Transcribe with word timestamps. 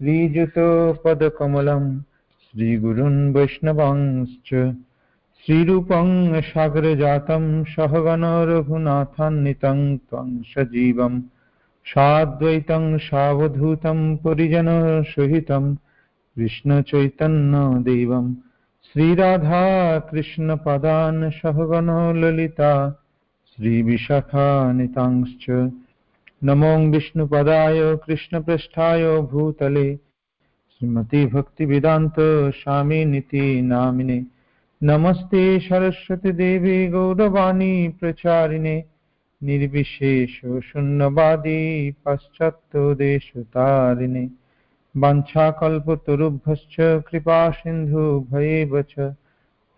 श्रीयुतपदकमलं 0.00 1.82
श्रीगुरुन् 2.44 3.32
वैष्णवांश्च 3.34 4.50
श्रीरूपं 5.46 6.08
सागरजातं 6.42 7.44
सहगण 7.72 8.24
रघुनाथान्वितं 8.50 9.82
त्वं 9.96 10.30
सजीवं 10.52 11.18
साद्वैतं 11.86 12.86
सावधूतं 13.08 14.00
परिजनसहितं 14.24 15.66
कृष्णचैतन्यदेवं 16.36 18.26
श्रीराधाकृष्णपदान् 18.94 20.10
सहगण 21.40 21.90
ललिता 22.20 22.72
श्रीविशाखानितांश्च 23.52 25.46
नमो 26.45 26.91
विष्णुपदाय 26.91 27.95
कृष्णपृष्ठाय 27.95 29.21
भूतले। 29.21 29.95
श्रीमती 29.95 31.25
भक्तिवेदान्त 31.25 32.13
स्वामिनिति 32.55 33.61
नामिने। 33.61 34.25
नमस्ते 34.83 35.59
सरस्वतीदेवी 35.59 36.87
गौरवाणी 36.87 37.87
प्रचारिणे। 37.87 38.83
निर्विशेष 39.43 40.41
शून्यवादी 40.41 41.91
पाश्चात्यदेशतारिणे 41.91 44.29
वाञ्छाकल्पतरुभ्यश्च 44.97 46.79
कृपासिन्धुभयेव 46.79 48.81
च। 48.81 49.13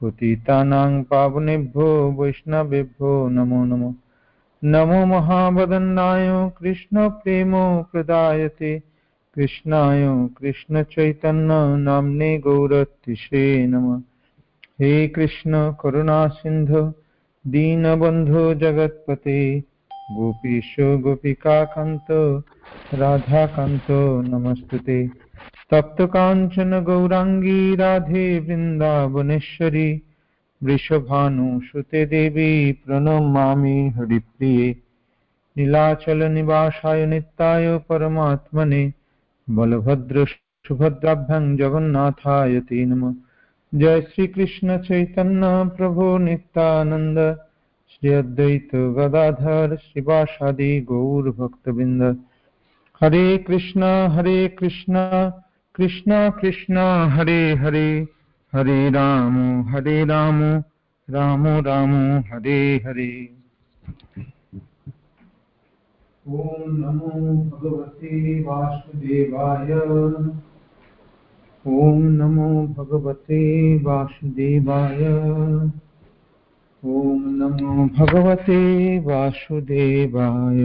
पतितानां 0.02 1.04
पावनेभ्यो 1.04 2.12
वैष्णवेभ्यो 2.12 3.30
नमो 3.30 3.66
नमः। 3.66 3.94
नमो 4.64 5.06
महावदन्नाय 5.06 6.52
कृष्णप्रेमो 6.60 7.90
प्रदायते। 7.92 8.80
कृष्णाय 9.36 10.28
कृष्णचैतन्य 10.40 11.78
नाम्ने 11.78 12.40
गौरतिशे 12.40 13.68
नमः। 13.68 14.00
हे 14.82 15.08
कृष्ण 15.08 15.72
करुणा 15.72 16.28
सिन्धु, 16.28 16.94
दीनबन्धो 17.48 18.54
जगत्पते। 18.54 19.60
गोपीश 20.12 20.76
गोपिकान्त 20.80 22.44
राधाकान्त, 22.94 23.86
नमस्तुते। 24.30 25.08
तप्तकाञ्चन 25.72 26.84
गौराङ्गी 26.84 27.76
राधे 27.76 28.40
वृन्दावनेश्वरी। 28.40 30.02
वृषभानुसुते 30.64 32.06
देवी 32.06 32.72
प्रणमा 32.72 33.18
प्रणमामि 33.18 33.92
हरिप्रिये। 33.96 34.76
नीलाचलनिवासाय 35.58 37.06
नित्याय 37.06 37.78
परमात्मने। 37.78 38.94
बलभद्रसुभद्राभ्यां 39.50 41.58
जगन्नाथाय 41.58 42.60
ते 42.60 42.86
नमः। 42.86 43.14
जय 43.76 44.02
श्रीकृष्ण 44.02 44.78
चैतन्य 44.78 45.78
प्रभो 45.78 46.18
नित्यानन्द। 46.18 47.38
श्री 47.90 48.10
अद्वैत 48.10 48.76
गदाधर 48.76 49.76
श्रीवासादि 49.76 50.82
गौरभक्तबिन्द 50.82 52.18
हरे 53.02 53.38
कृष्ण 53.38 54.08
हरे 54.08 54.48
कृष्ण। 54.48 55.32
कृष्ण 55.76 56.30
कृष्ण, 56.30 57.08
हरे 57.08 57.54
हरे। 57.54 58.17
हरे 58.54 58.90
राम 58.90 59.36
हरे 59.70 60.06
राम 60.06 60.42
राम 61.10 61.48
राम 61.48 61.94
हरे 62.20 62.78
हरे। 62.86 63.38
ॐ 66.28 66.64
नमो 66.68 67.10
भगवते 67.50 68.42
वासुदेवाय। 68.44 69.72
ॐ 71.68 72.02
नमो 72.20 72.68
भगवते 72.68 73.42
वासुदेवाय। 73.84 75.04
ॐ 76.86 77.20
नमो 77.40 77.88
भगवते 77.98 78.60
वासुदेवाय। 79.00 80.60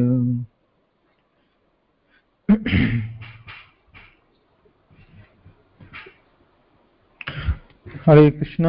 হরে 8.06 8.24
কৃষ্ণ। 8.30 8.64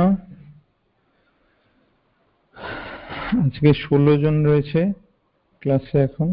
আজকে 3.43 3.69
ষোলো 3.73 4.13
জন 4.17 4.35
রয়েছে 4.45 4.81
ক্লাসে 5.61 5.97
এখন। 5.99 6.29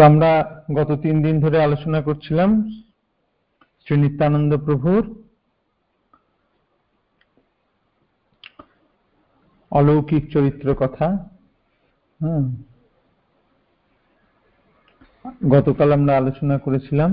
তো 0.00 0.04
আমরা 0.04 0.32
গত 0.74 0.90
তিন 1.02 1.22
দিন 1.22 1.40
ধরে 1.40 1.62
আলোচনা 1.62 2.02
করছিলাম 2.02 2.50
শ্রী 3.84 3.96
নিত্যানন্দ 3.96 4.56
প্রভুর 4.56 5.02
অলৌকিক 9.70 10.32
চরিত্র 10.32 10.74
কথা। 10.74 11.06
গতকাল 15.50 15.92
আমরা 15.92 16.16
আলোচনা 16.16 16.58
করেছিলাম। 16.58 17.10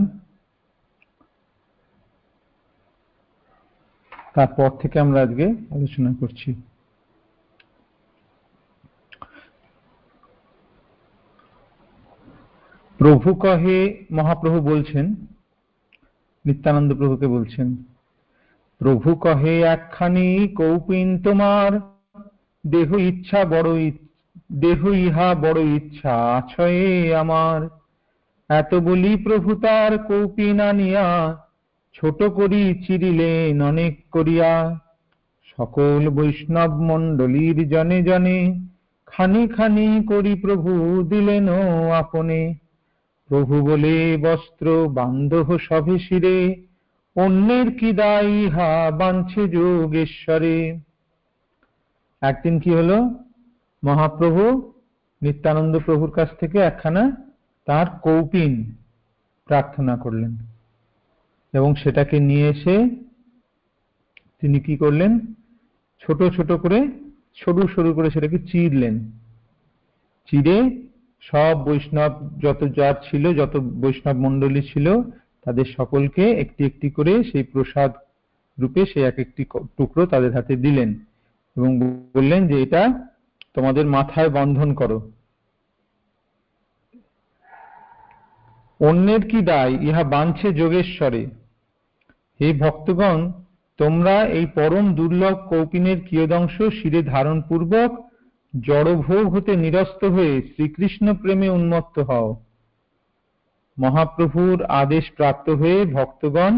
তারপর 4.34 4.70
থেকে 4.82 5.00
আমরা 5.00 5.22
আজকে 5.22 5.46
আলোচনা 5.76 6.12
করছি। 6.20 6.50
প্রভু 13.00 13.30
কহে, 13.36 13.80
মহাপ্রভু 14.12 14.58
বলছেন, 14.62 15.06
নিত্যানন্দ 16.46 16.90
প্রভুকে 16.94 17.28
বলছেন, 17.28 17.68
প্রভু 18.82 19.10
কহে, 19.16 19.56
একখানি 19.62 20.28
কৌপিন 20.48 21.08
তোমার, 21.24 21.70
দেহ 22.64 22.90
ইচ্ছা 23.10 23.42
বড় 23.46 23.70
দেহ 24.62 24.80
ইহা 25.06 25.30
বড় 25.36 25.60
ইচ্ছা 25.78 26.14
আছয়ে 26.38 27.16
আমার। 27.16 27.60
এত 28.50 28.72
বলি 28.88 29.14
প্রভু 29.18 29.50
তার 29.56 29.92
কৌপিন 30.10 30.58
আনিয়া, 30.60 31.08
ছোট 31.96 32.20
করি 32.24 32.64
চিরিলেন 32.84 33.62
অনেক 33.62 33.94
করিয়া। 34.12 34.52
সকল 35.52 36.02
বৈষ্ণব 36.10 36.72
মণ্ডলীর 36.90 37.58
জনে 37.70 38.00
জনে, 38.04 38.40
খানি 39.08 39.44
খানি 39.48 39.88
করি 40.08 40.34
প্রভু 40.36 40.72
দিলেন 41.04 41.46
আপনে। 41.94 42.42
প্রভু 43.28 43.66
বলে 43.66 44.18
বস্ত্র 44.18 44.90
বান্ধব 44.90 45.58
সভে 45.58 46.00
শিরে, 46.00 46.68
অন্যের 47.16 47.72
কি 47.72 47.92
দায় 47.92 48.28
ইহা 48.28 48.92
বাঞ্ছে 48.92 49.48
যোগেশ্বরে। 49.48 50.80
একদিন 52.22 52.60
কি 52.60 52.72
হলো? 52.72 53.24
মহাপ্রভু 53.84 54.72
নিত্যানন্দ 55.22 55.80
প্রভুর 55.80 56.12
কাছ 56.12 56.28
থেকে 56.40 56.58
একখানা 56.58 57.32
তার 57.66 57.86
কৌপিন 58.04 58.76
প্রার্থনা 59.46 59.98
করলেন 59.98 60.38
এবং 61.54 61.76
সেটাকে 61.76 62.20
নিয়ে 62.20 62.50
এসে 62.50 62.90
তিনি 64.42 64.60
কি 64.60 64.78
করলেন? 64.78 65.20
ছোট 66.02 66.24
ছোট 66.24 66.52
করে, 66.52 66.88
সরু 67.36 67.68
সরু 67.68 67.94
করে 67.94 68.12
সেটাকে 68.12 68.40
চিরলেন। 68.40 69.12
চিরে 70.32 70.87
সব 71.22 71.66
বৈষ্ণব, 71.66 72.40
যত 72.42 72.68
যার 72.76 72.94
ছিল, 73.10 73.34
যত 73.34 73.58
বৈষ্ণব 73.58 74.18
মণ্ডলী 74.18 74.62
ছিল, 74.62 75.02
তাদের 75.44 75.66
সকলকে 75.78 76.32
একটি 76.32 76.66
একটি 76.66 76.90
করে 76.90 77.24
সেই 77.24 77.44
প্রসাদ 77.44 77.92
রূপে 78.60 78.86
সেই 78.86 79.04
এক 79.04 79.20
একটি 79.20 79.46
টুকরো 79.78 80.06
তাদের 80.06 80.34
হাতে 80.34 80.56
দিলেন 80.56 80.94
এবং 81.56 81.80
বললেন 82.14 82.48
যে, 82.48 82.62
এটা 82.62 83.08
তোমাদের 83.54 83.86
মাথায় 83.86 84.30
বন্ধন 84.30 84.74
করো। 84.74 85.12
অন্যের 88.80 89.30
কি 89.30 89.42
দায়? 89.42 89.74
ইহা 89.82 90.04
বাঞ্ছে 90.04 90.54
যোগেশ্বরে। 90.54 91.26
হে 92.42 92.54
ভক্তগণ, 92.54 93.32
তোমরা 93.78 94.26
এই 94.26 94.46
পরম 94.46 94.96
দুর্লভ 94.96 95.50
কৌপিনের 95.50 96.02
কিয়দংশ 96.02 96.62
শিরে 96.62 97.02
ধারণ 97.04 97.42
পূর্বক 97.42 98.07
জড়ভোগ 98.54 99.36
হতে 99.36 99.56
নিরস্ত 99.56 100.02
হয়ে 100.06 100.42
শ্রীকৃষ্ণ 100.42 101.14
প্রেমে 101.14 101.50
উন্মত্ত 101.50 102.00
হও। 102.00 102.30
মহাপ্রভুর 103.80 104.64
আদেশ 104.64 105.12
প্রাপ্ত 105.12 105.50
হয়ে 105.50 105.86
ভক্তগণ 105.86 106.54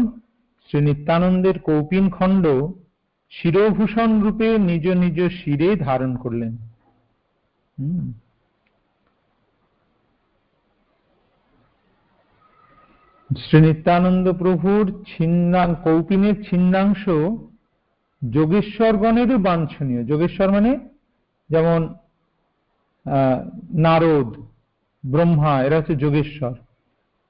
শ্রী 0.70 0.80
নিত্যানন্দের 0.80 1.58
কৌপিন 1.58 2.10
খণ্ড 2.10 2.44
শিরভূষণ 3.30 4.10
রূপে 4.20 4.58
নিজ 4.58 4.88
নিজ 4.88 5.18
শিরে 5.30 5.76
ধারণ 5.76 6.16
করলেন। 6.16 6.52
শ্রী 13.30 13.60
নিত্যানন্দ 13.60 14.32
প্রভুর 14.32 14.84
ছিন্না, 15.06 15.62
কৌপিনের 15.84 16.36
ছিন্নাংশ 16.44 17.02
যোগেশ্বরগণেরও 18.22 19.38
বাঞ্ছনীয়। 19.38 20.02
যোগেশ্বর 20.04 20.50
মানে 20.50 20.72
যেমন 21.50 21.94
নারদ, 23.74 24.28
ব্রহ্মা, 25.06 25.62
এরা 25.62 25.76
হচ্ছে 25.76 25.94
যোগেশ্বর। 25.96 26.54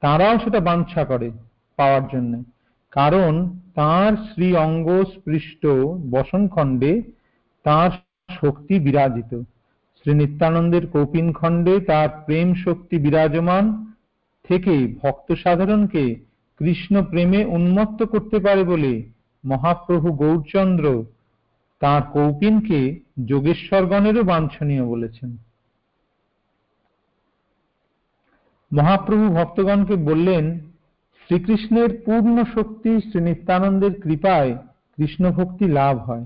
তারাও 0.00 0.38
সেটা 0.38 0.60
বাঞ্ছা 0.60 1.04
করে 1.04 1.30
পাওয়ার 1.76 2.02
জন্য। 2.12 2.44
কারণ 2.90 3.58
তার 3.74 4.16
শ্রী 4.16 4.54
অঙ্গ 4.54 5.04
স্পৃষ্ট 5.04 5.66
বসনখণ্ডে 6.10 7.02
তার 7.62 7.90
শক্তি 8.30 8.78
বিরাজিত। 8.78 9.42
শ্রী 10.00 10.14
নিত্যানন্দের 10.14 10.86
কৌপিন 10.86 11.32
খণ্ডে 11.32 11.80
তার 11.80 12.08
প্রেম 12.26 12.54
শক্তি 12.54 12.98
বিরাজমান 12.98 13.92
থেকে 14.48 14.94
ভক্ত 15.02 15.34
সাধারণকে 15.34 16.04
কৃষ্ণ 16.58 17.04
প্রেমে 17.04 17.44
উন্মত্ত 17.44 18.02
করতে 18.02 18.38
পারে 18.38 18.64
বলে 18.64 19.02
মহাপ্রভু 19.44 20.12
গৌরচন্দ্র 20.12 21.04
তার 21.80 22.02
কৌপিনকে 22.12 22.80
যোগেশ্বরগণেরও 23.26 24.22
বাঞ্ছনীয় 24.22 24.84
বলেছেন। 24.86 25.36
মহাপ্রভু 28.72 29.34
ভক্তগণকে 29.34 29.96
বললেন, 29.96 30.44
শ্রীকৃষ্ণের 31.20 31.90
পূর্ণ 32.04 32.44
শক্তি 32.54 33.00
শ্রী 33.00 33.20
নিত্যানন্দের 33.20 34.00
কৃপায় 34.00 34.56
কৃষ্ণ 34.96 35.30
ভক্তি 35.30 35.66
লাভ 35.68 35.98
হয়। 35.98 36.24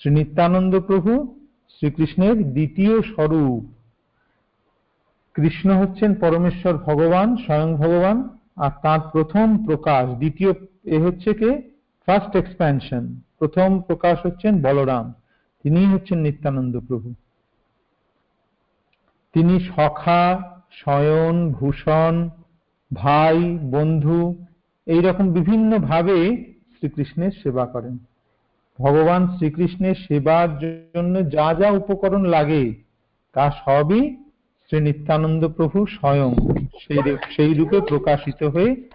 শ্রী 0.00 0.10
নিত্যানন্দ 0.10 0.80
প্রভু 0.80 1.36
শ্রীকৃষ্ণের 1.70 2.52
দ্বিতীয় 2.52 3.02
স্বরূপ। 3.02 3.62
কৃষ্ণ 5.34 5.68
হচ্ছেন 5.80 6.14
পরমেশ্বর 6.14 6.74
ভগবান, 6.78 7.36
স্বয়ং 7.36 7.76
ভগবান, 7.76 8.16
আর 8.56 8.70
তার 8.82 9.00
প্রথম 9.12 9.66
প্রকাশ, 9.66 10.04
দ্বিতীয়, 10.18 10.52
এ 10.84 10.98
হচ্ছে 10.98 11.34
কে? 11.34 11.50
ফার্স্ট 12.06 12.36
এক্সপ্যানশন 12.36 13.20
প্রথম 13.38 13.80
প্রকাশ 13.80 14.26
হচ্ছেন 14.26 14.62
বলরাম। 14.62 15.12
তিনি 15.62 15.86
হচ্ছেন 15.86 16.18
নিত্যানন্দ 16.18 16.80
প্রভু। 16.88 17.14
তিনি 19.32 19.60
সখা, 19.60 20.52
শয়ন, 20.72 21.52
ভূষণ, 21.52 22.28
ভাই, 22.94 23.58
বন্ধু 23.70 24.46
এই 24.86 25.00
রকম 25.00 25.32
বিভিন্ন 25.32 25.78
ভাবে 25.78 26.18
শ্রীকৃষ্ণের 26.76 27.30
সেবা 27.42 27.66
করেন। 27.66 27.98
ভগবান 28.80 29.36
শ্রীকৃষ্ণের 29.36 29.94
সেবার 29.94 30.48
জন্য 30.94 31.30
যা 31.30 31.54
যা 31.54 31.70
উপকরণ 31.70 32.24
লাগে, 32.24 32.74
তা 33.32 33.50
সবই 33.64 34.16
শ্রী 34.68 34.80
নিত্যানন্দ 34.80 35.48
প্রভু 35.48 35.86
স্বয়ং 35.86 36.34
সেই 36.80 37.16
সেই 37.36 37.54
রূপে 37.54 37.80
প্রকাশিত 37.80 38.42
হয়ে 38.44 38.90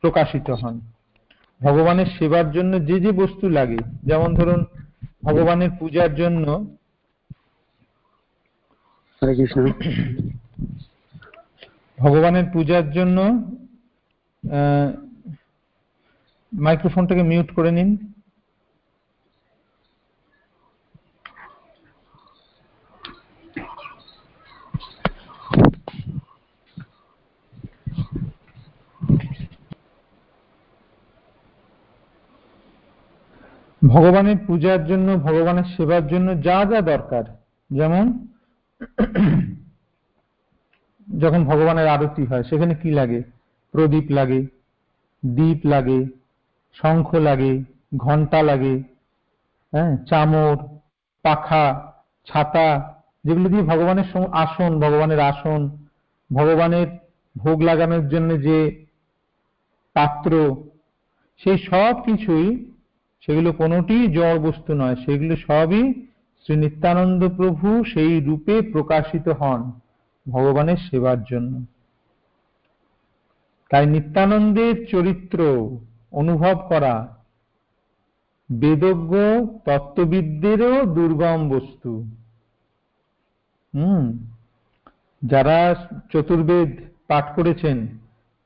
প্রকাশিত 0.00 0.50
হন। 0.50 0.80
ভগবানের 1.60 2.08
সেবার 2.18 2.46
জন্য 2.52 2.72
যে 2.86 2.96
যে 3.00 3.10
বস্তু 3.12 3.46
লাগে 3.48 3.80
যেমন 4.04 4.30
ধরুন 4.34 4.60
ভগবানের 5.24 5.70
পূজার 5.78 6.10
জন্য 6.14 6.46
ভগবানের 11.98 12.46
পূজার 12.52 12.86
জন্য 12.90 13.18
মাইক্রোফোনটাকে 16.52 17.22
মিউট 17.22 17.48
করে 17.54 17.70
নিন। 17.72 17.90
ভগবানের 33.88 34.36
পূজার 34.46 34.86
জন্য, 34.86 35.18
ভগবানের 35.18 35.64
সেবার 35.76 36.06
জন্য 36.06 36.42
যা 36.42 36.64
যা 36.64 36.80
দরকার। 36.80 37.24
যেমন, 37.70 38.28
যখন 41.20 41.44
ভগবানের 41.44 41.88
আরতি 41.88 42.26
হয়, 42.26 42.42
সেখানে 42.42 42.74
কি 42.74 42.90
লাগে? 42.90 43.22
প্রদীপ 43.72 44.10
লাগে 44.10 44.46
দ্বীপ 45.24 45.60
লাগে, 45.64 46.04
শঙ্খ 46.74 47.14
লাগে 47.14 47.64
ঘণ্টা 47.96 48.42
লাগে 48.42 48.82
হ্যাঁ 49.72 49.96
চামর, 50.04 50.56
পাখা, 51.22 51.92
ছাতা, 52.26 52.94
যেগুলো 53.24 53.48
দিয়ে 53.48 53.62
ভগবানের 53.62 54.04
আসন 54.32 54.80
ভগবানের 54.80 55.20
আসন, 55.20 55.86
ভগবানের 56.32 56.86
ভোগ 57.38 57.62
লাগানোর 57.62 58.08
জন্য 58.08 58.40
যে 58.40 58.86
পাত্র, 59.94 60.64
সেই 61.38 61.58
সব 61.58 62.02
কিছুই 62.04 62.69
সেগুলো 63.20 63.52
কোনোটি 63.52 63.96
জড় 64.08 64.38
বস্তু 64.38 64.74
নয়, 64.74 64.96
সেগুলো 64.96 65.34
সবই 65.36 65.82
শ্রী 66.42 66.56
নিত্যানন্দ 66.56 67.22
প্রভু 67.36 67.84
সেই 67.84 68.20
রূপে 68.20 68.54
প্রকাশিত 68.72 69.28
হন 69.28 69.60
ভগবানের 70.26 70.80
সেবার 70.90 71.18
জন্য। 71.24 71.52
তাই 73.70 73.86
নিত্যানন্দের 73.86 74.86
চরিত্র 74.86 75.38
অনুভব 76.12 76.56
করা 76.68 76.94
বেদজ্ঞ 78.50 79.12
তত্ত্ববিদদেরও 79.64 80.86
দুর্গম 80.86 81.40
বস্তু। 81.48 81.90
হম, 83.74 84.04
যারা 85.22 85.58
চতুর্বেদ 86.12 86.70
পাঠ 87.08 87.24
করেছেন, 87.36 87.78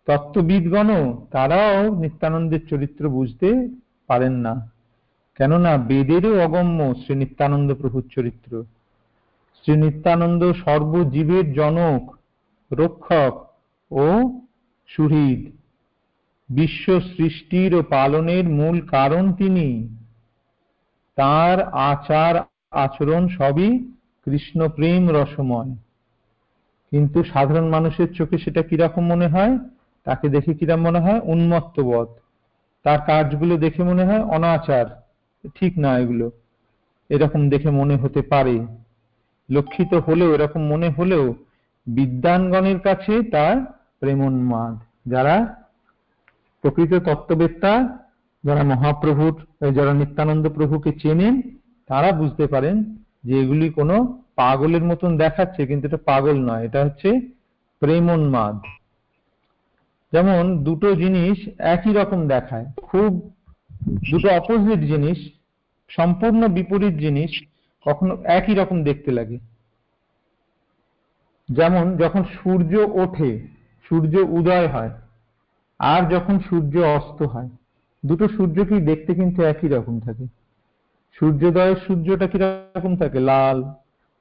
তত্ত্ববিদগণও 0.07 1.03
তারাও 1.31 1.95
নিত্যানন্দের 1.95 2.63
চরিত্র 2.71 3.03
বুঝতে 3.09 3.49
পারেন 4.07 4.33
না। 4.33 4.71
কেননা 5.37 5.77
বেদেরও 5.77 6.45
অগম্য 6.45 6.95
শ্রী 6.95 7.15
নিত্যানন্দ 7.15 7.75
প্রভুর 7.75 8.09
চরিত্র। 8.11 8.65
শ্রী 9.63 9.77
নিত্যানন্দ 9.77 10.53
সর্বজীবের 10.53 11.53
জনক, 11.53 12.17
রক্ষক 12.73 13.47
ও 13.93 14.41
সুহৃদ। 14.87 15.53
বিশ্ব 16.49 17.01
সৃষ্টির 17.01 17.75
ও 17.75 17.83
পালনের 17.83 18.45
মূল 18.45 18.81
কারণ 18.81 19.33
তিনি। 19.33 19.97
তার 21.17 21.63
আচার 21.63 22.43
আচরণ 22.71 23.29
সবই 23.29 23.79
কৃষ্ণ 24.25 24.69
প্রেম 24.69 25.09
রসময়। 25.11 25.75
কিন্তু 26.91 27.25
সাধারণ 27.25 27.69
মানুষের 27.69 28.13
চোখে 28.13 28.39
সেটা 28.39 28.63
কীরকম 28.63 29.07
মনে 29.07 29.27
হয়? 29.27 29.59
তাকে 30.05 30.29
দেখে 30.29 30.55
কীরকম 30.55 30.81
মনে 30.81 31.01
হয়? 31.01 31.21
উন্মত্তবধ। 31.21 32.09
তার 32.85 33.01
কাজগুলো 33.07 33.55
দেখে 33.57 33.83
মনে 33.83 34.05
হয় 34.05 34.23
অনাচার। 34.37 34.87
ঠিক 35.55 35.73
না 35.79 35.91
এগুলো। 35.99 36.27
এরকম 37.09 37.41
দেখে 37.49 37.71
মনে 37.71 37.97
হতে 37.97 38.23
পারে। 38.23 38.57
লক্ষিত 39.49 39.95
হলেও, 39.95 40.35
এরকম 40.35 40.63
মনে 40.63 40.89
হলেও 40.89 41.25
বিদ্যানগণের 41.87 42.79
কাছে 42.79 43.15
তার 43.23 43.57
প্রেমোন্মাদ। 44.01 44.75
যারা 45.11 45.35
প্রকৃত 46.63 46.93
তত্ত্ববেত্তা, 46.95 47.73
যারা 48.45 48.63
মহাপ্রভুর 48.63 49.35
যারা 49.71 49.93
নিত্যানন্দ 49.93 50.49
প্রভুকে 50.49 50.91
চেনেন, 50.93 51.35
তারা 51.89 52.13
বুঝতে 52.13 52.47
পারেন 52.47 52.77
যে 53.25 53.35
এগুলি 53.41 53.67
কোনো 53.71 53.97
পাগলের 54.37 54.85
মতন 54.85 55.11
দেখাচ্ছে, 55.17 55.67
কিন্তু 55.67 55.85
এটা 55.89 56.01
পাগল 56.05 56.37
নয়। 56.51 56.65
এটা 56.65 56.85
হচ্ছে 56.85 57.09
প্রেমোন্মাদ। 57.81 58.57
যেমন 60.15 60.65
দুটো 60.65 60.95
জিনিস 60.95 61.49
একই 61.59 61.93
রকম 61.93 62.29
দেখায়। 62.29 62.67
খুব 62.83 63.35
দুটো 64.11 64.29
অপোজিট 64.29 64.79
জিনিস, 64.79 65.19
সম্পূর্ণ 65.89 66.49
বিপরীত 66.49 66.95
জিনিস 66.95 67.31
কখনো 67.87 68.23
একই 68.25 68.55
রকম 68.55 68.85
দেখতে 68.85 69.11
লাগে। 69.11 69.39
যেমন 71.49 71.97
যখন 71.97 72.25
সূর্য 72.25 72.75
ওঠে, 72.77 73.47
সূর্য 73.89 74.19
উদয় 74.19 74.69
হয়, 74.69 74.91
আর 75.79 76.11
যখন 76.11 76.39
সূর্য 76.39 76.79
অস্ত 76.79 77.23
হয়, 77.23 77.49
দুটো 78.07 78.29
সূর্যকেই 78.29 78.81
দেখতে 78.81 79.15
কিন্তু 79.15 79.43
একই 79.43 79.69
রকম 79.69 80.01
থাকে। 80.01 80.27
সূর্যোদয়ের 81.19 81.77
সূর্যটা 81.87 82.27
কীরকম 82.27 82.97
থাকে? 82.97 83.21
লাল। 83.21 83.73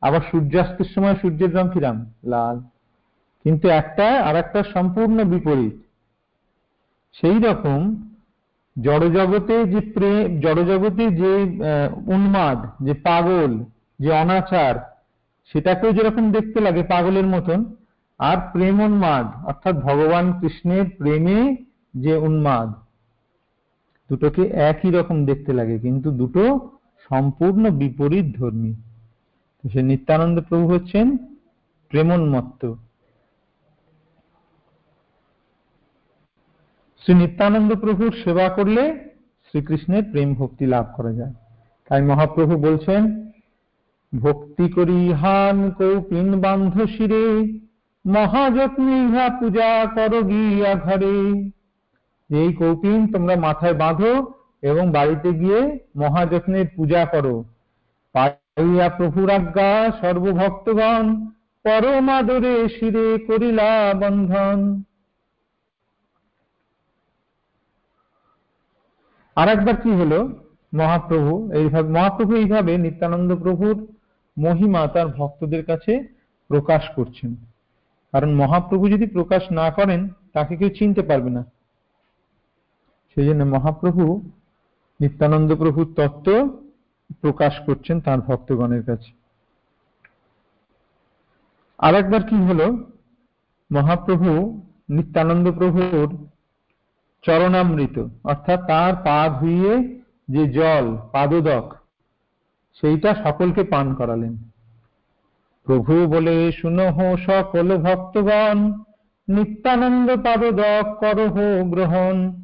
আবার 0.02 0.22
সূর্যাস্তের 0.32 0.86
সময় 0.96 1.16
সূর্যের 1.16 1.56
রং 1.56 1.70
কিরাম? 1.74 2.14
লাল। 2.24 2.62
কিন্তু 3.44 3.70
একটা 3.70 4.24
আর 4.24 4.36
একটা 4.36 4.64
সম্পূর্ণ 4.64 5.24
বিপরীত। 5.24 5.83
সেই 7.15 7.38
রকম 7.39 7.79
জড়জগতে 8.75 9.55
যে 9.65 9.79
প্রেম, 9.93 10.41
জড়জগতে 10.41 11.05
যে 11.12 11.32
উন্মাদ, 12.15 12.60
যে 12.86 12.93
পাগল, 13.08 13.51
যে 14.00 14.10
অনাচার, 14.12 14.75
সেটাকেও 15.51 15.91
যেরকম 15.91 16.25
দেখতে 16.32 16.60
লাগে 16.62 16.84
পাগলের 16.84 17.27
মতন, 17.27 17.60
আর 18.20 18.38
প্রেম 18.53 18.77
উন্মাদ, 18.79 19.25
অর্থাৎ 19.46 19.75
ভগবান 19.88 20.25
কৃষ্ণের 20.39 20.86
প্রেমে 20.98 21.39
যে 21.93 22.13
উন্মাদ, 22.27 22.70
দুটোকে 24.10 24.43
একই 24.70 24.89
রকম 24.91 25.17
দেখতে 25.25 25.51
লাগে, 25.53 25.75
কিন্তু 25.79 26.12
দুটো 26.12 26.43
সম্পূর্ণ 27.10 27.63
বিপরীত 27.82 28.27
ধর্মী। 28.39 28.74
সে 29.63 29.82
নিত্যানন্দ 29.82 30.38
প্রভু 30.50 30.65
হচ্ছেন 30.74 31.08
প্রেমোন্মত্ত। 31.91 32.62
শ্রী 37.03 37.13
নিত্যানন্দ 37.13 37.75
প্রভুর 37.75 38.12
সেবা 38.24 38.50
করলে 38.50 38.83
শ্রীকৃষ্ণের 39.48 40.03
প্রেম 40.12 40.33
ভক্তি 40.33 40.65
লাভ 40.65 40.86
করা 40.95 41.12
যায়। 41.13 41.33
তাই 41.89 42.01
মহাপ্রভু 42.01 42.57
বলছেন, 42.57 43.31
ভক্তি 44.22 44.69
করি 44.69 45.13
হান 45.13 45.72
কৌপিন 45.72 46.39
বান্ধ 46.41 46.81
শিরে, 46.86 47.25
মহাযত্নে 48.05 48.95
ইহা 49.03 49.29
পূজা 49.39 49.86
করো 49.95 50.24
গিয়া 50.24 50.75
ঘরে। 50.75 51.17
এই 52.29 52.53
কৌপিন 52.53 53.07
তোমরা 53.13 53.36
মাথায় 53.36 53.74
বাঁধো 53.74 54.33
এবং 54.62 54.91
বাড়িতে 54.91 55.33
গিয়ে 55.33 55.79
মহাযত্নের 55.95 56.65
পূজা 56.75 57.05
করো। 57.05 57.43
পাইয়া 58.13 58.89
প্রভুর 58.89 59.29
আজ্ঞা 59.29 59.91
সর্বভক্তগণ 60.01 61.05
পরমাদরে 61.63 62.69
শিরে 62.69 63.07
করিলা 63.27 63.93
বন্ধন। 63.93 64.83
আর 69.36 69.48
একবার 69.50 69.75
কি 69.75 69.92
হলো? 69.92 70.44
মহাপ্রভু, 70.74 71.52
এইভাবে 71.52 71.90
মহাপ্রভু 71.90 72.36
এইভাবে 72.36 72.78
নিত্যানন্দ 72.78 73.36
প্রভুর 73.36 73.88
মহিমা 74.38 74.88
তার 74.88 75.08
ভক্তদের 75.08 75.66
কাছে 75.66 76.08
প্রকাশ 76.48 76.90
করছেন। 76.96 77.36
কারণ 78.12 78.36
মহাপ্রভু 78.36 78.90
যদি 78.90 79.06
প্রকাশ 79.06 79.52
না 79.52 79.72
করেন, 79.72 80.10
তাকে 80.34 80.56
কেউ 80.56 80.70
চিনতে 80.70 81.02
পারবে 81.02 81.30
না। 81.30 81.46
সেই 83.16 83.25
জন্য 83.25 83.44
মহাপ্রভু 83.44 84.30
নিত্যানন্দ 85.02 85.56
প্রভুর 85.56 85.94
তত্ত্ব 85.98 86.63
প্রকাশ 87.22 87.60
করছেন 87.66 88.02
তার 88.02 88.22
ভক্তগণের 88.22 88.84
কাছে। 88.84 89.12
আর 91.78 91.96
একবার 91.96 92.24
কি 92.24 92.36
হলো? 92.36 92.86
মহাপ্রভু 93.72 94.62
নিত্যানন্দ 94.90 95.52
প্রভুর 95.52 96.28
চরণামৃত, 97.24 98.08
অর্থাৎ 98.24 98.60
তার 98.68 98.94
পা 98.96 99.30
ধুইয়ে 99.39 100.00
যে 100.27 100.48
জল, 100.48 100.98
পাদদক, 101.12 101.75
সেইটা 102.82 103.15
সকলকে 103.24 103.63
পান 103.63 103.94
করালেন। 103.94 104.38
প্রভু 105.63 106.08
বলে 106.08 106.51
শুনহ 106.51 107.15
সকল 107.25 107.77
ভক্তগণ, 107.77 108.58
নিত্যানন্দ 109.27 110.15
পাদদক 110.24 110.86
করহ 111.00 111.36
গ্রহণ। 111.63 112.44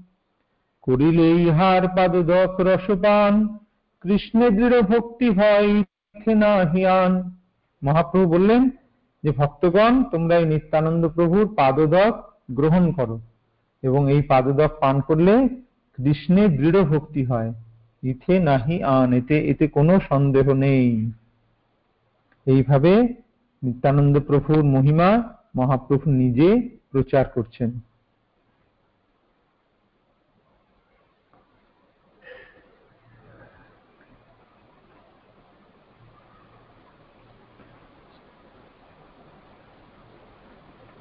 করিলে 0.81 1.29
ইহার 1.31 1.87
পাদদক 1.87 2.59
রসপান, 2.59 3.47
কৃষ্ণে 4.01 4.49
দৃঢ় 4.49 4.81
ভক্তি 4.81 5.29
হয় 5.29 5.83
না 6.35 6.53
হিয়ান 6.71 7.31
মহাপ্রভু 7.83 8.25
বললেন 8.29 8.69
যে, 9.23 9.31
ভক্তগণ, 9.31 10.03
তোমরা 10.03 10.35
এই 10.35 10.45
নিত্যানন্দ 10.45 11.07
প্রভুর 11.07 11.55
পাদদক 11.55 12.13
গ্রহণ 12.51 12.91
করো। 12.91 13.19
এবং 13.83 14.11
এই 14.11 14.21
পাদদক 14.21 14.71
পান 14.79 15.01
করলে 15.01 15.33
কৃষ্ণে 15.97 16.47
দৃঢ় 16.47 16.81
ভক্তি 16.83 17.25
হয়। 17.25 17.53
ইথে 18.03 18.39
নাহি 18.39 18.83
আন, 18.83 19.13
এতে 19.13 19.37
এতে 19.47 19.67
কোনো 19.67 19.99
সন্দেহ 20.09 20.53
নেই। 20.53 21.11
এইভাবে 22.45 22.91
নিত্যানন্দ 23.63 24.19
প্রভুর 24.19 24.63
মহিমা 24.63 25.09
মহাপ্রভু 25.55 26.11
নিজে 26.11 26.49
প্রচার 26.91 27.25
করছেন। 27.25 27.69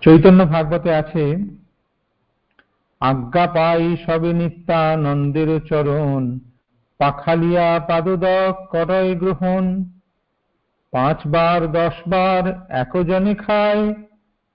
চৈতন্য 0.02 0.46
ভাগবতে 0.46 0.90
আছে 0.94 1.24
আজ্ঞা 3.00 3.46
পাই 3.46 3.96
সবে 4.06 4.32
নিত্যানন্দের 4.32 5.60
চরণ। 5.60 6.38
পাখালিয়া 6.98 7.80
পাদদক 7.88 8.66
করয় 8.70 9.14
গ্রহণ। 9.14 9.84
পাঁচবার, 10.90 11.72
দশবার 11.72 12.66
একজনে 12.68 13.34
খায়। 13.34 13.94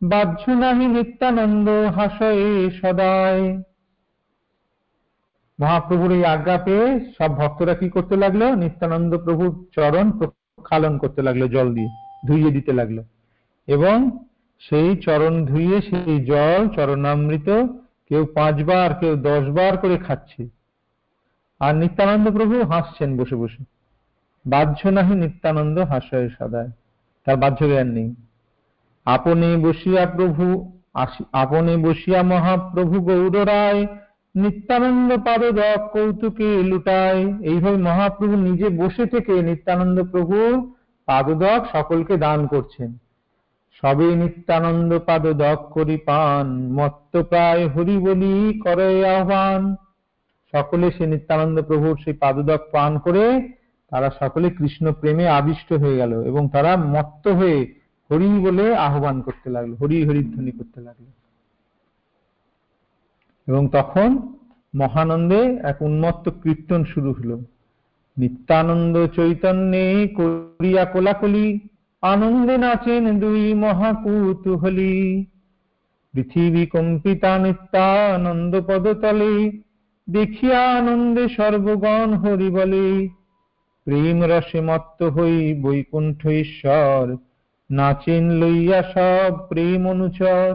বাহ্য 0.02 0.52
নাহি 0.52 0.86
নিত্যানন্দ 0.86 1.70
হাসয়ে 1.70 2.72
সদায়। 2.72 3.58
মহাপ্রভুর 5.60 6.12
এই 6.12 6.26
আজ্ঞা 6.26 6.58
পেয়ে 6.58 7.00
সব 7.18 7.36
ভক্তরা 7.36 7.74
কি 7.74 7.90
করতে 7.90 8.16
লাগল? 8.16 8.56
নিত্যানন্দ 8.56 9.18
প্রভুর 9.18 9.66
চরণ 9.76 10.12
প্রক্ষালন 10.12 10.98
করতে 10.98 11.22
লাগল, 11.22 11.48
জল 11.48 11.74
দিয়ে, 11.74 11.90
ধুইয়ে 12.28 12.52
দিতে 12.52 12.74
লাগল। 12.74 13.04
এবং 13.68 14.26
সেই 14.60 14.98
চরণ 14.98 15.46
ধুইয়ে, 15.46 15.82
সেই 15.82 16.26
জল 16.26 16.68
চরণামৃত 16.76 17.50
কেউ 18.14 18.26
পাঁচবার, 18.26 18.94
কেউ 18.94 19.16
দশ 19.16 19.50
বার 19.50 19.78
করে 19.78 19.98
খাচ্ছে। 19.98 20.50
আর 21.60 21.76
নিত্যানন্দ 21.76 22.32
প্রভু 22.32 22.64
হাসছেন 22.64 23.18
বসে 23.18 23.36
বসে। 23.36 23.64
বাহ্য 24.46 24.88
নাহি 24.88 25.16
নিত্যানন্দ 25.16 25.80
হাসয় 25.80 26.30
সদায়। 26.30 26.72
তার 27.26 27.38
বাহ্য 27.38 27.68
জ্ঞান 27.68 27.88
নেই। 27.88 28.16
আপনে 29.06 29.58
বসিয়া 29.58 30.06
প্রভু 30.06 30.72
আপনে 31.34 31.78
বসিয়া 31.78 32.24
মহাপ্রভু 32.24 33.02
গৌর 33.02 33.48
রায় 33.48 33.88
নিত্যানন্দ 34.36 35.18
পাদক 35.18 35.92
কৌতুকে 35.94 36.64
লুটায়। 36.64 37.40
এইভাবে 37.40 37.78
মহাপ্রভু 37.78 38.36
নিজে 38.36 38.70
বসে 38.70 39.06
থেকে 39.06 39.42
নিত্যানন্দ 39.42 40.04
প্রভু 40.04 40.74
পাদদক 41.06 41.66
সকলকে 41.72 42.18
দান 42.18 42.48
করছেন। 42.48 42.98
সবে 43.74 44.16
নিত্যানন্দ 44.16 45.00
পাদ 45.00 45.24
পাদদক 45.24 45.70
করি 45.74 45.98
পান, 45.98 46.74
মত্ত 46.74 47.22
প্রায় 47.22 47.70
হরি 47.70 47.98
বলি 47.98 48.60
করে 48.60 49.16
আহ্বান। 49.16 49.76
সকলে 50.52 50.92
সে 50.92 51.08
নিত্যানন্দ 51.08 51.62
প্রভুর 51.62 51.98
সেই 52.04 52.14
পাদদক 52.14 52.60
পান 52.72 53.00
করে, 53.00 53.54
তারা 53.90 54.10
সকলে 54.20 54.50
কৃষ্ণ 54.50 54.92
প্রেমে 54.92 55.28
আবিষ্ট 55.28 55.74
হয়ে 55.74 55.98
গেল 55.98 56.22
এবং 56.22 56.50
তারা 56.50 56.76
মত্ত 56.76 57.28
হয়ে 57.28 57.80
হরি 58.12 58.28
বলে 58.28 58.76
আহ্বান 58.76 59.22
করতে 59.22 59.50
লাগল, 59.50 59.74
হরি 59.74 60.06
হরিধ্বনি 60.06 60.52
করতে 60.52 60.82
লাগল। 60.82 61.06
এবং 63.48 63.68
তখন 63.68 64.34
মহানন্দে 64.76 65.60
এক 65.64 65.82
উন্মত্ত 65.82 66.30
কীর্তন 66.44 66.84
শুরু 66.84 67.14
হলো। 67.14 67.42
নিত্যানন্দ 68.18 69.08
চৈতন্যে 69.08 70.08
করিয়া 70.08 70.86
কোলাকলি 70.86 71.60
আনন্দে 72.04 72.56
নাচেন 72.58 73.06
দুই 73.20 73.44
মহাকুতুহলী। 73.54 75.26
পৃথিবী 76.14 76.66
কম্পিতা 76.66 77.32
নিত্যানন্দ 77.38 78.54
পদতলে 78.68 79.34
দেখিয়া 80.08 80.62
আনন্দে 80.78 81.24
সর্বগণ 81.30 82.10
হরি 82.14 82.50
বলে 82.50 82.88
প্রেম 83.88 84.18
রসে 84.24 84.62
মত্ত 84.62 85.00
হই 85.04 85.38
বৈকুণ্ঠ 85.62 86.22
ঈশ্বর, 86.28 87.04
নাচেন 87.70 88.26
লইয়া 88.32 88.82
সব 88.94 89.32
প্রেম 89.48 89.82
অনুচর। 89.88 90.52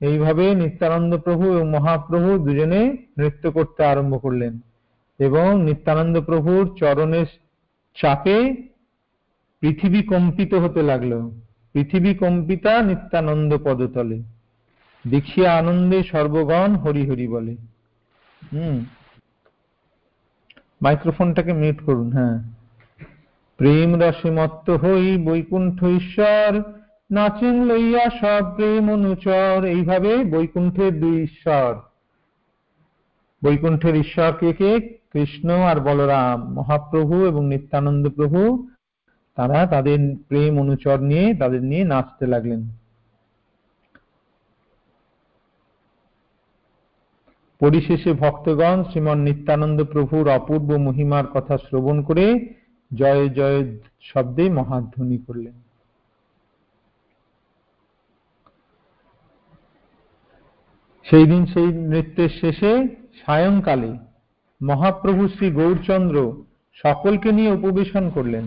এইভাবে 0.00 0.44
নিত্যানন্দ 0.54 1.12
প্রভু 1.16 1.44
এবং 1.52 1.66
মহাপ্রভু 1.70 2.30
দুজনে 2.38 2.82
নৃত্য 3.18 3.44
করতে 3.50 3.80
আরম্ভ 3.84 4.12
করলেন 4.22 4.54
এবং 5.20 5.48
নিত্যানন্দ 5.62 6.16
প্রভুর 6.20 6.64
চরণের 6.76 7.28
চাপে 7.96 8.38
পৃথিবী 9.60 10.02
কম্পিত 10.02 10.54
হতে 10.54 10.82
লাগল। 10.82 11.30
পৃথিবী 11.72 12.14
কম্পিতা 12.14 12.82
নিত্যানন্দ 12.82 13.58
পদতলে। 13.64 14.22
দেখিয়া 15.10 15.58
আনন্দে 15.58 16.02
সর্বগণ 16.02 16.74
হরি 16.74 17.10
হরি 17.10 17.28
বলে। 17.28 17.56
হুম। 18.52 18.84
মাইক্রোফোনটাকে 20.82 21.52
মিউট 21.52 21.82
করুন 21.82 22.12
হ্যাঁ। 22.12 22.42
প্রেম 23.56 24.00
রসে 24.00 24.30
মত্ত 24.30 24.70
হই 24.70 25.24
বৈকুণ্ঠ 25.24 25.84
ঈশ্বর, 25.84 26.62
নাচেন 27.10 27.64
লইয়া 27.64 28.10
সব 28.20 28.54
প্রেম 28.54 28.92
অনুচর। 28.92 29.64
এইভাবে 29.64 30.24
বৈকুণ্ঠের 30.24 31.00
দুই 31.00 31.22
ঈশ্বর। 31.22 31.74
বৈকুণ্ঠের 33.44 33.96
ঈশ্বর 33.96 34.32
কে 34.32 34.52
কে? 34.52 34.80
কৃষ্ণ 35.12 35.50
আর 35.50 35.80
বলরাম, 35.80 36.54
মহাপ্রভু 36.54 37.26
এবং 37.26 37.48
নিত্যানন্দ 37.48 38.08
প্রভু। 38.08 38.68
তারা 39.38 39.58
তাদের 39.66 40.00
প্রেম 40.28 40.52
অনুচর 40.62 40.98
নিয়ে, 41.10 41.26
তাদের 41.40 41.62
নিয়ে 41.70 41.84
নাচতে 41.84 42.24
লাগলেন। 42.26 42.62
পরিশেষে 47.60 48.10
ভক্তগণ 48.22 48.78
শ্রীমন 48.88 49.18
নিত্যানন্দ 49.26 49.78
প্রভুর 49.92 50.24
অপূর্ব 50.38 50.68
মহিমার 50.86 51.26
কথা 51.34 51.54
শ্রবণ 51.58 51.96
করে 52.02 52.26
জয় 52.90 53.24
জয় 53.28 53.60
শব্দে 54.10 54.44
মহাধ্বনি 54.50 55.18
করলেন। 55.26 55.56
সেই 61.06 61.26
দিন 61.30 61.42
সেই 61.52 61.68
নৃত্যের 61.90 62.32
শেষে 62.40 62.72
সায়ংকালে 63.20 63.92
মহাপ্রভু 64.60 65.22
শ্রী 65.34 65.46
গৌরচন্দ্র 65.50 66.16
সকলকে 66.84 67.28
নিয়ে 67.32 67.50
উপবেশন 67.58 68.04
করলেন। 68.10 68.44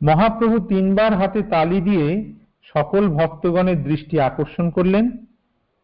মহাপ্রভু 0.00 0.56
তিনবার 0.68 1.12
হাতে 1.14 1.42
তালি 1.42 1.80
দিয়ে 1.80 2.06
সকল 2.74 3.02
ভক্তগণের 3.08 3.78
দৃষ্টি 3.84 4.20
আকর্ষণ 4.20 4.70
করলেন 4.70 5.04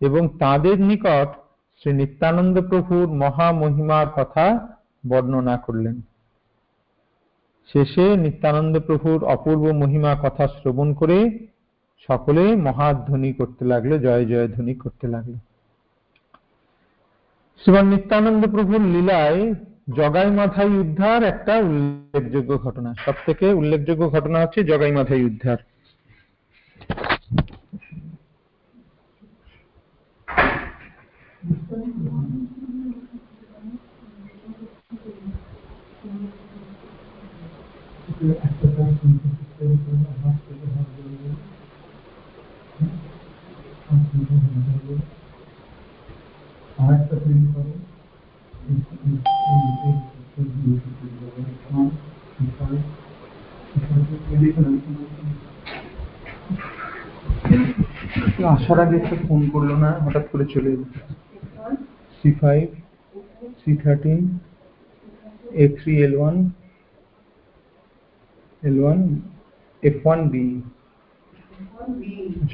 এবং 0.00 0.22
তাদের 0.38 0.76
নিকট 0.80 1.28
শ্রী 1.78 1.92
নিত্যানন্দ 1.92 2.56
প্রভুর 2.68 3.06
মহামহিমার 3.08 4.08
কথা 4.16 4.44
বর্ণনা 5.08 5.56
করলেন। 5.56 5.96
শেষে 7.70 8.06
নিত্যানন্দ 8.16 8.74
প্রভুর 8.80 9.24
অপূর্ব 9.24 9.64
মহিমা 9.72 10.12
কথা 10.22 10.44
শ্রবণ 10.46 10.94
করে 10.94 11.18
সকলে 12.08 12.56
মহাধ্বনি 12.56 13.32
করতে 13.32 13.64
লাগল, 13.64 13.90
জয় 13.98 14.24
জয় 14.24 14.48
ধ্বনি 14.48 14.74
করতে 14.74 15.06
লাগল। 15.08 15.34
শ্রীমান 17.60 17.86
নিত্যানন্দ 17.86 18.42
প্রভুর 18.52 18.80
লীলায় 18.80 19.54
জগাই 19.86 20.30
মাথায় 20.30 20.72
উদ্ধার 20.82 21.20
একটা 21.22 21.54
উল্লেখযোগ্য 21.58 22.50
ঘটনা। 22.58 22.90
সব 23.04 23.16
থেকে 23.26 23.46
উল্লেখযোগ্য 23.52 24.02
ঘটনা 24.10 24.38
হচ্ছে 24.40 24.60
জগাই 24.64 24.92
মাথায় 24.92 25.24
উদ্ধার 25.24 25.58
তৈরি 47.10 47.46
করো। 47.54 47.95
আসার 58.54 58.78
আগে 58.84 58.96
একটা 59.00 59.16
ফোন 59.26 59.40
করল 59.52 59.70
না, 59.84 59.90
হঠাৎ 60.04 60.24
করে 60.32 60.44
চলে 60.54 60.70
এলো। 60.74 60.86
C 62.16 62.28
five 62.40 62.64
C 63.60 63.70
thirteen 63.82 64.20
A 65.62 65.64
three 65.78 65.92
L 66.06 66.14
one 66.20 66.36
L 68.62 68.76
one 68.82 69.00
F 69.82 69.98
one 70.06 70.20
B 70.32 70.46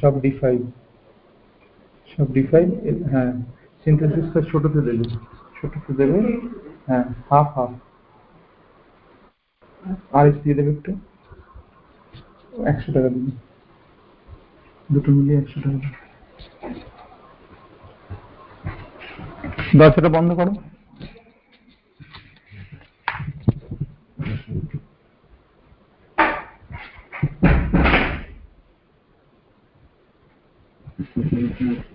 সব 0.01 0.13
ডি 0.25 0.31
ফাইভ 0.41 0.59
সব 2.13 2.27
ডি 2.37 2.43
ফাইভ 2.51 2.67
হ্যাঁ 3.13 3.33
সিনথেসিসটা 3.83 4.41
ছোটতে 4.51 4.81
দেবে 4.89 5.05
ছোটতে 5.57 5.93
দেবে। 6.01 6.19
হ্যাঁ 6.89 7.05
হাফ 7.29 7.49
হাফ 7.57 7.71
আর 10.13 10.25
এস 10.27 10.37
দিয়ে 10.43 10.57
দেবে 10.59 10.71
একটু? 10.71 10.91
একশো 12.67 12.89
টাকা 12.93 13.09
দেবে। 13.09 13.31
দুটো 14.91 15.09
মিলিয়ে 15.17 15.39
একশো 15.39 15.59
টাকা 15.61 15.79
দরজাটা 19.79 20.09
বন্ধ 20.09 20.31
করো। 20.35 20.53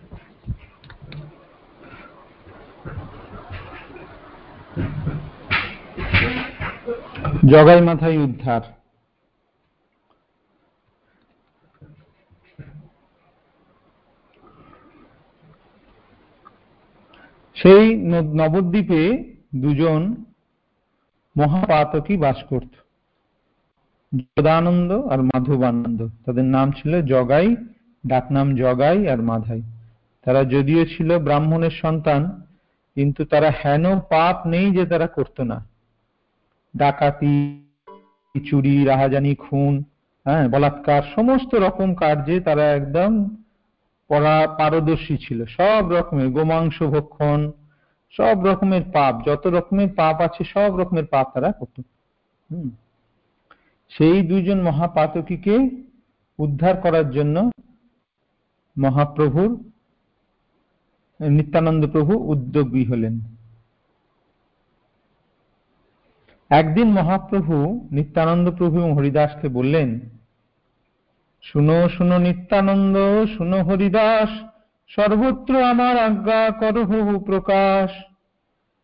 জগাই 7.46 7.82
মাথায় 7.82 8.18
উদ্ধার। 8.18 8.62
সেই 17.56 17.96
নবদ্বীপে 18.14 19.34
দুজন 19.56 20.16
মহাপাতকী 21.38 22.18
বাস 22.18 22.44
করত। 22.44 22.74
যদানন্দ 24.14 24.92
আর 24.92 25.22
মাধবানন্দ। 25.22 26.08
তাদের 26.26 26.44
নাম 26.44 26.72
ছিল 26.72 27.02
জগাই 27.02 27.56
ডাকনাম 28.08 28.56
জগাই 28.56 29.08
আর 29.08 29.22
মাধাই। 29.22 29.62
তারা 30.24 30.44
যদিও 30.44 30.86
ছিল 30.86 31.20
ব্রাহ্মণের 31.20 31.72
সন্তান, 31.72 32.42
কিন্তু 32.96 33.26
তারা 33.26 33.52
হেন 33.66 34.00
পাপ 34.00 34.48
নেই 34.48 34.72
যে 34.72 34.86
তারা 34.86 35.08
করতো 35.08 35.44
না। 35.44 35.77
ডাকাতি, 36.78 37.64
চুরি, 38.50 38.86
রাহাজানি, 38.86 39.36
খুন 39.36 39.84
হ্যাঁ 40.24 40.50
বলাৎকার, 40.50 41.02
সমস্ত 41.16 41.56
রকম 41.56 41.96
কার্যে 41.96 42.40
তারা 42.40 42.64
একদম 42.64 43.36
পরা 44.08 44.56
পারদর্শী 44.58 45.18
ছিল। 45.18 45.46
সব 45.46 45.92
রকমের 45.92 46.30
গোমাংস 46.30 46.84
ভক্ষণ, 46.84 47.52
সব 48.12 48.46
রকমের 48.46 48.82
পাপ, 48.94 49.26
যত 49.26 49.48
রকমের 49.48 49.88
পাপ 49.96 50.22
আছে, 50.22 50.44
সব 50.44 50.80
রকমের 50.80 51.06
পাপ 51.06 51.28
তারা 51.34 51.52
করত। 51.52 51.82
হুম। 52.52 52.70
সেই 53.90 54.22
দুইজন 54.22 54.62
মহাপাতকীকে 54.62 55.70
উদ্ধার 56.40 56.78
করার 56.78 57.12
জন্য 57.12 57.52
মহাপ্রভুর, 58.78 59.72
নিত্যানন্দ 61.20 61.88
প্রভু 61.88 62.14
উদ্যোগী 62.14 62.86
হলেন। 62.86 63.37
একদিন 66.50 66.88
মহাপ্রভু 66.92 67.88
নিত্যানন্দ 67.92 68.52
প্রভু 68.52 68.80
এবং 68.80 68.94
হরিদাসকে 68.94 69.48
বললেন, 69.48 70.00
শুনো 71.42 71.90
শুনো 71.90 72.18
নিত্যানন্দ, 72.18 72.98
শুনো 73.38 73.64
হরিদাস, 73.64 74.30
সর্বত্র 74.88 75.64
আমার 75.64 75.98
আজ্ঞা 75.98 76.50
করো 76.60 76.86
হু 76.86 77.20
প্রকাশ। 77.20 77.92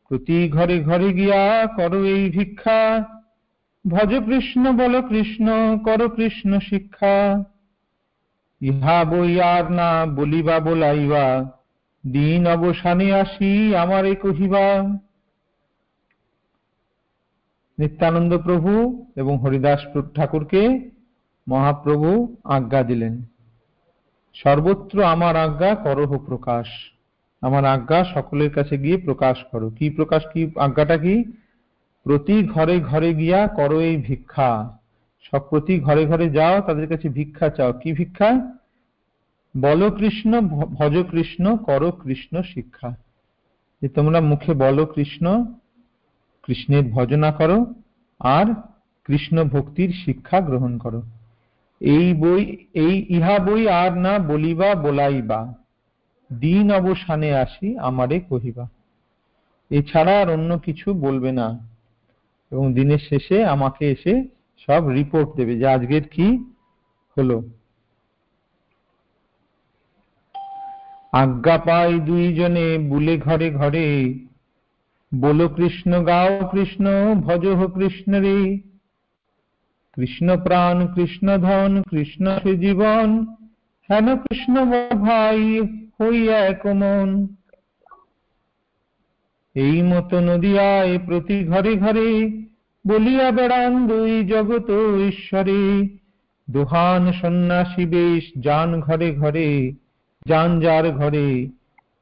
প্রতি 0.07 0.49
ঘরে 0.49 0.79
ঘরে 0.79 1.13
গিয়া 1.13 1.67
করো 1.75 2.03
এই 2.03 2.29
ভিক্ষা। 2.29 3.03
ভজ 3.87 4.15
কৃষ্ণ, 4.25 4.71
বল 4.71 5.01
কৃষ্ণ, 5.01 5.77
কর 5.77 6.09
কৃষ্ণ 6.09 6.59
শিক্ষা। 6.59 7.43
ইহা 8.61 9.03
বই 9.03 9.41
আর 9.41 9.71
না 9.71 10.05
বলিবা 10.05 10.59
বলাইবা, 10.59 11.51
দিন 12.11 12.47
অবসানে 12.47 13.13
আসি 13.13 13.75
আমারে 13.75 14.15
কহিবা। 14.15 14.97
নিত্যানন্দ 17.79 18.37
প্রভু 18.37 19.05
এবং 19.15 19.37
হরিদাস 19.37 19.79
ঠাকুরকে 20.15 20.89
মহাপ্রভু 21.47 22.35
আজ্ঞা 22.43 22.83
দিলেন। 22.83 23.21
সর্বত্র 24.33 25.03
আমার 25.03 25.35
আজ্ঞা 25.35 25.75
করহ 25.75 26.17
প্রকাশ। 26.17 26.67
আমার 27.41 27.65
আজ্ঞা 27.65 28.03
সকলের 28.03 28.51
কাছে 28.53 28.77
গিয়ে 28.77 28.97
প্রকাশ 28.97 29.37
করো। 29.51 29.69
কি 29.69 29.89
প্রকাশ? 29.89 30.23
কি 30.33 30.51
আজ্ঞাটা 30.55 30.97
কি? 30.97 31.23
প্রতি 32.03 32.47
ঘরে 32.47 32.79
ঘরে 32.79 33.13
গিয়া 33.13 33.47
করো 33.47 33.81
এই 33.81 33.97
ভিক্ষা। 33.97 34.77
সব 35.21 35.39
প্রতি 35.39 35.79
ঘরে 35.79 36.05
ঘরে 36.05 36.29
যাও, 36.29 36.61
তাদের 36.61 36.87
কাছে 36.87 37.09
ভিক্ষা 37.09 37.49
চাও। 37.49 37.73
কি 37.73 37.93
ভিক্ষা? 37.93 38.57
বলো 39.57 39.91
কৃষ্ণ 39.91 40.41
ভজ 40.49 41.03
কৃষ্ণ, 41.11 41.57
করো 41.57 41.91
কৃষ্ণ 41.91 42.41
শিক্ষা। 42.41 42.95
যে 43.81 43.89
তোমরা 43.89 44.21
মুখে 44.21 44.53
বলো 44.53 44.85
কৃষ্ণ 44.85 45.45
কৃষ্ণের 46.43 46.83
ভজনা 46.91 47.31
করো 47.31 47.65
আর 48.19 48.45
কৃষ্ণ 49.03 49.43
ভক্তির 49.43 49.93
শিক্ষা 50.05 50.41
গ্রহণ 50.41 50.77
করো। 50.77 51.01
এই 51.79 52.13
বই, 52.13 52.65
এই 52.73 53.05
ইহা 53.09 53.39
বই 53.39 53.69
আর 53.69 53.97
না 53.97 54.19
বলিবা 54.19 54.75
বলাইবা, 54.75 55.53
দিন 56.39 56.71
অবসানে 56.71 57.33
আসি 57.33 57.77
আমারে 57.77 58.19
কহিবা। 58.19 58.69
এছাড়া 59.69 60.21
আর 60.21 60.29
অন্য 60.29 60.59
কিছু 60.59 60.93
বলবে 60.93 61.31
না। 61.31 61.69
এবং 62.51 62.73
দিনের 62.73 62.99
শেষে 62.99 63.45
আমাকে 63.45 63.91
এসে 63.91 64.23
সব 64.57 64.87
রিপোর্ট 64.87 65.29
দেবে 65.35 65.57
যে 65.57 65.67
আজকের 65.67 66.07
কি 66.07 66.53
হলো। 67.17 67.43
আজ্ঞা 71.11 71.57
পাই 71.57 71.99
দুইজনে 71.99 72.77
বুলে 72.77 73.17
ঘরে 73.17 73.49
ঘরে 73.49 74.13
বলো 75.15 75.49
কৃষ্ণ, 75.49 76.05
গাও 76.05 76.47
কৃষ্ণ 76.51 77.15
ভজ 77.15 77.45
কৃষ্ণ 77.73 78.13
রে 78.21 78.59
কৃষ্ণ 79.93 80.43
প্রাণ, 80.43 80.87
কৃষ্ণ 80.87 81.37
ধন, 81.37 81.81
কৃষ্ণ 81.89 82.39
সে 82.43 82.57
জীবন। 82.57 83.35
হেন 83.91 84.17
কৃষ্ণ 84.17 84.65
ভাই 84.95 85.61
হইয়া 86.01 86.37
এক 86.37 86.65
মন। 86.65 87.35
এই 89.55 89.81
মতো 89.81 90.19
নদিয়ায় 90.19 90.99
প্রতি 90.99 91.45
ঘরে 91.45 91.75
ঘরে 91.75 92.29
বলিয়া 92.87 93.31
বেড়ান 93.31 93.87
দুই 93.87 94.23
জগত 94.23 94.69
ঈশ্বরে। 95.07 95.89
দোহান 96.49 97.11
সন্ন্যাসী 97.11 97.85
বেশ 97.85 98.31
যান 98.39 98.79
ঘরে 98.79 99.15
ঘরে, 99.15 99.73
যান 100.25 100.59
যার 100.59 100.91
ঘরে। 100.91 101.47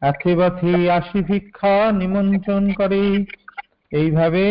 এথে 0.02 0.32
বাথে 0.36 0.92
আসি 0.92 1.20
ভিক্ষা 1.24 1.92
নিমন্ত্রণ 1.92 2.64
করে। 2.74 3.02
এইভাবে 3.92 4.46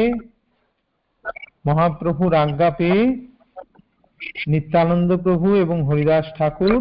মহাপ্রভুর 1.66 2.32
আজ্ঞা 2.34 2.70
পেয়ে 2.70 3.02
নিত্যানন্দ 4.48 5.10
প্রভু 5.16 5.54
এবং 5.54 5.76
হরিদাস 5.82 6.26
ঠাকুর 6.38 6.80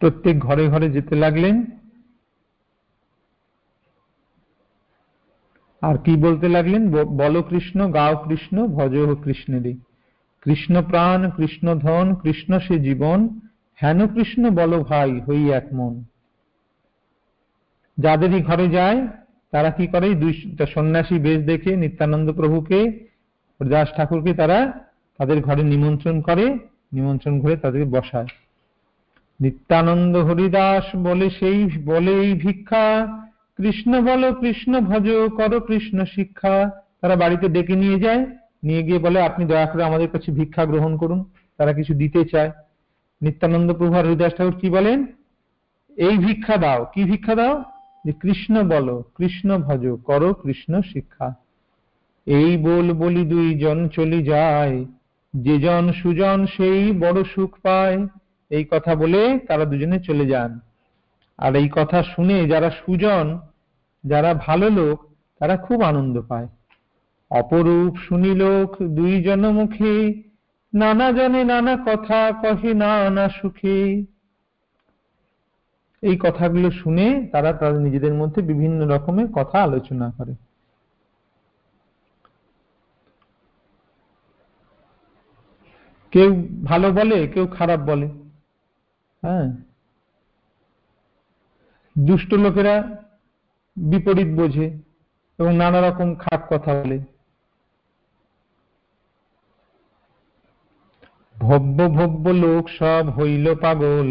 প্রত্যেক 0.00 0.36
ঘরে 0.38 0.64
ঘরে 0.68 0.86
যেতে 0.90 1.14
লাগলেন। 1.14 1.56
আর 5.82 5.96
কি 5.98 6.12
বলতে 6.16 6.48
লাগলেন? 6.48 6.82
বলো 7.16 7.40
কৃষ্ণ, 7.42 7.78
গাও 7.92 8.14
কৃষ্ণ, 8.24 8.56
ভজ 8.66 8.94
কৃষ্ণেরই। 9.24 9.74
কৃষ্ণ 10.42 10.82
প্রাণ, 10.82 11.30
কৃষ্ণ 11.30 11.74
ধন, 11.74 12.14
কৃষ্ণ 12.14 12.58
সে 12.58 12.78
জীবন, 12.78 13.28
হেন 13.82 14.06
কৃষ্ণ 14.06 14.50
বলো 14.50 14.78
ভাই 14.80 15.20
হই 15.20 15.52
এক 15.52 15.66
মন। 15.72 16.04
যাদেরই 17.98 18.42
ঘরে 18.42 18.68
যায়, 18.68 19.06
তারা 19.50 19.70
কি 19.70 19.86
করে? 19.86 20.14
দুই 20.14 20.32
সন্ন্যাসী 20.74 21.18
বেশ 21.18 21.38
দেখে 21.44 21.76
নিত্যানন্দ 21.76 22.32
প্রভুকে, 22.32 22.80
হরিদাস 23.60 23.88
ঠাকুরকে 23.96 24.34
তারা 24.34 24.72
তাদের 25.18 25.40
ঘরে 25.40 25.62
নিমন্ত্রণ 25.62 26.20
করে 26.20 26.58
নিমন্ত্রণ 26.92 27.40
করে 27.40 27.56
তাদের 27.56 27.84
বসায়। 27.84 28.26
নিত্যানন্দ 29.40 30.16
হরিদাস 30.16 30.96
বলে 30.96 31.30
সেই, 31.30 31.70
বলে 31.84 32.12
এই 32.12 32.32
ভিক্ষা, 32.34 32.86
কৃষ্ণ 33.56 34.00
বলো, 34.00 34.34
কৃষ্ণ 34.34 34.80
ভজ, 34.80 35.06
কর 35.36 35.60
কৃষ্ণ 35.60 36.04
শিক্ষা, 36.04 36.70
তারা 37.00 37.16
বাড়িতে 37.16 37.48
ডেকে 37.48 37.76
নিয়ে 37.76 37.98
যায়। 38.00 38.26
নিয়ে 38.62 38.82
গিয়ে 38.82 38.98
বলে, 38.98 39.22
আপনি 39.22 39.46
দয়া 39.46 39.66
করে 39.66 39.84
আমাদের 39.84 40.08
কাছে 40.08 40.32
ভিক্ষা 40.32 40.66
গ্রহণ 40.66 40.96
করুন। 40.96 41.30
তারা 41.56 41.72
কিছু 41.72 41.94
দিতে 41.94 42.24
চায়। 42.24 42.50
নিত্যানন্দ 43.22 43.72
প্রভু 43.72 43.92
হরিদাস 43.92 44.32
ঠাকুর 44.36 44.54
কি 44.60 44.70
বলেন? 44.70 45.06
এই 45.96 46.18
ভিক্ষা 46.18 46.56
দাও। 46.56 46.86
কি 46.94 47.04
ভিক্ষা 47.04 47.34
দাও? 47.34 47.64
যে, 48.04 48.12
কৃষ্ণ 48.12 48.68
বলো, 48.68 49.04
কৃষ্ণ 49.14 49.58
ভজ, 49.58 49.86
করো 50.04 50.34
কৃষ্ণ 50.34 50.80
শিক্ষা। 50.80 51.34
এই 52.26 52.56
বল 52.56 52.92
বলি 52.92 53.24
দুইজন 53.24 53.88
চলি 53.88 54.22
যায়, 54.22 54.84
যে 55.36 55.58
জন 55.58 55.92
সুজন 56.02 56.46
সেই 56.56 56.92
বড় 56.92 57.24
সুখ 57.24 57.50
পায়। 57.62 58.06
এই 58.50 58.64
কথা 58.70 58.94
বলে 58.94 59.38
তারা 59.38 59.64
দুজনে 59.64 60.00
চলে 60.00 60.26
যান। 60.26 60.60
আর 61.38 61.56
এই 61.56 61.68
কথা 61.72 62.02
শুনে 62.02 62.48
যারা 62.48 62.70
সুজন, 62.70 63.38
যারা 64.04 64.34
ভালো 64.34 64.70
লোক, 64.70 65.04
তারা 65.38 65.56
খুব 65.56 65.82
আনন্দ 65.82 66.20
পায়। 66.28 66.48
অপরূপ 67.30 67.96
শুনি 67.96 68.34
লোক 68.34 68.82
দুইজন 68.82 69.50
মুখে 69.50 70.22
নানা 70.74 71.12
জনে 71.12 71.44
নানা 71.44 71.76
কথা 71.76 72.32
কহে 72.42 72.74
নানা 72.74 73.28
সুখে। 73.28 74.04
এই 76.02 76.16
কথাগুলো 76.16 76.70
শুনে 76.70 77.28
তারা 77.32 77.52
তাদের 77.52 77.80
নিজেদের 77.80 78.14
মধ্যে 78.14 78.42
বিভিন্ন 78.42 78.88
রকমের 78.88 79.26
কথা 79.32 79.62
আলোচনা 79.62 80.10
করে। 80.10 80.34
কেউ 86.10 86.48
ভালো 86.64 86.92
বলে, 86.92 87.28
কেউ 87.28 87.46
খারাপ 87.46 87.80
বলে। 87.80 88.06
হ্যাঁ? 89.22 89.56
দুষ্ট 91.98 92.34
লোকেরা 92.34 93.04
বিপরীত 93.76 94.26
বোঝে 94.26 94.78
এবং 95.38 95.56
নানা 95.56 95.88
রকম 95.88 96.14
খারাপ 96.14 96.42
কথা 96.50 96.74
বলে। 96.74 97.17
ভব্য 101.38 101.78
ভব্য 101.88 102.24
লোক 102.28 102.64
সব 102.78 103.04
হইল 103.10 103.54
পাগল, 103.54 104.08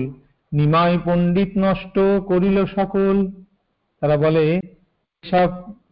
নিমাই 0.51 0.97
পণ্ডিত 1.05 1.51
নষ্ট 1.57 1.95
করিল 2.27 2.65
সকল। 2.65 3.15
তারা 4.01 4.17
বলে 4.17 4.45
সব 5.23 5.49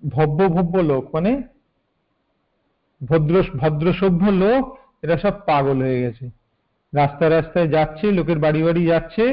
ভব্য 0.09 0.39
ভব্য 0.47 0.75
লোক 0.77 1.03
মানে 1.15 1.31
ভদ্র 3.01 3.35
ভদ্র 3.57 3.93
সভ্য 3.93 4.23
লোক, 4.43 4.63
এরা 5.03 5.17
সব 5.17 5.35
পাগল 5.45 5.77
হয়ে 5.81 6.01
গেছে। 6.01 6.25
রাস্তায় 6.93 7.31
রাস্তায় 7.31 7.67
যাচ্ছে, 7.67 8.11
লোকের 8.11 8.39
বাড়ি 8.39 8.63
বাড়ি 8.63 8.85
যাচ্ছে, 8.85 9.25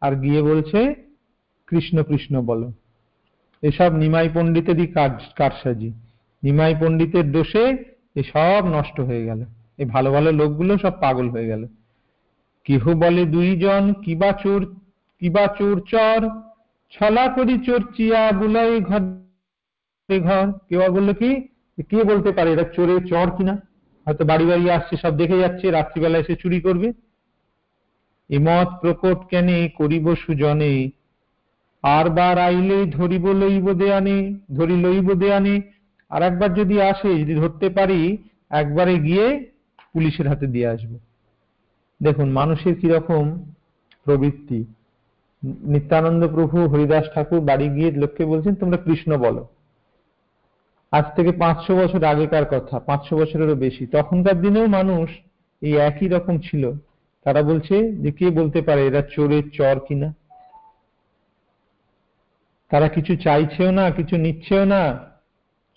আর 0.00 0.12
গিয়ে 0.14 0.42
বলছে, 0.42 0.94
কৃষ্ণ 1.66 2.02
কৃষ্ণ 2.02 2.34
বলো। 2.40 2.72
এসব 3.62 3.90
নিমাই 3.92 4.28
পণ্ডিতেরই 4.34 4.86
কাজ 4.86 5.12
কারসাজি। 5.36 5.90
নিমাই 6.42 6.74
পণ্ডিতের 6.80 7.32
দোষে 7.32 7.64
এসব 8.14 8.62
নষ্ট 8.66 9.00
হয়ে 9.00 9.24
গেল। 9.24 9.40
এই 9.80 9.86
ভালো 9.86 10.12
ভালো 10.12 10.32
লোকগুলো 10.32 10.78
সব 10.78 11.00
পাগল 11.00 11.30
হয়ে 11.30 11.46
গেল। 11.46 11.66
কেহ 12.64 12.88
বলে 12.94 13.24
দুইজন 13.24 13.92
কিবা 13.92 14.32
চোর 14.32 14.76
কিবা 15.20 15.46
চোর 15.58 15.76
চর, 15.88 16.20
ছলা 16.90 17.28
করি 17.28 17.58
চোরচিয়া 17.58 18.32
বুলাই 18.32 18.80
ঘর 18.80 19.02
ঘর। 20.20 20.46
কেউ 20.68 20.92
বলল 20.92 21.12
কি, 21.12 21.30
কে 21.88 22.04
বলতে 22.04 22.32
পারে, 22.32 22.52
এটা 22.52 22.62
চোরের 22.62 23.06
চর 23.06 23.30
কিনা? 23.36 23.54
হয়তো 24.06 24.24
বাড়ি 24.24 24.44
বাড়ি 24.44 24.70
আসছে, 24.70 24.96
সব 24.96 25.16
দেখে 25.16 25.38
যাচ্ছে, 25.38 25.70
রাত্রিবেলা 25.70 26.18
এসে 26.18 26.34
চুরি 26.36 26.60
করবে। 26.60 26.92
এমত 28.30 28.68
প্রকট 28.80 29.28
কেনে 29.30 29.68
করিব 29.68 30.14
সুজনে। 30.14 30.90
আর 31.82 32.10
বার 32.10 32.38
আইলে 32.38 32.84
ধরিব 32.86 33.32
লইব 33.32 33.72
দেয়ানে, 33.72 34.34
ধরি 34.54 34.76
লইব 34.82 35.14
দেয়ানে। 35.14 35.60
আর 36.10 36.22
একবার 36.22 36.54
যদি 36.54 36.82
আসে, 36.82 37.10
যদি 37.18 37.34
ধরতে 37.34 37.68
পারি, 37.68 38.18
একবারে 38.50 38.94
গিয়ে 38.98 39.50
পুলিশের 39.92 40.28
হাতে 40.28 40.46
দিয়ে 40.46 40.66
আসব। 40.66 40.98
দেখুন, 42.02 42.30
মানুষের 42.30 42.80
কীরকম 42.80 43.44
প্রবৃত্তি? 44.04 44.64
নিত্যানন্দ 45.44 46.28
প্রভু, 46.28 46.68
হরিদাস 46.68 47.04
ঠাকুর 47.14 47.40
বাড়ি 47.40 47.68
গিয়ে 47.68 47.90
লোককে 47.90 48.24
বলছেন, 48.24 48.54
তোমরা 48.54 48.76
কৃষ্ণ 48.76 49.16
বলো। 49.16 49.48
আজ 50.90 51.04
থেকে 51.16 51.32
পাঁচশো 51.32 51.76
বছর 51.76 52.04
আগেকার 52.04 52.44
কথা, 52.44 52.78
পাঁচশো 52.78 53.16
বছরেরও 53.16 53.54
বেশি। 53.54 53.86
তখনকার 53.86 54.40
দিনেও 54.40 54.66
মানুষ 54.66 55.10
এই 55.60 55.76
একই 55.76 56.08
রকম 56.08 56.38
ছিল। 56.38 56.72
তারা 57.24 57.42
বলছে 57.42 57.92
যে, 57.92 58.10
কে 58.10 58.30
বলতে 58.30 58.62
পারে 58.62 58.86
এরা 58.86 59.02
চোরের 59.02 59.50
চর 59.50 59.80
কিনা? 59.88 60.14
তারা 62.70 62.88
কিছু 62.88 63.16
চাইছেও 63.16 63.70
না, 63.70 63.90
কিছু 63.90 64.16
নিচ্ছেও 64.16 64.64
না। 64.64 64.98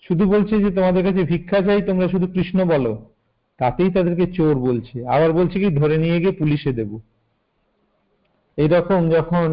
শুধু 0.00 0.28
বলছে 0.30 0.58
যে, 0.58 0.70
তোমাদের 0.70 1.04
কাছে 1.04 1.24
ভিক্ষা 1.24 1.60
চাই, 1.60 1.82
তোমরা 1.82 2.08
শুধু 2.08 2.26
কৃষ্ণ 2.26 2.64
বলো। 2.64 3.13
তাতেই 3.60 3.90
তাদেরকে 3.90 4.26
চোর 4.32 4.54
বলছে। 4.58 4.96
আবার 5.08 5.30
বলছে 5.32 5.56
কি, 5.60 5.68
ধরে 5.74 5.96
নিয়ে 5.98 6.20
গিয়ে 6.20 6.38
পুলিশে 6.40 6.72
দেব। 6.72 6.90
এইরকম 8.58 9.00
যখন 9.10 9.48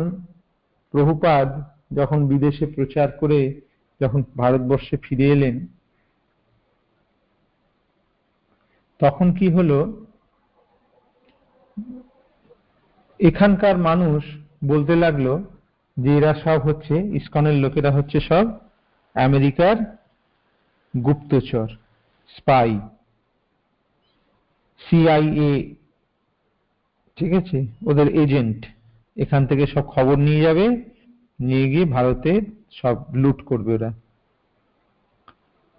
প্রভুপাদ 0.93 1.47
যখন 1.95 2.19
বিদেশে 2.27 2.65
প্রচার 2.65 3.07
করে 3.11 3.39
যখন 4.01 4.21
ভারতবর্ষে 4.37 4.95
ফিরে 4.97 5.27
এলেন, 5.29 5.55
তখন 8.99 9.27
কি 9.33 9.47
হলো? 9.51 9.79
এখানকার 13.19 13.75
মানুষ 13.89 14.21
বলতে 14.67 14.93
লাগল 14.95 15.27
যে 15.97 16.09
এরা 16.17 16.33
সব 16.43 16.59
হচ্ছে, 16.61 16.95
ইস্কনের 17.19 17.57
লোকেরা 17.63 17.91
হচ্ছে 17.91 18.17
সব 18.19 18.45
আমেরিকার 19.15 19.75
গুপ্তচর, 20.93 21.67
স্পাই। 22.35 22.71
সিআইএ 24.91 25.51
ঠিক 27.17 27.31
আছে? 27.33 27.57
ওদের 27.85 28.07
এজেন্ট 28.23 28.59
এখান 29.17 29.41
থেকে 29.45 29.63
সব 29.67 29.83
খবর 29.87 30.15
নিয়ে 30.17 30.41
যাবে, 30.41 30.65
নিয়ে 31.39 31.65
গিয়ে 31.69 31.85
ভারতে 31.85 32.31
সব 32.71 32.95
লুট 33.13 33.39
করবে 33.41 33.71
ওরা। 33.73 33.91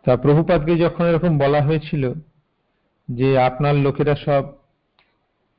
তা 0.06 0.12
প্রভুপাদকে 0.16 0.74
যখন 0.76 1.04
এরকম 1.06 1.32
বলা 1.38 1.60
হয়েছিল 1.62 2.04
যে 3.08 3.28
আপনার 3.38 3.74
লোকেরা 3.74 4.14
সব 4.26 4.44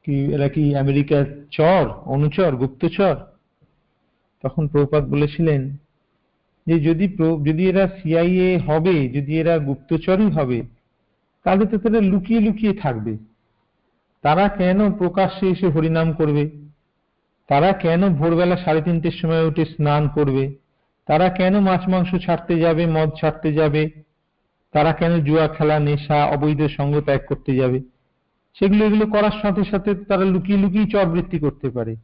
কি 0.04 0.16
এরা 0.36 0.48
কি 0.50 0.64
আমেরিকার 0.76 1.26
চর, 1.52 1.84
অনুচর, 2.06 2.52
গুপ্তচর? 2.56 3.16
তখন 4.44 4.64
প্রভুপাত 4.68 5.04
বলেছিলেন 5.04 5.62
যে 6.68 6.76
যদি 6.80 7.06
যদি 7.46 7.64
এরা 7.70 7.86
সিআইএ 7.98 8.50
হবে, 8.58 8.96
যদি 9.10 9.32
এরা 9.40 9.60
গুপ্তচরই 9.60 10.30
হবে, 10.32 10.60
তাহলে 11.44 11.66
তো 11.66 11.76
তারা 11.78 12.00
লুকিয়ে 12.02 12.40
লুকিয়ে 12.40 12.74
থাকবে। 12.74 13.14
তারা 14.24 14.48
কেন 14.50 14.92
প্রকাশ্যে 14.92 15.46
এসে 15.50 15.68
হরিনাম 15.68 16.14
করবে? 16.14 16.44
তারা 17.50 17.70
কেন 17.74 18.02
ভোরবেলা 18.16 18.58
সাড়ে 18.58 18.82
তিনটের 18.82 19.16
সময় 19.22 19.48
উঠে 19.48 19.66
স্নান 19.66 20.08
করবে? 20.08 20.44
তারা 21.08 21.30
কেন 21.30 21.60
মাছ 21.60 21.82
মাংস 21.90 22.12
ছাড়তে 22.26 22.60
যাবে, 22.60 22.86
মদ 22.86 23.10
ছাড়তে 23.22 23.54
যাবে? 23.54 23.84
তারা 24.74 24.92
কেন 24.94 25.14
জুয়া 25.26 25.48
খেলা, 25.48 25.80
নেশা, 25.80 26.26
অবৈধ 26.26 26.62
সঙ্গ 26.78 26.94
ত্যাগ 27.00 27.22
করতে 27.28 27.56
যাবে? 27.56 27.80
সেগুলো 28.56 28.86
এগুলো 28.86 29.06
করার 29.06 29.36
সাথে 29.42 29.64
সাথে 29.64 29.96
তারা 29.96 30.26
লুকিয়ে 30.26 30.58
লুকিয়ে 30.58 30.86
চরবৃত্তি 30.86 31.40
করতে 31.40 31.70
পারে। 31.70 31.96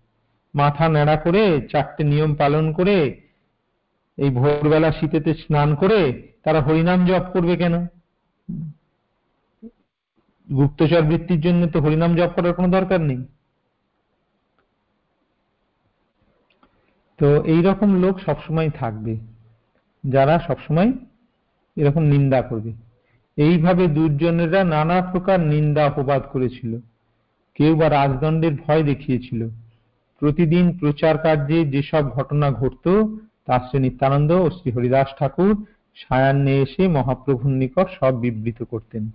মাথা 0.54 0.90
ন্যাড়া 0.90 1.16
করে 1.16 1.44
চারটে 1.72 2.04
নিয়ম 2.04 2.36
পালন 2.36 2.74
করে, 2.74 2.98
এই 4.18 4.30
ভোরবেলা 4.30 4.92
শীতেতে 4.92 5.34
স্নান 5.34 5.76
করে 5.76 6.00
তারা 6.44 6.60
হরিনাম 6.62 7.00
জপ 7.06 7.26
করবে 7.34 7.56
কেন? 7.58 7.76
গুপ্তচর 10.58 11.02
বৃত্তির 11.02 11.42
জন্য 11.42 11.68
তো 11.68 11.82
হরিনাম 11.82 12.16
জপ 12.16 12.30
করার 12.36 12.54
কোনো 12.54 12.68
দরকার 12.68 13.02
নেই। 13.02 13.26
তো 17.18 17.44
এই 17.44 17.62
রকম 17.62 18.02
লোক 18.02 18.20
সবসময় 18.20 18.70
থাকবে। 18.70 19.18
যারা 20.04 20.40
সবসময় 20.40 20.92
এরকম 21.76 22.02
নিন্দা 22.02 22.42
করবে। 22.42 22.74
এইভাবে 23.38 23.88
দুর্জনেরা 23.88 24.64
নানা 24.64 25.02
প্রকার 25.02 25.40
নিন্দা 25.40 25.86
অপবাদ 25.86 26.22
করেছিল। 26.32 26.80
কেউ 27.56 27.76
বা 27.76 27.90
রাজদণ্ডের 27.90 28.52
ভয় 28.68 28.84
দেখিয়েছিল। 28.84 29.50
প্রতিদিন 30.20 30.78
প্রচার 30.78 31.18
কার্যে 31.18 31.66
যেসব 31.66 32.10
ঘটনা 32.10 32.52
ঘটত, 32.52 33.18
তার 33.46 33.60
শ্রী 33.60 33.80
নিত্যানন্দ 33.80 34.32
ও 34.32 34.50
শ্রী 34.50 34.72
হরিদাস 34.72 35.08
ঠাকুর 35.20 35.66
সায়ান্নে 35.96 36.58
এসে 36.62 36.88
মহাপ্রভুর 36.88 37.52
নিকট 37.52 37.88
সব 38.00 38.20
বিবৃত 38.20 38.64
করতেন। 38.64 39.10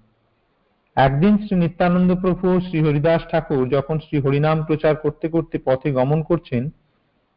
একদিন 0.97 1.39
শ্রী 1.39 1.57
নিত্যানন্দ 1.57 2.15
প্রভু 2.21 2.61
শ্রী 2.61 2.81
হরিদাস 2.81 3.23
ঠাকুর 3.31 3.69
যখন 3.69 3.99
শ্রী 3.99 4.21
হরিনাম 4.21 4.65
প্রচার 4.65 4.97
করতে 4.97 5.29
করতে 5.29 5.59
পথে 5.65 5.93
গমন 5.93 6.23
করছেন, 6.23 6.71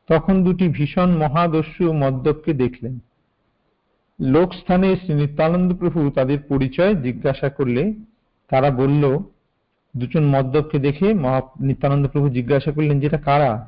তখন 0.09 0.43
দুটি 0.43 0.67
ভীষণ 0.67 1.09
মহাদস্যু 1.17 1.93
মদ্যপকে 1.93 2.53
দেখলেন। 2.53 2.99
লোকস্থানে 4.21 4.95
শ্রী 4.95 5.13
নিত্যানন্দ 5.13 5.73
প্রভু 5.73 6.09
তাদের 6.09 6.39
পরিচয় 6.47 6.95
জিজ্ঞাসা 6.95 7.49
করলে 7.49 7.93
তারা 8.49 8.69
বলল, 8.69 9.19
দুজন 9.97 10.23
মদ্যপকে 10.25 10.79
দেখে 10.79 11.13
মহা 11.13 11.41
নিত্যানন্দ 11.59 12.07
প্রভু 12.07 12.29
জিজ্ঞাসা 12.29 12.71
করলেন, 12.71 12.99
যেটা 12.99 13.17
কারা? 13.17 13.67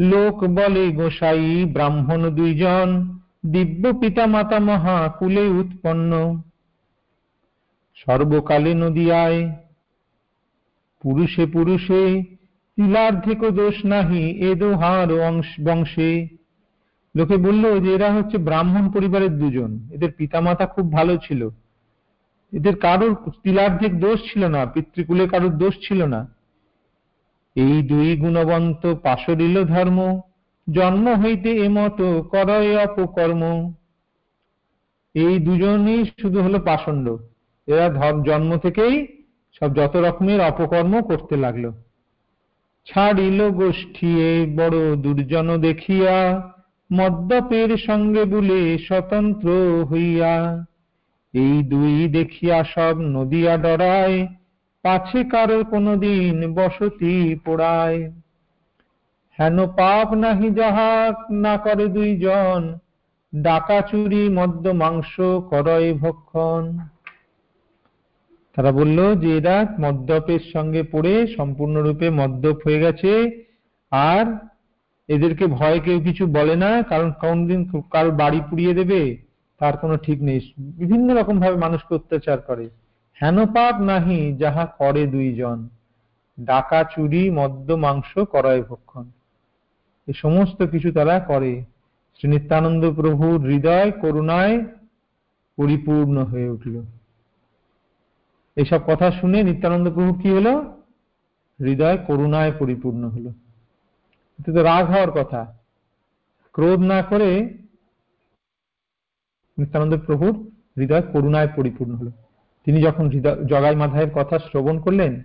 লোক 0.00 0.44
বলে 0.44 0.92
গোসাই, 0.92 1.64
ব্রাহ্মণ 1.64 2.30
দুইজন, 2.30 3.18
দিব্য 3.46 3.92
পিতা 4.00 4.26
মাতা 4.26 4.58
মহা 4.58 5.08
কুলে 5.18 5.40
উৎপন্ন। 5.40 6.42
সর্বকালে 8.02 8.74
নদিয়ায়। 8.74 9.40
পুরুষে 11.02 11.46
পুরুষে 11.46 12.02
তিলার্ধেক 12.78 13.40
দোষ 13.50 13.84
নাহি 13.84 14.24
এ 14.48 14.54
দোহার 14.54 15.08
বংশে। 15.64 16.28
লোকে 17.16 17.36
বলল 17.36 17.80
যে 17.80 17.94
এরা 17.94 18.12
হচ্ছে 18.12 18.38
ব্রাহ্মণ 18.38 18.90
পরিবারের 18.90 19.38
দুজন। 19.38 19.70
এদের 19.92 20.10
পিতামাতা 20.12 20.66
খুব 20.66 20.92
ভালো 20.92 21.16
ছিল। 21.16 21.48
এদের 22.52 22.76
কারোর 22.76 23.12
তিলার্ধেক 23.42 24.00
দোষ 24.00 24.18
ছিল 24.32 24.42
না, 24.44 24.66
পিতৃকুলে 24.66 25.28
কারোর 25.28 25.58
দোষ 25.58 25.74
ছিল 25.88 26.04
না। 26.04 26.20
এই 27.56 27.82
দুই 27.82 28.16
গুণবন্ত 28.16 28.82
পাশরিল 28.94 29.64
ধর্ম, 29.64 30.20
জন্ম 30.66 31.06
হইতে 31.14 31.50
এ 31.52 31.64
এমত 31.64 31.98
করয় 32.22 32.70
অপকর্ম। 32.86 33.72
এই 35.14 35.38
দুজনই 35.38 36.04
শুধু 36.20 36.38
হলো 36.42 36.58
পাষণ্ড। 36.60 37.06
এরা 37.66 37.88
জন্ম 38.24 38.56
থেকেই 38.56 38.94
সব 39.60 39.74
যত 39.74 39.96
রকমের 39.96 40.40
অপকর্ম 40.40 41.02
করতে 41.02 41.36
লাগল। 41.36 41.72
ছাড়িল 42.86 43.50
গোষ্ঠীয়ে 43.50 44.46
বড় 44.56 44.96
দুর্জন 44.96 45.60
দেখিয়া, 45.60 46.16
মদ্যপের 46.92 47.76
সঙ্গে 47.76 48.24
বুলে 48.24 48.78
স্বতন্ত্র 48.78 49.48
হইয়া। 49.90 50.64
এই 51.34 51.62
দুই 51.62 52.08
দেখিয়া 52.08 52.64
সব 52.64 52.94
নদিয়া 52.98 53.56
ডরায়, 53.56 54.26
পাছে 54.82 55.24
কারও 55.24 55.64
কোনদিন 55.64 56.54
বসতি 56.54 57.34
পোড়ায়। 57.44 58.12
হেন 59.38 59.66
পাপ 59.66 60.12
নাহি 60.12 60.50
যাহা 60.50 61.12
না 61.30 61.56
করে 61.56 61.86
দুইজন, 61.86 62.78
ডাকা 63.34 63.80
চুরি 63.80 64.28
মদ্য 64.28 64.68
মাংস 64.68 65.20
করয় 65.50 65.94
ভক্ষণ। 65.94 66.78
তারা 68.54 68.72
বলল, 68.72 69.16
যে 69.16 69.36
এরা 69.36 69.66
মদ্যপের 69.80 70.40
সঙ্গে 70.52 70.82
পড়ে 70.82 71.26
সম্পূর্ণরূপে 71.36 72.10
মদ্যপ 72.10 72.56
হয়ে 72.64 72.80
গেছে, 72.80 73.44
আর 73.90 74.24
এদেরকে 75.08 75.46
ভয় 75.46 75.80
কেউ 75.80 76.00
কিছু 76.00 76.26
বলে 76.26 76.56
না, 76.56 76.82
কারণ 76.82 77.12
কোনদিন 77.12 77.60
কারও 77.90 78.10
বাড়ি 78.10 78.40
পুড়িয়ে 78.50 78.74
দেবে, 78.74 79.18
তার 79.58 79.76
কোনো 79.76 79.96
ঠিক 79.96 80.22
নেই। 80.22 80.40
বিভিন্ন 80.58 81.16
রকম 81.16 81.40
ভাবে 81.40 81.56
মানুষকে 81.56 81.94
অত্যাচার 81.94 82.38
করে। 82.40 82.70
হেন 83.22 83.46
পাপ 83.46 83.80
নাহি, 83.80 84.36
যাহা 84.36 84.66
করে 84.66 85.06
দুইজন। 85.06 85.68
ডাকা 86.40 86.84
চুরি, 86.84 87.30
মদ্য, 87.30 87.72
মাংস 87.72 88.18
করায় 88.18 88.62
ভক্ষণ। 88.62 89.04
এ 90.08 90.12
সমস্ত 90.12 90.62
কিছু 90.62 90.92
তারা 90.92 91.20
করে। 91.20 91.64
শ্রী 92.18 92.30
নিত্যানন্দ 92.30 92.92
প্রভুর 92.92 93.40
হৃদয়, 93.40 93.90
করুণায় 93.90 94.64
পরিপূর্ণ 95.56 96.24
হয়ে 96.24 96.48
উঠল। 96.48 96.82
এসব 98.56 98.80
কথা 98.86 99.10
শুনে 99.10 99.42
নিত্যানন্দ 99.42 99.90
প্রভু 99.94 100.14
কি 100.14 100.30
হলো? 100.30 100.82
হৃদয় 101.60 101.98
করুণায় 101.98 102.52
পরিপূর্ণ 102.58 103.08
হলো। 103.08 103.32
তো 104.46 104.62
রাগ 104.62 104.84
হওয়ার 104.86 105.10
কথা। 105.10 105.58
ক্রোধ 106.52 106.80
না 106.80 107.02
করে 107.02 107.58
নিত্যানন্দ 109.58 109.98
প্রভুর 109.98 110.50
হৃদয় 110.76 111.02
করুণায় 111.02 111.48
পরিপূর্ণ 111.56 111.94
হলো। 111.94 112.10
তিনি 112.64 112.82
যখন 112.82 113.10
জগাই 113.46 113.76
মাধায়ের 113.76 114.10
কথা 114.10 114.38
শ্রবণ 114.38 114.80
করলেন, 114.80 115.22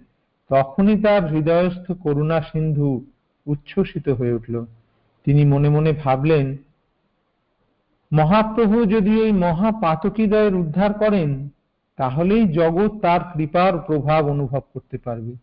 তখনই 0.50 1.02
তার 1.02 1.28
হৃদয়স্থ 1.28 1.92
করুণা 1.92 2.42
সিন্ধু 2.42 3.06
উচ্ছ্বসিত 3.46 4.10
হয়ে 4.10 4.34
উঠল। 4.34 4.66
তিনি 5.26 5.46
মনে 5.46 5.70
মনে 5.70 5.94
ভাবলেন, 5.94 6.58
মহাপ্রভু 8.13 8.86
যদি 8.86 9.22
এই 9.22 9.32
মহাপাতকীদয়ের 9.32 10.56
উদ্ধার 10.56 10.94
করেন 10.94 11.50
তাহলেই 11.98 12.44
জগৎ 12.48 12.92
তার 13.02 13.22
কৃপার 13.34 13.78
প্রভাব 13.78 14.22
অনুভব 14.28 14.64
করতে 14.74 14.98
পারবে। 14.98 15.34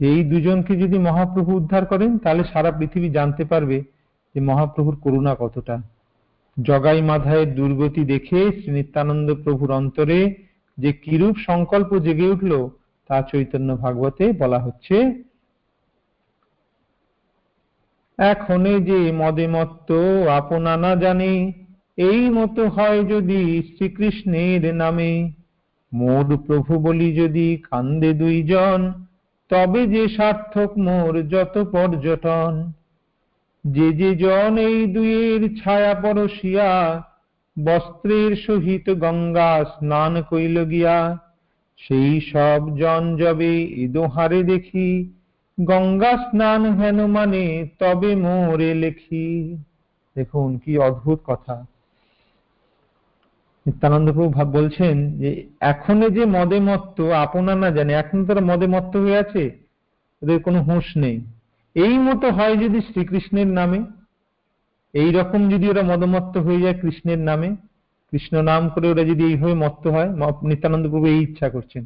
এই 0.00 0.24
দুজনকে 0.24 0.72
যদি 0.76 0.98
মহাপ্রভু 0.98 1.50
উদ্ধার 1.56 1.84
করেন, 1.86 2.18
তাহলে 2.18 2.42
সারা 2.52 2.70
পৃথিবী 2.70 3.08
জানতে 3.10 3.44
পারবে 3.44 3.78
যে 4.34 4.40
মহাপ্রভুর 4.40 4.96
করুণা 5.00 5.34
কতটা। 5.38 5.76
জগাই 6.56 7.02
মাধায়ের 7.02 7.54
দুর্গতি 7.54 8.04
দেখে 8.04 8.40
শ্রী 8.52 8.70
নিত্যানন্দ 8.72 9.28
প্রভুর 9.44 9.70
অন্তরে 9.70 10.34
যে 10.78 10.92
কিরূপ 10.92 11.36
সংকল্প 11.46 11.90
জেগে 11.98 12.32
উঠল, 12.34 12.52
তা 13.08 13.22
চৈতন্য 13.22 13.76
ভাগবতে 13.76 14.24
বলা 14.32 14.58
হচ্ছে, 14.58 14.96
এখনে 18.18 18.72
যে 18.80 18.98
মদে 19.12 19.46
মত্ত, 19.46 19.88
আপনা 20.28 20.72
না 20.76 20.96
জানে 20.96 21.32
এই 21.96 22.30
মতো 22.30 22.68
হয় 22.68 23.04
যদি 23.04 23.62
শ্রীকৃষ্ণের 23.62 24.74
নামে। 24.74 25.32
মোর 25.94 26.36
প্রভু 26.36 26.78
বলি 26.78 27.14
যদি 27.14 27.62
কান্দে 27.70 28.12
দুইজন, 28.12 28.92
তবে 29.48 29.86
যে 29.86 30.08
সার্থক 30.08 30.78
মোর 30.78 31.22
যত 31.22 31.58
পর্যটন। 31.72 32.72
যে 33.64 33.92
যে 33.92 34.16
জন 34.16 34.58
এই 34.58 34.86
দুইয়ের 34.86 35.56
ছায়া 35.56 35.94
পরশিয়া, 35.94 37.02
বস্ত্রের 37.64 38.36
সহিত 38.36 38.90
গঙ্গা 38.90 39.64
স্নান 39.64 40.22
কইল 40.22 40.64
গিয়া, 40.64 41.18
সেই 41.76 42.20
সব 42.20 42.78
জন 42.78 43.16
যবে 43.16 43.62
ইদোহারে 43.62 44.42
দেখি, 44.42 45.12
গঙ্গা 45.60 46.16
স্নান 46.16 46.74
হেন 46.74 47.06
মানে 47.06 47.68
তবে 47.78 48.16
মোরে 48.16 48.74
লেখি। 48.74 49.56
দেখুন 50.16 50.58
কি 50.58 50.78
অদ্ভুত 50.78 51.18
কথা। 51.24 51.66
নিত্যানন্দ 53.66 54.08
প্রভু 54.16 54.30
বলছেন 54.58 54.94
যে, 55.20 55.30
এখনও 55.72 56.08
যে 56.16 56.24
মদে 56.36 56.58
মত্ত, 56.68 56.96
আপনা 57.24 57.52
না 57.62 57.68
জানে, 57.76 57.92
এখন 58.02 58.18
তারা 58.26 58.42
মদে 58.50 58.66
মত্ত 58.74 58.92
হয়ে 59.04 59.20
আছে, 59.24 59.44
ওদের 60.22 60.38
কোনো 60.46 60.58
হুঁশ 60.68 60.88
নেই। 60.96 61.16
এই 61.76 61.94
মতো 62.06 62.26
হয় 62.36 62.54
যদি 62.56 62.78
শ্রীকৃষ্ণের 62.88 63.50
নামে, 63.58 63.80
এই 64.94 65.10
রকম 65.18 65.40
যদি 65.52 65.66
ওরা 65.72 65.82
মদমত্ত 65.90 66.34
হয়ে 66.46 66.62
যায় 66.64 66.76
কৃষ্ণের 66.82 67.20
নামে, 67.28 67.48
কৃষ্ণ 68.12 68.34
নাম 68.50 68.62
করে 68.72 68.86
ওরা 68.92 69.04
যদি 69.10 69.22
এইভাবে 69.30 69.54
মত্ত 69.54 69.84
হয় 69.94 70.10
নিত্যানন্দ 70.48 70.84
প্রভু 70.90 71.06
এই 71.06 71.20
ইচ্ছা 71.22 71.48
করছেন। 71.48 71.82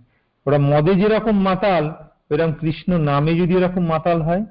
ওরা 0.47 0.59
মদে 0.71 0.95
যেরকম 1.01 1.37
মাতাল 1.49 1.85
এরকম 2.33 2.53
কৃষ্ণ 2.61 2.91
নামে 3.11 3.33
যদি 3.41 3.53
এরকম 3.57 3.83
মাতাল 3.95 4.19
হয়। 4.23 4.43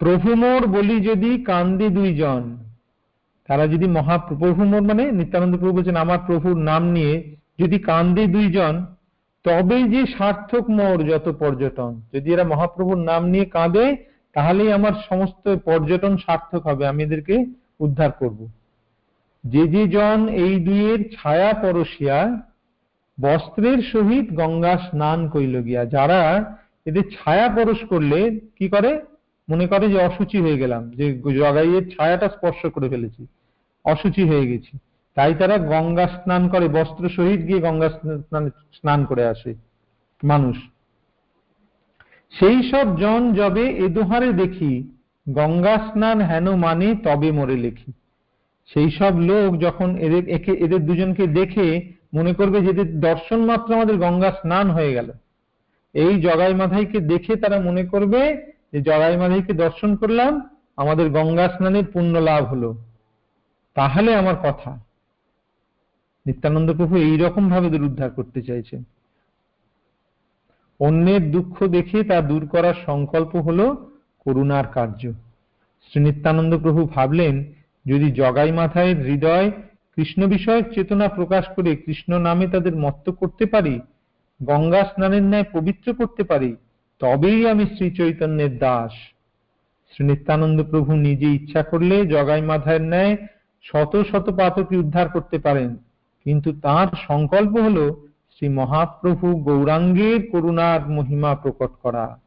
প্রভু 0.00 0.28
মোর 0.42 0.60
বলি 0.76 0.96
যদি 1.00 1.30
কান্দে 1.44 1.88
দুইজন 1.98 2.42
তারা 3.50 3.64
যদি 3.66 3.86
মহাপ্রভু 3.98 4.64
মানে 4.90 5.04
নিত্যানন্দ 5.12 5.54
প্রভু 5.58 5.72
বলছেন, 5.76 5.96
আমার 5.96 6.18
প্রভুর 6.26 6.56
নাম 6.70 6.82
নিয়ে 6.96 7.14
যদি 7.58 7.78
কান্দে 7.78 8.24
দুইজন, 8.26 8.74
তবে 9.44 9.78
যে 9.92 10.02
সার্থক 10.16 10.64
মোর 10.70 10.96
যত 11.10 11.26
পর্যটন। 11.42 11.92
যদি 12.12 12.28
এরা 12.34 12.44
মহাপ্রভুর 12.44 12.98
নাম 13.10 13.22
নিয়ে 13.32 13.44
কাঁদে, 13.44 13.86
তাহলেই 14.34 14.72
আমার 14.72 14.94
সমস্ত 15.08 15.44
পর্যটন 15.64 16.16
সার্থক 16.16 16.62
হবে, 16.66 16.84
আমি 16.86 17.00
এদেরকে 17.02 17.34
উদ্ধার 17.80 18.10
করব। 18.12 18.40
যে 19.44 19.62
যে 19.68 19.82
জন 19.88 20.18
এই 20.44 20.54
দুইয়ের 20.66 21.00
ছায়া 21.16 21.52
পরশিয়া, 21.52 22.18
বস্ত্রের 23.20 23.80
সহিত 23.92 24.26
গঙ্গা 24.34 24.74
স্নান 24.86 25.20
কইল 25.28 25.54
গিয়া, 25.62 25.82
যারা 25.84 26.20
এদের 26.86 27.02
ছায়া 27.02 27.48
পরশ 27.56 27.80
করলে 27.84 28.18
কি 28.58 28.68
করে? 28.68 28.90
মনে 29.48 29.66
করে 29.66 29.88
যে 29.88 29.98
অসুচি 29.98 30.38
হয়ে 30.40 30.60
গেলাম, 30.62 30.82
যে 30.90 31.06
জগাইয়ের 31.40 31.84
ছায়াটা 31.90 32.28
স্পর্শ 32.28 32.60
করে 32.66 32.88
ফেলেছি। 32.88 33.26
অসুচি 33.84 34.28
হয়ে 34.28 34.46
গেছি। 34.46 34.78
তাই 35.14 35.34
তারা 35.34 35.58
গঙ্গা 35.58 36.06
স্নান 36.06 36.48
করে, 36.48 36.68
বস্ত্র 36.68 37.08
সহিত 37.08 37.40
গিয়ে 37.40 37.60
গঙ্গা 37.60 37.88
স্নান 37.88 38.50
স্নান 38.72 39.04
করে 39.04 39.26
আসে 39.26 39.54
মানুষ। 40.24 40.56
সেই 42.30 42.70
সব 42.70 43.00
জন 43.00 43.32
যবে 43.32 43.62
এ 43.62 43.88
দোহারে 43.88 44.32
দেখি, 44.32 44.90
গঙ্গা 45.28 45.76
স্নান 45.76 46.20
হেন 46.20 46.54
মানে 46.54 46.94
তবে 46.94 47.32
মরে 47.32 47.56
লেখি। 47.56 47.92
সেই 48.66 48.90
সব 48.90 49.18
লোক 49.18 49.60
যখন 49.60 49.96
এদের, 49.96 50.28
একে, 50.28 50.52
এদের 50.52 50.86
দুজনকে 50.86 51.26
দেখে 51.26 51.92
মনে 52.14 52.34
করবে 52.34 52.60
যে 52.60 52.72
দর্শন 52.84 53.44
মাত্র 53.44 53.74
আমাদের 53.74 53.96
গঙ্গা 53.96 54.30
স্নান 54.30 54.70
হয়ে 54.70 54.92
গেল। 54.92 55.10
এই 55.92 56.20
জগাই 56.20 56.54
মাধাইকে 56.54 57.00
দেখে 57.00 57.36
তারা 57.36 57.60
মনে 57.60 57.84
করবে 57.84 58.52
যে 58.72 58.80
জগাই 58.80 59.16
মাধাইকে 59.16 59.52
দর্শন 59.52 59.96
করলাম, 59.96 60.48
আমাদের 60.76 61.10
গঙ্গা 61.10 61.48
স্নানের 61.48 61.84
পুণ্য 61.84 62.18
লাভ 62.18 62.44
হলো। 62.44 62.89
তাহলে 63.74 64.14
আমার 64.14 64.36
কথা। 64.42 64.70
নিত্যানন্দ 66.26 66.72
প্রভু 66.76 66.96
এইরকম 66.96 67.48
ভাবে 67.48 67.66
উদ্ধার 67.66 68.10
করতে 68.10 68.42
চাইছেন। 68.42 68.84
অন্যের 70.80 71.30
দুঃখ 71.30 71.66
দেখে 71.66 72.04
তা 72.04 72.20
দূর 72.20 72.46
করার 72.46 72.74
সংকল্প 72.86 73.36
হলো 73.36 73.66
করুণার 74.26 74.66
কার্য। 74.66 75.12
শ্রী 75.86 76.00
নিত্যানন্দ 76.00 76.58
প্রভু 76.58 76.86
ভাবলেন, 76.86 77.44
যদি 77.86 78.12
জগাই 78.12 78.52
মাথায় 78.52 78.94
হৃদয় 78.94 79.50
কৃষ্ণ 79.94 80.26
বিষয়ক 80.26 80.64
চেতনা 80.74 81.08
প্রকাশ 81.08 81.44
করে 81.56 81.76
কৃষ্ণ 81.76 82.18
নামে 82.18 82.46
তাদের 82.46 82.76
মত্ত 82.76 83.10
করতে 83.10 83.44
পারি, 83.46 83.80
গঙ্গা 84.42 84.84
স্নানের 84.84 85.22
ন্যায় 85.22 85.44
পবিত্র 85.52 85.94
করতে 85.94 86.22
পারি, 86.22 86.56
তবেই 87.00 87.48
আমি 87.48 87.64
শ্রী 87.64 87.90
চৈতন্যের 87.90 88.58
দাস। 88.58 88.92
শ্রী 89.92 90.06
নিত্যানন্দ 90.06 90.62
প্রভু 90.70 90.92
নিজে 90.96 91.28
ইচ্ছা 91.34 91.62
করলে 91.62 92.06
জগাই 92.06 92.42
মাথায় 92.42 92.78
ন্যায় 92.78 93.16
শত 93.60 94.02
শত 94.10 94.30
পাতকে 94.30 94.76
উদ্ধার 94.76 95.08
করতে 95.08 95.38
পারেন। 95.38 95.76
কিন্তু 96.24 96.52
তার 96.52 96.86
সংকল্প 97.06 97.56
হলো 97.56 98.08
শ্রী 98.30 98.48
মহাপ্রভু 98.48 99.40
গৌরাঙ্গের 99.40 100.30
করুণার 100.30 100.88
মহিমা 100.88 101.34
প্রকট 101.34 101.70
করা। 101.82 102.20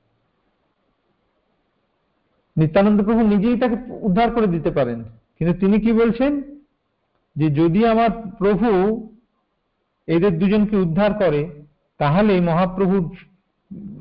নিত্যানন্দ 2.57 3.03
প্রভু 3.03 3.27
নিজেই 3.27 3.59
তাকে 3.59 3.75
উদ্ধার 4.01 4.31
করে 4.31 4.47
দিতে 4.47 4.71
পারেন। 4.71 5.03
কিন্তু 5.39 5.59
তিনি 5.59 5.79
কি 5.79 5.91
বলছেন? 5.93 6.41
যে 7.35 7.49
যদি 7.49 7.87
আমার 7.87 8.09
প্রভু 8.37 8.67
এদের 10.07 10.39
দুজনকে 10.39 10.75
উদ্ধার 10.77 11.13
করে 11.13 11.49
তাহলে 11.97 12.41
মহাপ্রভুর 12.41 13.15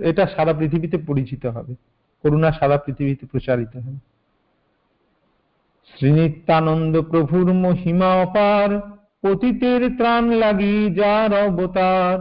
এটা 0.03 0.27
সারা 0.27 0.53
পৃথিবীতে 0.53 0.99
পরিচিত 0.99 1.47
হবে। 1.47 1.75
করুণা 2.23 2.53
সারা 2.53 2.79
পৃথিবীতে 2.79 3.27
প্রচারিত 3.27 3.77
হবে। 3.77 4.12
শ্রীনিত্যানন্দ 5.97 7.01
প্রভুর 7.01 7.53
মহিমা 7.53 8.11
অপার 8.23 8.69
পতিতের 9.23 9.97
ত্রাণ 9.97 10.31
লাগি 10.31 10.95
যার 10.95 11.31
অবতার। 11.47 12.19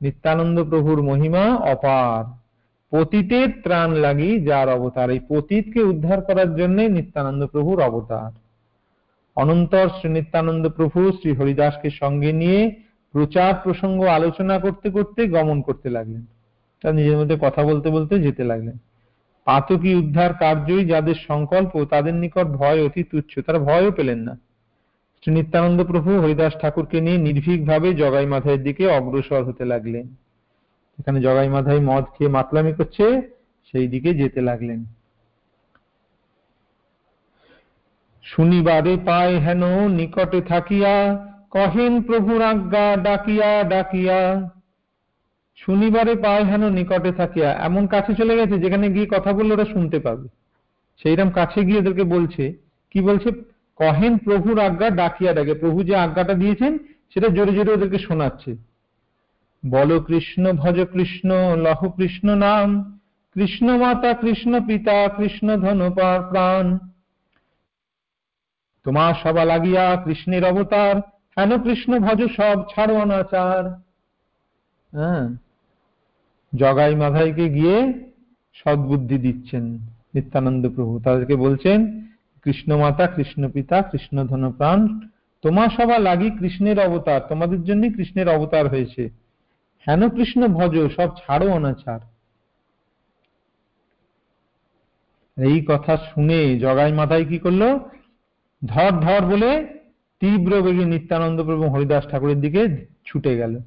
নিত্যানন্দ 0.00 0.64
প্রভুর 0.64 1.02
মহিমা 1.02 1.44
অপার 1.56 2.24
পতিতের 2.92 3.48
ত্রাণ 3.62 3.94
লাগি 3.94 4.30
যার 4.40 4.68
অবতার। 4.68 5.10
এই 5.10 5.20
পতিতকে 5.28 5.80
উদ্ধার 5.82 6.20
করার 6.22 6.50
জন্য 6.56 6.80
নিত্যানন্দ 6.80 7.46
প্রভুর 7.46 7.78
অবতার। 7.82 8.30
অনন্তর 9.36 9.88
শ্রী 9.88 10.08
নিত্যানন্দ 10.10 10.68
প্রভু 10.68 11.12
শ্রী 11.12 11.30
হরিদাসকে 11.32 11.90
সঙ্গে 11.90 12.32
নিয়ে 12.32 12.60
প্রচার 13.14 13.54
প্রসঙ্গ 13.62 14.00
আলোচনা 14.04 14.58
করতে 14.58 14.90
করতে 14.90 15.20
গমন 15.28 15.62
করতে 15.62 15.88
লাগলেন। 15.90 16.24
তার 16.82 16.94
নিজের 16.94 17.16
মধ্যে 17.16 17.36
কথা 17.40 17.62
বলতে 17.62 17.88
বলতে 17.90 18.14
যেতে 18.18 18.44
লাগলেন। 18.44 18.78
পাতকী 19.50 19.94
উদ্ধার 19.94 20.32
কার্যই 20.34 20.84
যাদের 20.84 21.14
সংকল্প, 21.28 21.72
তাদের 21.84 22.14
নিকট 22.14 22.46
ভয় 22.60 22.78
অতি 22.86 23.02
তুচ্ছ, 23.02 23.38
তারা 23.38 23.58
ভয়ও 23.58 23.90
পেলেন 23.92 24.18
না। 24.18 24.34
শ্রী 25.20 25.30
নিত্যানন্দ 25.34 25.80
প্রভু 25.84 26.10
হরিদাস 26.20 26.52
ঠাকুরকে 26.60 27.00
নিয়ে 27.00 27.18
নির্ভীক 27.18 27.60
ভাবে 27.66 27.94
জগাই 27.94 28.26
মাথায়ের 28.26 28.62
দিকে 28.62 28.84
অগ্রসর 28.88 29.42
হতে 29.44 29.64
লাগলেন। 29.64 30.06
এখানে 30.98 31.20
জগাই 31.20 31.48
মাথায় 31.48 31.80
মদ 31.80 32.04
খেয়ে 32.14 32.34
মাতলামি 32.36 32.72
করছে, 32.72 33.04
সেই 33.68 33.86
দিকে 33.88 34.14
যেতে 34.14 34.40
লাগলেন। 34.40 34.84
শনিবারে 38.24 38.96
পায় 39.06 39.34
হেন 39.38 39.62
নিকটে 39.88 40.40
থাকিয়া, 40.40 40.94
কহেন 41.50 42.02
প্রভুর 42.02 42.42
আজ্ঞা, 42.42 42.96
ডাকিয়া 42.96 43.62
ডাকিয়া। 43.62 44.20
শনিবারে 45.60 46.14
পায় 46.14 46.44
হেন 46.44 46.68
নিকটে 46.70 47.12
থাকিয়া 47.12 47.52
এমন 47.52 47.86
কাছে 47.86 48.14
চলে 48.14 48.36
গেছে 48.36 48.58
যেখানে 48.58 48.88
গিয়ে 48.88 49.06
কথা 49.06 49.32
বললে 49.32 49.52
ওরা 49.54 49.64
শুনতে 49.64 49.98
পাবে। 49.98 50.28
সেইরকম 51.02 51.30
কাছে 51.30 51.64
গিয়ে 51.64 51.78
ওদেরকে 51.78 52.04
বলছে, 52.04 52.52
কি 52.90 53.00
বলছে? 53.00 53.30
কহেন 53.76 54.18
প্রভুর 54.18 54.58
আজ্ঞা 54.58 54.90
ডাকিয়া 54.90 55.32
ডাকে। 55.34 55.54
প্রভু 55.54 55.82
যে 55.82 55.96
আজ্ঞাটা 55.96 56.34
দিয়েছেন, 56.34 56.78
সেটা 57.14 57.28
জোরে 57.28 57.52
জোরে 57.52 57.72
ওদেরকে 57.72 57.98
শোনাচ্ছে। 57.98 58.56
বল 59.70 60.00
কৃষ্ণ, 60.00 60.52
ভজ 60.52 60.80
কৃষ্ণ, 60.92 61.56
লহ 61.56 61.88
কৃষ্ণ 61.88 62.34
নাম। 62.34 63.00
কৃষ্ণ 63.34 63.78
মাতা, 63.78 64.12
কৃষ্ণ 64.12 64.60
পিতা, 64.66 65.08
কৃষ্ণ 65.08 65.56
ধন 65.56 65.90
প্রাণ। 65.90 66.78
তোমার 68.84 69.14
সবা 69.22 69.44
লাগিয়া 69.44 70.02
কৃষ্ণের 70.04 70.44
অবতার। 70.44 70.96
হেন 71.38 71.62
কৃষ্ণ 71.62 71.98
ভজ 71.98 72.20
সব 72.36 72.62
ছাড়ো 72.74 72.94
অনাচার। 72.96 73.64
হ্যাঁ? 74.96 75.49
জগাই 76.52 76.94
মাধাইকে 76.94 77.48
গিয়ে 77.48 77.76
সদ্বুদ্ধি 78.54 79.18
দিচ্ছেন 79.18 79.64
নিত্যানন্দ 80.14 80.68
প্রভু। 80.74 81.00
তাদেরকে 81.00 81.34
বলছেন, 81.36 81.78
কৃষ্ণ 82.44 82.76
মাতা, 82.76 83.06
কৃষ্ণ 83.06 83.48
পিতা, 83.50 83.82
কৃষ্ণ 83.82 84.26
ধন 84.26 84.52
প্রাণ 84.52 85.00
তোমার 85.42 85.68
সবা 85.68 85.98
লাগি 85.98 86.30
কৃষ্ণের 86.30 86.78
অবতার, 86.80 87.20
তোমাদের 87.28 87.64
জন্য 87.64 87.82
কৃষ্ণের 87.96 88.28
অবতার 88.28 88.68
হয়েছে। 88.68 89.02
হেন 89.86 90.08
কৃষ্ণ 90.08 90.48
ভজ, 90.48 90.74
সব 90.96 91.08
ছাড়ো 91.16 91.46
অনাচার। 91.50 92.00
এই 95.36 95.64
কথা 95.68 95.96
শুনে 95.96 96.58
জগাই 96.58 96.92
মাথায় 96.92 97.24
কি 97.24 97.38
করল? 97.38 97.78
ধর 98.62 98.92
ধর 99.00 99.22
বলে 99.26 99.50
তীব্র 100.20 100.62
বেগে 100.62 100.84
নিত্যানন্দ 100.84 101.38
প্রভু 101.44 101.64
হরিদাস 101.68 102.04
ঠাকুরের 102.10 102.40
দিকে 102.40 102.86
ছুটে 103.06 103.36
গেল। 103.36 103.58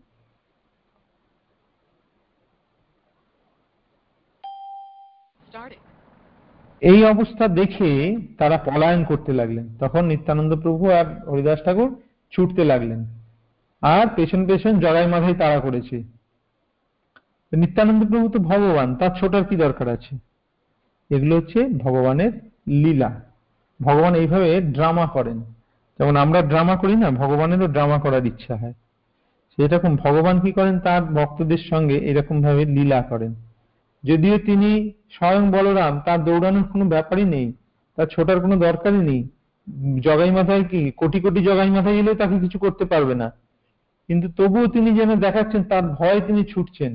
এই 6.83 7.05
অবস্থা 7.05 7.47
দেখে 7.47 8.17
তারা 8.37 8.57
পলায়ন 8.57 9.03
করতে 9.03 9.33
লাগলেন। 9.33 9.65
তখন 9.79 10.05
নিত্যানন্দ 10.05 10.55
প্রভু 10.55 10.89
আর 10.89 11.29
হরিদাস 11.29 11.59
ঠাকুর 11.65 11.89
ছুটতে 12.31 12.63
লাগলেন। 12.63 13.05
আর 13.81 14.07
পেছন 14.15 14.47
পেছন 14.47 14.79
জগাই 14.79 15.07
মাথায় 15.07 15.33
তাড়া 15.33 15.59
করেছে। 15.59 16.03
নিত্যানন্দ 17.53 18.07
প্রভু 18.09 18.29
তো 18.29 18.39
ভগবান, 18.39 18.95
তার 18.95 19.09
ছোটার 19.19 19.43
কি 19.43 19.55
দরকার 19.55 19.87
আছে? 19.89 20.17
এগুলো 21.15 21.35
হচ্ছে 21.35 21.63
ভগবানের 21.63 22.31
লীলা। 22.67 23.21
ভগবান 23.81 24.15
এইভাবে 24.15 24.61
ড্রামা 24.61 25.05
করেন। 25.07 25.39
যেমন 25.99 26.15
আমরা 26.15 26.41
ড্রামা 26.41 26.75
করি 26.75 26.95
না, 26.95 27.09
ভগবানেরও 27.11 27.67
ড্রামা 27.67 27.97
করার 27.99 28.25
ইচ্ছা 28.25 28.55
হয়। 28.55 28.73
সেরকম 29.55 29.95
ভগবান 29.95 30.39
কি 30.39 30.51
করেন? 30.51 30.79
তার 30.79 31.03
ভক্তদের 31.03 31.57
সঙ্গে 31.57 31.97
এরকম 31.97 32.41
ভাবে 32.41 32.65
লীলা 32.65 33.01
করেন। 33.01 33.35
যদিও 34.03 34.35
তিনি 34.47 34.69
স্বয়ং 35.11 35.43
বলরাম, 35.51 35.93
তার 36.05 36.19
দৌড়ানোর 36.25 36.65
কোনো 36.71 36.85
ব্যাপারই 36.85 37.25
নেই, 37.25 37.47
তার 37.97 38.07
ছোটার 38.13 38.39
কোনো 38.41 38.55
দরকারই 38.57 39.01
নেই। 39.09 39.21
জগাই 39.99 40.31
মাথায় 40.31 40.63
কি, 40.71 40.81
কোটি 40.91 41.19
কোটি 41.19 41.39
জগাই 41.43 41.69
মাথায় 41.69 41.97
এলেও 42.01 42.15
তাকে 42.21 42.35
কিছু 42.39 42.57
করতে 42.59 42.85
পারবে 42.85 43.15
না। 43.21 43.27
কিন্তু 44.09 44.27
তবুও 44.37 44.67
তিনি 44.67 44.89
যেন 44.99 45.11
দেখাচ্ছেন, 45.15 45.61
তার 45.63 45.85
ভয় 45.99 46.19
তিনি 46.27 46.41
ছুটছেন। 46.43 46.91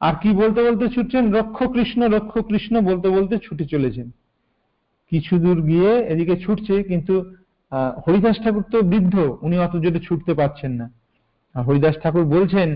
আর 0.00 0.14
কি 0.22 0.30
বলতে 0.32 0.60
বলতে 0.62 0.84
ছুটছেন? 0.94 1.24
রক্ষ 1.32 1.58
কৃষ্ণ 1.74 2.00
রক্ষ 2.08 2.32
কৃষ্ণ 2.48 2.74
বলতে 2.80 3.08
বলতে 3.08 3.34
ছুটে 3.42 3.64
চলেছেন। 3.64 4.06
কিছু 5.12 5.38
দূর 5.38 5.58
গিয়ে 5.62 5.90
এদিকে 6.12 6.34
ছুটছে, 6.36 6.74
কিন্তু 6.82 7.14
হরিদাস 8.06 8.36
ঠাকুর 8.44 8.64
তো 8.72 8.78
বৃদ্ধ, 8.82 9.14
উনি 9.42 9.56
অত 9.58 9.74
জোরে 9.84 10.00
ছুটতে 10.06 10.32
পারছেন 10.34 10.72
না। 10.80 10.86
হরিদাস 11.54 11.96
ঠাকুর 12.02 12.24
বলছেন 12.24 12.68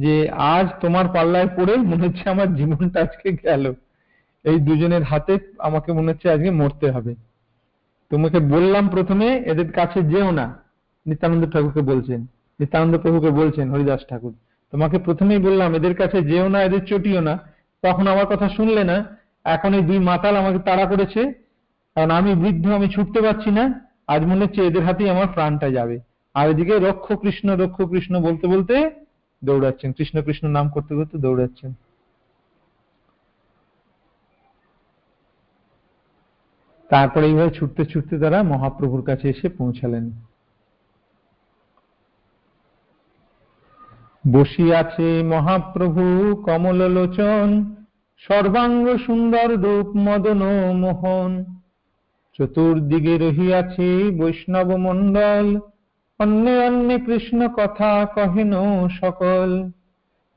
যে 0.00 0.14
আজ 0.30 0.66
তোমার 0.80 1.06
পাল্লায় 1.08 1.48
পড়ে 1.56 1.74
মনে 1.76 2.02
হচ্ছে 2.08 2.30
আমার 2.30 2.48
জীবনটা 2.54 3.00
আজকে 3.00 3.28
গেল। 3.32 3.64
এই 4.44 4.56
দুজনের 4.58 5.02
হাতে 5.02 5.34
আমাকে 5.58 5.92
মনে 5.92 6.12
হচ্ছে 6.12 6.30
আজকে 6.30 6.50
মরতে 6.50 6.90
হবে। 6.90 7.14
তোমাকে 8.10 8.38
বললাম 8.38 8.88
প্রথমে, 8.88 9.28
এদের 9.52 9.72
কাছে 9.72 10.02
যেও 10.02 10.30
না। 10.30 10.46
নিত্যানন্দ 11.06 11.44
ঠাকুরকে 11.52 11.80
বলছেন। 11.80 12.20
নিত্যানন্দ 12.60 12.98
প্রভুকে 12.98 13.30
বলছেন, 13.30 13.70
হরিদাস 13.70 14.00
ঠাকুর, 14.10 14.34
তোমাকে 14.72 14.98
প্রথমেই 14.98 15.38
বললাম, 15.38 15.74
এদের 15.74 15.94
কাছে 15.94 16.18
যেও 16.22 16.48
না, 16.48 16.58
এদের 16.62 16.82
চটিও 16.84 17.20
না। 17.20 17.34
তখন 17.82 18.06
আমার 18.06 18.26
কথা 18.26 18.48
শুনলে 18.48 18.82
না। 18.84 18.96
এখন 19.44 19.74
এই 19.74 19.82
দুই 19.82 19.98
মাতাল 19.98 20.36
আমাকে 20.36 20.58
তাড়া 20.58 20.84
করেছে। 20.84 21.32
কারণ 21.94 22.10
আমি 22.10 22.34
বৃদ্ধ, 22.34 22.70
আমি 22.70 22.88
ছুটতে 22.88 23.20
পারছি 23.20 23.50
না। 23.50 23.64
আজ 24.06 24.22
মনে 24.22 24.44
হচ্ছে 24.44 24.60
এদের 24.66 24.84
হাতেই 24.84 25.10
আমার 25.10 25.28
প্রাণটা 25.34 25.68
যাবে। 25.70 25.96
আর 26.34 26.50
এদিকে 26.50 26.74
রক্ষ 26.78 27.06
কৃষ্ণ 27.12 27.56
রক্ষ 27.56 27.82
কৃষ্ণ 27.82 28.20
বলতে 28.20 28.46
বলতে 28.46 28.74
দৌড়াচ্ছেন। 29.42 29.90
কৃষ্ণ 29.92 30.16
কৃষ্ণ 30.26 30.44
নাম 30.56 30.66
করতে 30.74 30.92
করতে 30.94 31.16
দৌড়াচ্ছেন। 31.18 31.72
তারপরে 36.90 37.24
এইভাবে 37.26 37.52
ছুটতে 37.58 37.82
ছুটতে 37.84 38.14
তারা 38.18 38.38
মহাপ্রভুর 38.52 39.02
কাছে 39.08 39.26
এসে 39.28 39.46
পৌঁছালেন। 39.58 40.04
বসিয়াছে 44.24 45.08
মহাপ্রভু 45.34 46.04
কমল 46.46 46.80
লোচন 46.96 47.48
সর্বাঙ্গ 48.24 48.84
সুন্দর 49.06 49.48
রূপ 49.64 49.88
মদন 50.06 50.40
মোহন। 50.82 51.32
চতুর্দিকে 52.38 53.14
রহিয়াছে 53.18 53.88
বৈষ্ণব 54.20 54.68
মণ্ডল 54.86 55.46
অন্যে 56.20 56.66
অন্যে 56.66 56.98
কৃষ্ণ 56.98 57.48
কথা 57.48 58.06
কহেন 58.14 58.52
সকল। 59.00 59.70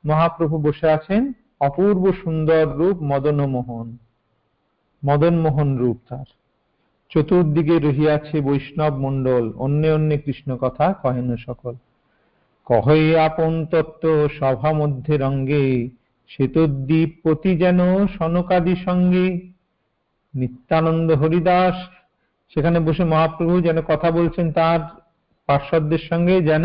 মহাপ্রভু 0.06 0.58
বসে 0.58 0.92
আছেন, 0.92 1.34
অপূর্ব 1.60 2.14
সুন্দর 2.24 2.68
রূপ 2.68 2.98
মদন 3.02 3.46
মোহন 3.46 3.98
মদন 5.06 5.36
মোহন 5.40 5.78
রূপ 5.78 5.98
তার। 6.10 6.26
চতুর্দিকে 7.10 7.80
রহিয়াছে 7.80 8.42
বৈষ্ণব 8.42 8.94
মণ্ডল, 8.94 9.54
অন্যে 9.58 9.94
অন্যে 9.94 10.18
কৃষ্ণ 10.18 10.58
কথা 10.58 10.94
কহেন 10.94 11.36
সকল। 11.36 11.74
কহে 12.66 13.20
আপন 13.20 13.66
তত্ত্ব 13.66 14.30
সভা 14.40 14.74
মধ্যে 14.74 15.18
রঙ্গে, 15.18 15.90
শ্বেতদ্বীপ 16.30 17.10
পতি 17.24 17.58
যেন 17.58 18.08
সনকাদি 18.08 18.76
সঙ্গে। 18.76 19.28
নিত্যানন্দ 20.36 21.12
হরিদাস, 21.12 21.76
সেখানে 22.54 22.80
বসে 22.80 23.04
মহাপ্রভু 23.04 23.62
যেন 23.62 23.82
কথা 23.82 24.12
বলছেন 24.12 24.52
তার 24.52 25.03
পার্শ্বদের 25.54 26.00
সঙ্গে 26.10 26.42
যেন 26.42 26.64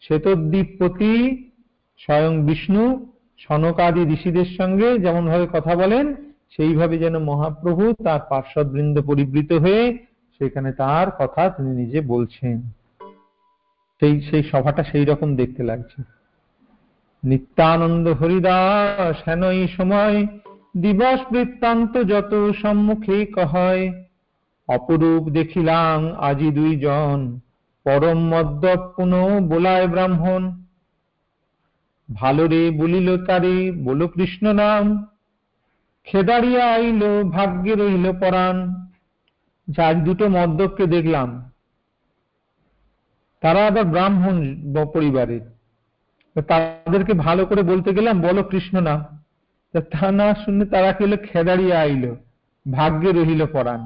শ্বেতদ্বীপপতি 0.00 1.50
স্বয়ং 1.98 2.46
বিষ্ণু, 2.46 3.06
সনকাদি 3.38 4.00
ঋষিদের 4.00 4.44
সঙ্গে 4.44 4.98
যেমন 4.98 5.26
ভাবে 5.26 5.46
কথা 5.52 5.74
বলেন, 5.74 6.14
সেইভাবে 6.56 6.98
যেন 6.98 7.18
মহাপ্রভু 7.18 7.92
তার 8.04 8.20
পার্শ্বদ 8.28 8.70
বৃন্দ 8.70 9.00
পরিবৃত 9.00 9.52
হয়ে 9.52 9.98
সেখানে 10.38 10.72
তার 10.72 11.10
কথা 11.10 11.50
তিনি 11.50 11.76
নিজে 11.76 12.00
বলছেন। 12.00 12.62
সেই 14.00 14.20
সেই 14.20 14.42
সভাটা 14.42 14.82
সেই 14.82 15.04
রকম 15.04 15.36
দেখতে 15.36 15.62
লাগছে। 15.62 16.02
নিত্যানন্দ 17.24 18.08
হরিদাস 18.08 19.28
হেন 19.28 19.44
এই 19.44 19.68
সময়, 19.68 20.26
দিবস 20.76 21.20
বৃত্তান্ত 21.32 22.02
যত 22.02 22.50
সম্মুখে 22.62 23.26
কহয়। 23.26 24.04
অপরূপ 24.68 25.30
দেখিলাম 25.30 26.12
আজি 26.12 26.50
দুইজন। 26.50 27.40
পরম 27.86 28.18
মদ্যপ 28.32 28.80
পুন 28.96 29.12
বোলায় 29.48 29.86
ব্রাহ্মণ। 29.88 30.42
ভালো 32.14 32.46
রে 32.46 32.70
বলিল 32.70 33.24
তারে, 33.24 33.56
বলো 33.84 34.08
কৃষ্ণ 34.08 34.52
নাম। 34.52 35.06
খেদারিয়া 36.04 36.64
আইল, 36.74 37.02
ভাগ্যে 37.30 37.74
রইল 37.74 38.06
পরাণ। 38.12 38.56
যার 39.68 40.04
দুটো 40.04 40.28
মদ্যপকে 40.28 40.86
দেখলাম। 40.86 41.50
তারা 43.40 43.66
আবার 43.66 43.84
ব্রাহ্মণ 43.84 44.36
পরিবারের 44.94 45.44
তাদেরকে 46.48 47.12
ভালো 47.12 47.46
করে 47.46 47.62
বলতে 47.62 47.94
গেলাম, 47.94 48.20
বলো 48.20 48.42
কৃষ্ণ 48.42 48.80
নাম। 48.80 49.00
তা 49.74 50.10
না 50.10 50.26
শুনে 50.34 50.64
তারা 50.66 50.92
কি 50.92 51.04
হলো 51.04 51.16
খেদারিয়া 51.16 51.80
আইল, 51.80 52.04
ভাগ্যে 52.72 53.10
রহিল 53.12 53.46
পরাণ। 53.46 53.80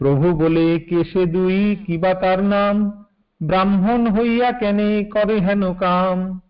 প্রভু 0.00 0.26
বলে 0.34 0.66
কেসে 0.78 1.26
দুই? 1.26 1.76
কিবা 1.86 2.14
তার 2.14 2.42
নাম? 2.44 3.06
ব্রাহ্মণ 3.42 4.10
হইয়া 4.10 4.52
কেনে, 4.52 5.04
করে 5.04 5.36
হেন 5.40 5.74
কাম? 5.74 6.40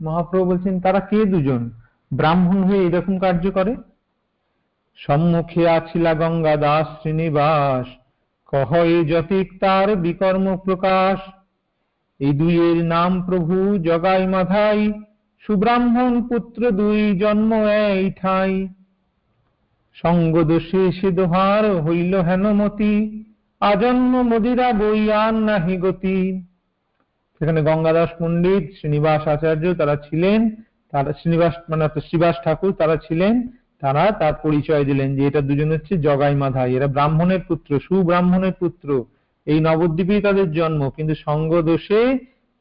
মহাপ্রভু 0.00 0.44
বলছেন, 0.50 0.80
তারা 0.80 1.00
কে 1.00 1.24
দুজন? 1.24 1.70
ব্রাহ্মণ 2.14 2.62
হয়ে 2.62 2.86
এরকম 2.86 3.18
কার্য 3.18 3.50
করে? 3.50 3.76
সম্মুখে 4.96 5.68
আছিলা 5.68 6.14
গঙ্গা 6.14 6.56
দাস 6.56 6.86
শ্রীনিবাস, 6.86 7.86
কহ, 8.46 8.74
এ 8.74 9.04
যতিক 9.04 9.60
তার 9.60 9.96
বিকর্ম 9.96 10.56
প্রকাশ? 10.56 11.18
এই 12.20 12.32
দুইয়ের 12.32 12.84
নাম 12.84 13.22
প্রভু 13.22 13.78
জগাই 13.78 14.26
মাধাই, 14.26 14.92
সুব্রাহ্মণ 15.46 16.28
পুত্র 16.28 16.70
দুই 16.70 17.18
জন্ম 17.18 17.54
এই 17.54 18.10
ঠাই 18.10 18.68
সঙ্গ 19.96 20.34
দোষে 20.42 20.82
সে 20.92 21.08
দোহার 21.10 21.64
হইল 21.86 22.12
হেনমতি 22.28 22.94
আজন্ম 23.60 24.12
মদিরা 24.22 24.68
বই 24.72 25.02
আর 25.22 25.34
নাহি 25.48 25.76
গতি। 25.76 26.18
সেখানে 27.36 27.60
গঙ্গাদাস 27.62 28.10
পণ্ডিত 28.18 28.64
শ্রীনিবাস 28.78 29.22
আচার্য 29.28 29.64
তারা 29.74 29.96
ছিলেন, 29.96 30.40
তারা 30.92 31.10
শ্রীনিবাস 31.12 31.54
মানে 31.70 31.84
শ্রীবাস 32.00 32.36
ঠাকুর 32.44 32.72
তারা 32.72 32.96
ছিলেন, 32.96 33.34
তারা 33.80 34.04
তার 34.12 34.34
পরিচয় 34.42 34.84
দিলেন 34.84 35.08
যে 35.16 35.22
এটা 35.26 35.40
দুজন 35.40 35.68
হচ্ছে 35.72 35.94
জগাই 35.98 36.34
মাধাই, 36.34 36.70
এরা 36.76 36.86
ব্রাহ্মণের 36.86 37.42
পুত্র, 37.48 37.70
সুব্রাহ্মণের 37.80 38.52
পুত্র। 38.52 38.88
এই 39.46 39.58
নবদ্বীপেই 39.60 40.20
তাদের 40.20 40.48
জন্ম, 40.52 40.90
কিন্তু 40.96 41.14
সঙ্গ 41.26 41.50
দোষে 41.62 42.02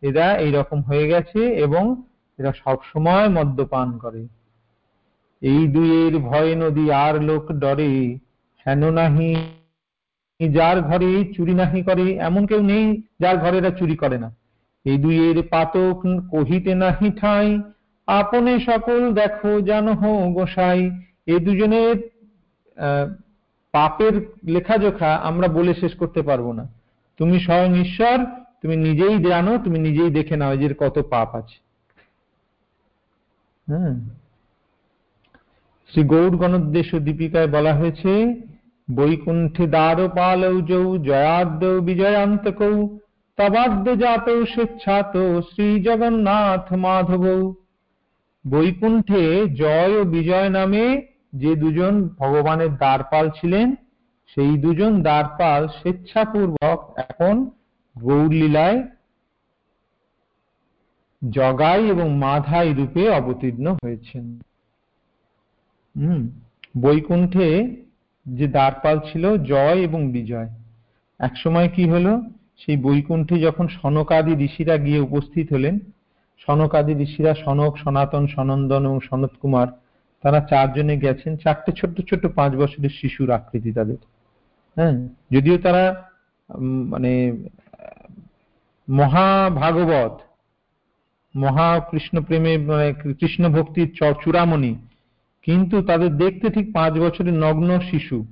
এরা 0.02 0.28
এইরকম 0.38 0.80
হয়ে 0.82 1.06
গেছে 1.08 1.40
এবং 1.66 1.84
এরা 2.40 2.52
সবসময় 2.64 3.28
মদ্যপান 3.30 3.90
করে। 3.98 4.22
এই 5.42 5.68
দুইয়ের 5.68 6.20
ভয় 6.20 6.56
নদী 6.56 6.92
আর 6.92 7.16
লোক 7.24 7.52
ডরে 7.52 8.18
হেন 8.66 8.82
নাহি, 8.92 9.36
যার 10.40 10.82
ঘরে 10.82 11.34
চুরি 11.34 11.54
নাহি 11.54 11.82
করে, 11.84 12.06
এমন 12.18 12.46
কেউ 12.46 12.62
নেই 12.64 13.02
যার 13.20 13.38
ঘরে 13.38 13.72
চুরি 13.72 13.96
করে 13.96 14.18
না। 14.18 14.36
এই 14.86 14.98
দুইয়ের 14.98 15.44
পাতক 15.44 16.02
কহিতে 16.32 16.76
নাহি 16.76 17.12
ঠাই, 17.12 17.62
আপনে 18.08 18.60
সকল 18.60 19.14
দেখো 19.14 19.62
জানো 19.62 19.94
গোসাই। 20.34 20.92
এই 21.26 21.40
দুজনের 21.40 21.96
পাপের 23.72 24.14
লেখাজোখা 24.48 25.16
আমরা 25.16 25.48
বলে 25.48 25.74
শেষ 25.74 25.94
করতে 25.96 26.22
পারব 26.22 26.52
না। 26.52 26.68
তুমি 27.18 27.40
স্বয়ং 27.40 27.72
ঈশ্বর, 27.82 28.18
তুমি 28.62 28.76
নিজেই 28.76 29.24
জানো, 29.24 29.58
তুমি 29.58 29.80
নিজেই 29.80 30.10
দেখে 30.10 30.36
নাও 30.38 30.58
যে 30.58 30.68
কত 30.78 30.96
পাপ 31.10 31.36
আছে। 31.36 31.58
হ্যাঁ। 33.68 34.19
শ্রী 35.90 36.02
গৌর 36.04 36.34
দীপিকায় 37.00 37.50
বলা 37.56 37.74
হয়েছে, 37.74 38.14
বৈকুণ্ঠে 38.88 39.66
দ্বার 39.68 39.96
দ্বারপালৌজৌ 39.96 40.86
জয়াদ্য 41.10 41.62
বিজয়ান্তকৌ 41.88 42.76
তবাদ্য 43.38 43.86
জাত 43.96 44.28
স্বেচ্ছাত, 44.54 45.14
শ্রী 45.50 45.68
জগন্নাথ 45.82 46.68
মাধব। 46.84 47.26
বৈকুণ্ঠে 48.46 49.24
জয় 49.62 49.94
ও 50.00 50.02
বিজয় 50.16 50.50
নামে 50.50 50.86
যে 51.34 51.52
দুজন 51.56 51.94
ভগবানের 52.20 52.72
দ্বারপাল 52.82 53.26
ছিলেন, 53.30 53.68
সেই 54.32 54.54
দুজন 54.58 54.94
দ্বারপাল 55.02 55.62
স্বেচ্ছাপূর্বক 55.68 56.80
এখন 56.98 57.36
গৌরলীলায় 57.96 58.80
জগাই 61.22 61.82
এবং 61.90 62.08
মাধাই 62.18 62.70
রূপে 62.74 63.04
অবতীর্ণ 63.10 63.66
হয়েছেন। 63.84 64.26
হম, 66.00 66.30
বৈকুণ্ঠে 66.82 67.48
যে 68.26 68.48
দ্বারপাল 68.48 69.00
ছিল, 69.12 69.38
জয় 69.38 69.80
এবং 69.80 70.12
বিজয়। 70.12 70.50
একসময় 71.20 71.70
কি 71.70 71.90
হলো? 71.90 72.22
সেই 72.58 72.78
বৈকুণ্ঠে 72.78 73.42
যখন 73.42 73.68
সনকাদি 73.68 74.34
ঋষিরা 74.46 74.78
গিয়ে 74.78 75.00
উপস্থিত 75.00 75.54
হলেন, 75.54 75.80
সনকাদি 76.48 76.94
ঋষিরা 76.94 77.34
সনক, 77.34 77.78
সনাতন, 77.78 78.28
সনন্দন 78.28 78.86
এবং 78.86 79.00
সনত 79.10 79.32
কুমার, 79.42 79.68
তারা 80.22 80.40
চারজনে 80.50 80.98
গেছেন। 80.98 81.38
চারটে 81.38 81.72
ছোট্ট 81.72 82.02
ছোট্ট 82.10 82.26
পাঁচ 82.36 82.56
বছরের 82.56 82.90
শিশুর 82.90 83.32
আকৃতি 83.32 83.72
তাদের। 83.72 83.98
হ্যাঁ 84.76 85.08
যদিও 85.32 85.58
তারা 85.58 86.10
মানে 86.86 87.12
মহাভাগবত 88.90 90.20
মহাকৃষ্ণ 91.36 92.22
প্রেমে 92.22 92.58
মানে 92.58 92.94
কৃষ্ণ 92.94 93.50
ভক্তির 93.50 93.90
চূড়ামণি 94.24 94.76
কিন্তু 95.50 95.82
তাদের 95.82 96.18
দেখতে 96.18 96.50
ঠিক 96.50 96.74
পাঁচ 96.74 96.94
বছরের 96.94 97.34
নগ্ন 97.34 97.80
শিশু। 97.80 98.26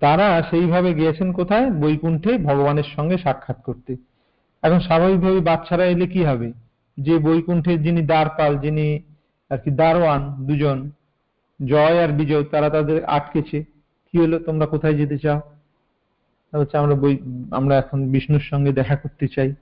তারা 0.00 0.42
সেইভাবে 0.50 0.94
গিয়েছেন 0.94 1.32
কোথায়? 1.32 1.70
বৈকুণ্ঠে 1.70 2.38
ভগবানের 2.38 2.82
সঙ্গে 2.96 3.18
সাক্ষাৎ 3.18 3.62
করতে। 3.62 3.96
এখন 4.62 4.80
স্বাভাবিকভাবে 4.80 5.40
বাচ্চারা 5.40 5.84
এলে 5.84 6.06
কি 6.06 6.24
হবে? 6.24 6.52
যে 7.00 7.18
বৈকুণ্ঠের 7.18 7.82
যিনি 7.82 8.02
দ্বারপাল, 8.02 8.58
যিনি 8.58 9.02
আর 9.50 9.58
কি 9.58 9.70
দারোয়ান 9.70 10.46
দুজন, 10.46 10.90
জয় 11.66 12.04
আর 12.04 12.08
বিজয়, 12.08 12.44
তারা 12.44 12.70
তাদের 12.70 13.04
আটকেছে। 13.04 13.64
কি 14.12 14.18
হলো? 14.18 14.38
তোমরা 14.38 14.66
কোথায় 14.66 14.94
যেতে 14.94 15.18
চাও? 15.18 15.40
হচ্ছে 16.54 16.78
আমরা 16.78 16.94
বই 16.94 17.18
আমরা 17.50 17.78
এখন 17.78 18.08
বিষ্ণুর 18.08 18.40
সঙ্গে 18.40 18.72
দেখা 18.72 18.96
করতে 18.96 19.28
চাই। 19.28 19.54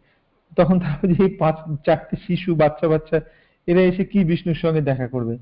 তখন 0.56 0.80
তারা 0.80 1.12
যে 1.12 1.36
পাঁচ, 1.38 1.56
চারটে 1.86 2.16
শিশু 2.26 2.54
বাচ্চা 2.54 2.88
বাচ্চা 2.88 3.20
এরা 3.66 3.80
এসে 3.80 4.04
কি 4.04 4.24
বিষ্ণুর 4.24 4.54
সঙ্গে 4.54 4.80
দেখা 4.80 5.08
করবে? 5.08 5.38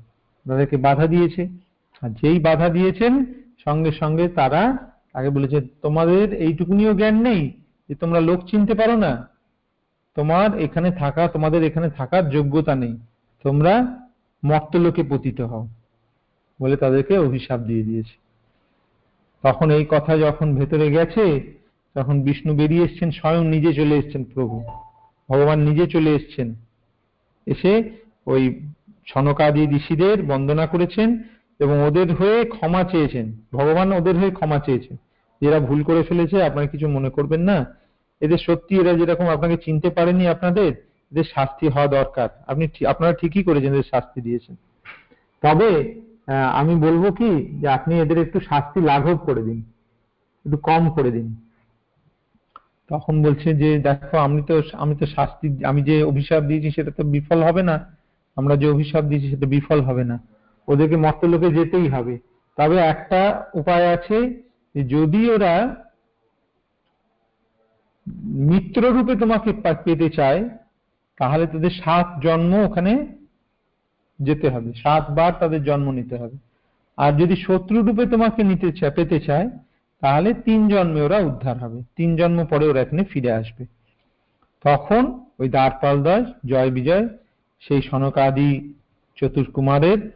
তাদেরকে 0.49 0.77
বাধা 0.77 1.07
দিয়েছে। 1.07 1.47
আর 2.01 2.09
যেই 2.09 2.39
বাধা 2.39 2.69
দিয়েছেন, 2.69 3.25
সঙ্গে 3.63 3.91
সঙ্গে 3.91 4.29
তারা 4.29 4.77
আগে 5.13 5.29
বলেছে, 5.29 5.61
তোমাদের 5.81 6.33
এইটুকুনিও 6.33 6.93
জ্ঞান 6.93 7.21
নেই 7.21 7.51
যে 7.89 7.95
তোমরা 7.95 8.19
লোক 8.19 8.49
চিনতে 8.49 8.73
পারো 8.73 8.97
না। 8.97 9.29
তোমার 10.15 10.57
এখানে 10.57 10.91
থাকা, 10.91 11.27
তোমাদের 11.27 11.63
এখানে 11.63 11.89
থাকার 11.89 12.29
যোগ্যতা 12.29 12.75
নেই। 12.75 12.97
তোমরা 13.43 13.99
মর্তলোকে 14.43 15.03
পতিত 15.09 15.41
হও। 15.41 15.67
বলে 16.61 16.75
তাদেরকে 16.77 17.17
অভিশাপ 17.17 17.59
দিয়ে 17.59 17.83
দিয়েছে। 17.83 18.17
তখন 19.41 19.71
এই 19.71 19.85
কথা 19.89 20.17
যখন 20.17 20.55
ভেতরে 20.55 20.91
গেছে, 20.91 21.53
তখন 21.93 22.21
বিষ্ণু 22.21 22.55
বেরিয়ে 22.55 22.83
এসছেন, 22.83 23.11
স্বয়ং 23.11 23.47
নিজে 23.47 23.73
চলে 23.73 23.95
এসছেন 23.95 24.23
প্রভু। 24.23 24.63
ভগবান 25.29 25.59
নিজে 25.59 25.87
চলে 25.87 26.09
এসেছেন। 26.09 26.53
এসে 27.45 27.89
ওই 28.25 28.59
সনকাদি 29.11 29.63
ঋষিদের 29.77 30.17
বন্দনা 30.31 30.65
করেছেন 30.73 31.09
এবং 31.59 31.75
ওদের 31.87 32.07
হয়ে 32.19 32.39
ক্ষমা 32.53 32.81
চেয়েছেন। 32.91 33.25
ভগবান 33.57 33.87
ওদের 33.99 34.15
হয়ে 34.19 34.31
ক্ষমা 34.37 34.59
চেয়েছেন। 34.65 34.95
এরা 35.41 35.59
ভুল 35.67 35.79
করে 35.89 36.01
ফেলেছে, 36.09 36.37
আপনারা 36.43 36.67
কিছু 36.73 36.87
মনে 36.95 37.09
করবেন 37.09 37.41
না। 37.49 37.57
এদের 38.21 38.39
সত্যি 38.47 38.73
এরা 38.81 38.93
যেরকম 38.99 39.27
আপনাকে 39.35 39.55
চিনতে 39.65 39.89
পারেনি 39.97 40.23
আপনাদের, 40.27 40.71
এদের 41.11 41.25
শাস্তি 41.35 41.65
হওয়া 41.67 41.87
দরকার। 41.97 42.29
আপনি 42.51 42.65
আপনারা 42.85 43.13
ঠিকই 43.13 43.43
করেছেন, 43.43 43.71
এদের 43.73 43.89
শাস্তি 43.93 44.19
দিয়েছেন। 44.21 44.55
তবে 45.43 45.69
আমি 46.61 46.73
বলব 46.85 47.03
কি, 47.19 47.31
যে 47.61 47.67
আপনি 47.77 47.93
এদের 48.03 48.17
একটু 48.25 48.39
শাস্তি 48.49 48.79
লাঘব 48.81 49.17
করে 49.27 49.41
দিন। 49.41 49.59
একটু 50.45 50.57
কম 50.69 50.83
করে 50.95 51.11
দিন। 51.11 51.27
তখন 52.89 53.15
বলছে 53.23 53.49
যে, 53.61 53.69
দেখো, 53.79 54.15
আমি 54.27 54.41
তো 54.49 54.55
আমি 54.83 54.93
তো 55.01 55.05
শাস্তি, 55.15 55.47
আমি 55.69 55.81
যে 55.89 55.95
অভিশাপ 56.03 56.41
দিয়েছি, 56.49 56.69
সেটা 56.71 56.91
তো 56.97 57.03
বিফল 57.13 57.39
হবে 57.47 57.63
না। 57.63 57.75
আমরা 58.39 58.55
যে 58.61 58.67
অভিশাপ 58.69 59.03
দিয়েছি 59.09 59.27
সেটা 59.29 59.47
বিফল 59.47 59.79
হবে 59.81 60.03
না। 60.03 60.17
ওদেরকে 60.67 60.97
মর্তলোকে 60.97 61.49
যেতেই 61.49 61.87
হবে। 61.87 62.15
তবে 62.57 62.77
একটা 62.93 63.21
উপায় 63.53 63.85
আছে 63.93 64.17
যদি 64.87 65.21
ওরা 65.31 65.53
মিত্র 68.49 68.81
রূপে 68.91 69.13
তোমাকে 69.15 69.49
পেতে 69.83 70.09
চায়, 70.09 70.41
তাহলে 71.17 71.43
তাদের 71.47 71.73
সাত 71.83 72.07
জন্ম 72.23 72.51
ওখানে 72.65 72.93
যেতে 74.19 74.47
হবে। 74.49 74.69
সাতবার 74.73 75.31
তাদের 75.39 75.61
জন্ম 75.63 75.87
নিতে 75.91 76.15
হবে। 76.15 76.37
আর 76.97 77.11
যদি 77.11 77.35
শত্রু 77.35 77.77
রূপে 77.81 78.05
তোমাকে 78.05 78.43
নিতে 78.43 78.69
চায়, 78.71 78.93
পেতে 78.95 79.19
চায়, 79.19 79.47
তাহলে 80.01 80.29
তিন 80.33 80.67
জন্মে 80.67 81.01
ওরা 81.01 81.17
উদ্ধার 81.17 81.57
হবে। 81.57 81.79
তিন 81.95 82.09
জন্ম 82.15 82.45
পরে 82.45 82.65
ওরা 82.67 82.81
এখানে 82.81 83.03
ফিরে 83.03 83.31
আসবে। 83.31 83.65
তখন 84.63 85.01
ওই 85.39 85.47
দ্বারপালদাস 85.49 86.25
জয় 86.45 86.71
বিজয় 86.71 87.05
সেই 87.59 87.81
সনকাদি 87.81 88.73
চতুর্কুমারের 89.15 90.11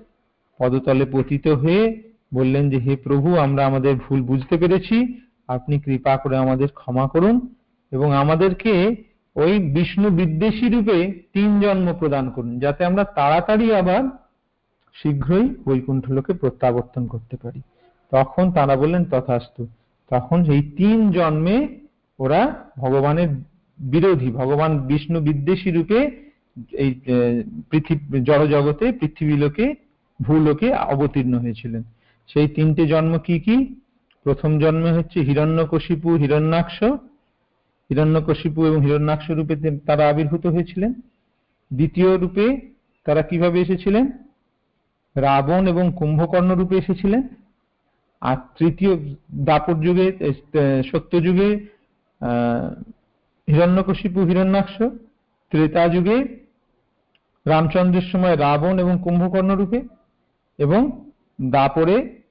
পদতলে 0.58 1.06
পতিত 1.12 1.48
হয়ে 1.48 2.04
বললেন 2.34 2.70
যে, 2.70 2.78
হে 2.78 2.96
প্রভু, 2.96 3.38
আমরা 3.38 3.66
আমাদের 3.66 3.96
ভুল 3.96 4.22
বুঝতে 4.22 4.58
পেরেছি। 4.58 5.20
আপনি 5.48 5.80
কৃপা 5.80 6.18
করে 6.18 6.38
আমাদের 6.38 6.68
ক্ষমা 6.68 7.08
করুন 7.08 7.54
এবং 7.92 8.14
আমাদেরকে 8.14 8.96
ওই 9.36 9.60
বিষ্ণু 9.60 10.10
বিদ্বেষী 10.10 10.70
রূপে 10.70 11.24
তিন 11.34 11.60
জন্ম 11.60 11.94
প্রদান 11.94 12.30
করুন, 12.30 12.60
যাতে 12.60 12.86
আমরা 12.86 13.04
তাড়াতাড়ি 13.04 13.76
আবার 13.76 14.04
শীঘ্রই 14.94 15.50
বৈকুণ্ঠ 15.66 16.12
লোকে 16.12 16.34
প্রত্যাবর্তন 16.34 17.08
করতে 17.08 17.38
পারি। 17.38 17.62
তখন 18.12 18.52
তারা 18.52 18.76
বললেন, 18.76 19.06
তথাস্তু। 19.06 19.68
তখন 20.10 20.44
সেই 20.44 20.62
তিন 20.62 21.12
জন্মে 21.12 21.80
ওরা 22.20 22.70
ভগবানের 22.78 23.28
বিরোধী, 23.80 24.32
ভগবান 24.32 24.80
বিষ্ণু 24.80 25.20
বিদ্বেষী 25.20 25.72
রূপে 25.72 26.24
এই 26.72 27.02
পৃথিবী 27.70 28.20
জড়জগতে 28.20 28.92
পৃথিবী 28.92 29.36
লোকে 29.38 29.76
ভূলোকে 30.22 30.74
অবতীর্ণ 30.74 31.34
হয়েছিলেন। 31.38 31.84
সেই 32.28 32.48
তিনটে 32.48 32.88
জন্ম 32.88 33.18
কি 33.18 33.40
কি? 33.40 33.76
প্রথম 34.24 34.60
জন্মে 34.60 34.92
হচ্ছে 34.92 35.20
হিরণ্যকশিপু 35.20 36.16
হিরণ্যাক্ষ। 36.16 36.84
হিরণ্যকশিপু 37.90 38.66
এবং 38.66 38.80
হিরণ্যাক্ষ 38.82 39.32
রূপে 39.32 39.56
তারা 39.86 40.10
আবির্ভূত 40.10 40.46
হয়েছিলেন। 40.46 40.94
দ্বিতীয় 41.74 42.18
রূপে 42.18 42.46
তারা 43.06 43.22
কীভাবে 43.22 43.62
এসেছিলেন? 43.62 44.12
রাবণ 45.16 45.68
এবং 45.68 45.92
কুম্ভকর্ণ 45.96 46.56
রূপে 46.56 46.78
এসেছিলেন। 46.78 47.28
আর 48.22 48.38
তৃতীয় 48.60 48.94
দাপর 49.46 49.76
যুগে 49.82 50.08
সত্যযুগে 50.84 51.50
আহ, 52.22 52.74
হিরণ্যকশিপু 53.48 54.20
হিরণ্যাক্ষ। 54.22 54.84
ত্রেতা 55.52 55.88
যুগে 55.88 56.43
রামচন্দ্রের 57.46 58.02
সময় 58.02 58.38
রাবণ 58.38 58.80
এবং 58.80 59.00
কুম্ভকর্ণ 59.04 59.56
রূপে 59.56 59.82
এবং 60.58 61.10
দাপরে 61.52 62.22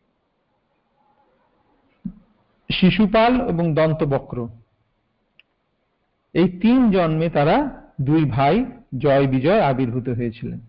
শিশুপাল 2.72 3.48
এবং 3.48 3.74
দন্তবক্র। 3.74 4.48
এই 6.32 6.48
তিন 6.48 6.90
জন্মে 6.90 7.28
তারা 7.28 7.56
দুই 8.00 8.24
ভাই 8.24 8.64
জয় 8.98 9.26
বিজয় 9.26 9.60
আবির্ভূত 9.60 10.08
হয়েছিলেন 10.08 10.60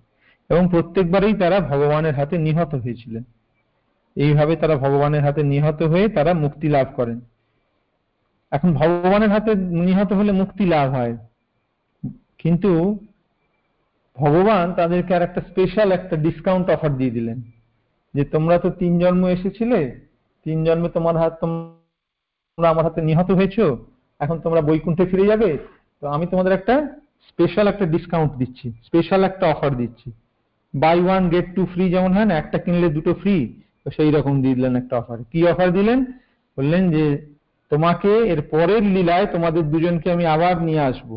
এবং 0.50 0.68
প্রত্যেকবারেই 0.72 1.34
তারা 1.34 1.60
ভগবানের 1.60 2.16
হাতে 2.16 2.38
নিহত 2.38 2.76
হয়েছিলেন। 2.76 3.24
এইভাবে 4.16 4.56
তারা 4.56 4.78
ভগবানের 4.78 5.22
হাতে 5.22 5.44
নিহত 5.44 5.84
হয়ে 5.84 6.10
তারা 6.10 6.34
মুক্তি 6.34 6.70
লাভ 6.70 6.88
করেন। 6.96 7.22
এখন 8.52 8.74
ভগবানের 8.74 9.30
হাতে 9.30 9.56
নিহত 9.56 10.14
হলে 10.14 10.32
মুক্তি 10.32 10.66
লাভ 10.66 10.92
হয়। 10.92 11.18
কিন্তু 12.38 13.00
ভগবান 14.18 14.66
তাদেরকে 14.80 15.12
আর 15.18 15.24
একটা 15.28 15.42
স্পেশাল 15.50 15.88
একটা 15.98 16.16
ডিসকাউন্ট 16.26 16.68
অফার 16.76 16.92
দিয়ে 17.00 17.16
দিলেন। 17.18 17.38
যে 18.14 18.24
তোমরা 18.34 18.56
তো 18.64 18.70
তিন 18.82 18.94
জন্ম 19.04 19.24
এসেছিলে, 19.36 19.80
তিন 20.46 20.58
জন্মে 20.68 20.90
তোমার 20.98 21.16
হাত 21.22 21.34
তোমরা 21.42 22.68
আমার 22.74 22.86
হাতে 22.88 23.02
নিহত 23.10 23.30
হয়েছো, 23.40 23.66
এখন 24.20 24.38
তোমরা 24.46 24.62
বৈকুণ্ঠে 24.70 25.06
ফিরে 25.12 25.30
যাবে, 25.32 25.50
তো 26.02 26.06
আমি 26.16 26.26
তোমাদের 26.32 26.54
একটা 26.60 26.76
স্পেশাল 27.30 27.66
একটা 27.72 27.86
ডিসকাউন্ট 27.96 28.32
দিচ্ছি 28.42 28.68
স্পেশাল 28.88 29.22
একটা 29.30 29.46
অফার 29.54 29.72
দিচ্ছি। 29.82 30.08
Buy 30.74 30.98
one 31.06 31.24
get 31.34 31.48
two 31.56 31.62
free 31.72 31.84
যেমন 31.96 32.12
হয় 32.18 32.28
না, 32.30 32.36
একটা 32.38 32.58
কিনলে 32.64 32.88
দুটো 32.98 33.12
ফ্রি 33.22 33.36
তো 33.84 33.88
সেই 33.98 34.12
রকম 34.18 34.34
দিয়ে 34.42 34.56
দিলেন 34.58 34.76
একটা 34.82 34.96
অফার 35.02 35.18
কি 35.32 35.40
অফার 35.52 35.70
দিলেন? 35.78 36.00
বললেন 36.58 36.84
যে, 36.96 37.06
তোমাকে 37.72 38.12
এর 38.34 38.42
পরের 38.54 38.84
লীলায় 38.96 39.26
তোমাদের 39.34 39.64
দুজনকে 39.74 40.08
আমি 40.16 40.26
আবার 40.36 40.56
নিয়ে 40.68 40.82
আসব। 40.90 41.10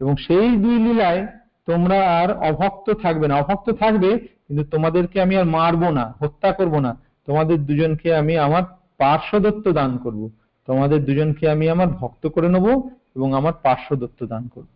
এবং 0.00 0.12
সেই 0.26 0.48
দুই 0.64 0.76
লীলায় 0.86 1.20
তোমরা 1.66 2.18
আর 2.18 2.30
অভক্ত 2.32 2.90
থাকবে 2.90 3.28
না। 3.28 3.34
অভক্ত 3.34 3.70
থাকবে, 3.70 4.18
কিন্তু 4.18 4.64
তোমাদেরকে 4.64 5.22
আমি 5.22 5.36
আর 5.36 5.44
মারবো 5.44 5.90
না, 5.90 6.14
হত্যা 6.18 6.52
করব 6.52 6.78
না। 6.78 6.96
তোমাদের 7.26 7.66
দুজনকে 7.66 8.16
আমি 8.16 8.38
আমার 8.38 8.62
পার্শ্বদত্ত 8.98 9.68
দান 9.68 9.96
করব। 9.96 10.30
তোমাদের 10.66 11.04
দুজনকে 11.04 11.50
আমি 11.50 11.70
আমার 11.70 11.86
ভক্ত 11.86 12.26
করে 12.26 12.48
নেব 12.48 12.88
এবং 13.16 13.34
আমার 13.34 13.52
পার্শ্বদত্ত 13.62 14.24
দান 14.24 14.48
করব। 14.48 14.66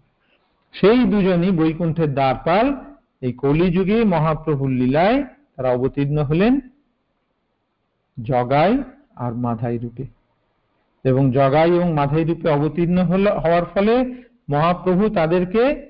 সেই 0.73 1.05
দুজনই 1.05 1.51
বৈকুণ্ঠের 1.51 2.15
দ্বারপাল। 2.15 2.77
এই 3.21 3.33
কলিযুগে 3.33 4.05
মহাপ্রভুর 4.05 4.71
লীলায় 4.71 5.25
তারা 5.57 5.71
অবতীর্ণ 5.71 6.19
হলেন 6.19 6.61
জগাই 8.23 8.83
আর 9.17 9.35
মাধাই 9.35 9.79
রূপে। 9.79 10.05
এবং 11.05 11.33
জগাই 11.33 11.71
এবং 11.75 11.93
মাধাই 11.93 12.25
রূপে 12.25 12.51
অবতীর্ণ 12.51 12.99
হওয়ার 13.45 13.65
ফলে 13.65 13.95
মহাপ্রভু 14.51 15.09
তাদেরকে 15.09 15.90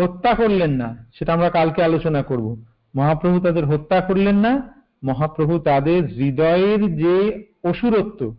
হত্যা 0.00 0.34
করলেন 0.34 0.70
না, 0.70 1.06
সেটা 1.14 1.32
আমরা 1.32 1.50
কালকে 1.50 1.82
আলোচনা 1.84 2.22
করব। 2.22 2.64
মহাপ্রভু 2.96 3.40
তাদের 3.40 3.66
হত্যা 3.66 4.00
করলেন 4.00 4.36
না, 4.36 4.72
মহাপ্রভু 5.04 5.58
তাদের 5.58 6.06
হৃদয়ের 6.06 6.96
যে 6.96 7.44
অসুরত্ব, 7.64 8.34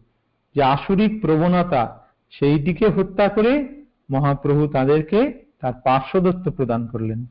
যে 0.56 0.64
আসুরিক 0.64 1.22
প্রবণতা, 1.22 2.02
সেইটিকে 2.32 2.88
হত্যা 2.88 3.28
করে 3.28 3.82
মহাপ্রভু 4.12 4.68
তাদেরকে 4.68 5.34
তার 5.62 5.74
পার্শ্বদত্ত 5.84 6.50
প্রদান 6.50 6.88
করলেন। 6.88 7.26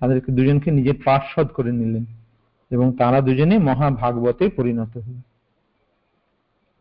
তাদেরকে 0.00 0.32
দুজনকে 0.32 0.70
নিজের 0.70 0.94
পার্শ্বদ 1.04 1.46
করে 1.46 1.72
নিলেন 1.72 2.04
এবং 2.70 2.92
তারা 2.96 3.20
দুজনে 3.20 3.58
মহাভাগবতে 3.58 4.48
পরিণত 4.48 4.96
হল। 4.96 5.16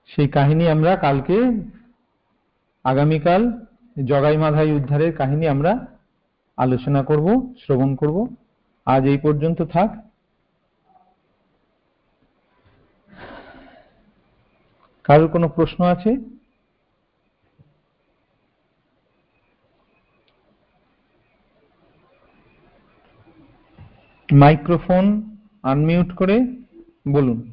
সেই 0.08 0.28
কাহিনী 0.28 0.68
আমরা 0.68 0.96
কালকে, 0.96 1.38
আগামীকাল 2.84 3.42
জগাই 4.06 4.38
মাধাই 4.38 4.72
উদ্ধারের 4.72 5.12
কাহিনী 5.16 5.48
আমরা 5.48 5.88
আলোচনা 6.58 7.04
করব, 7.04 7.54
শ্রবণ 7.60 7.96
করব। 7.96 8.36
আজ 8.86 9.06
এই 9.06 9.18
পর্যন্ত 9.18 9.62
থাক। 9.62 9.90
কারোর 15.04 15.28
কোনো 15.28 15.50
প্রশ্ন 15.50 15.86
আছে? 15.86 16.16
মাইক্রোফোন 24.34 25.38
আনমিউট 25.64 26.16
করে 26.16 26.40
বলুন। 27.08 27.53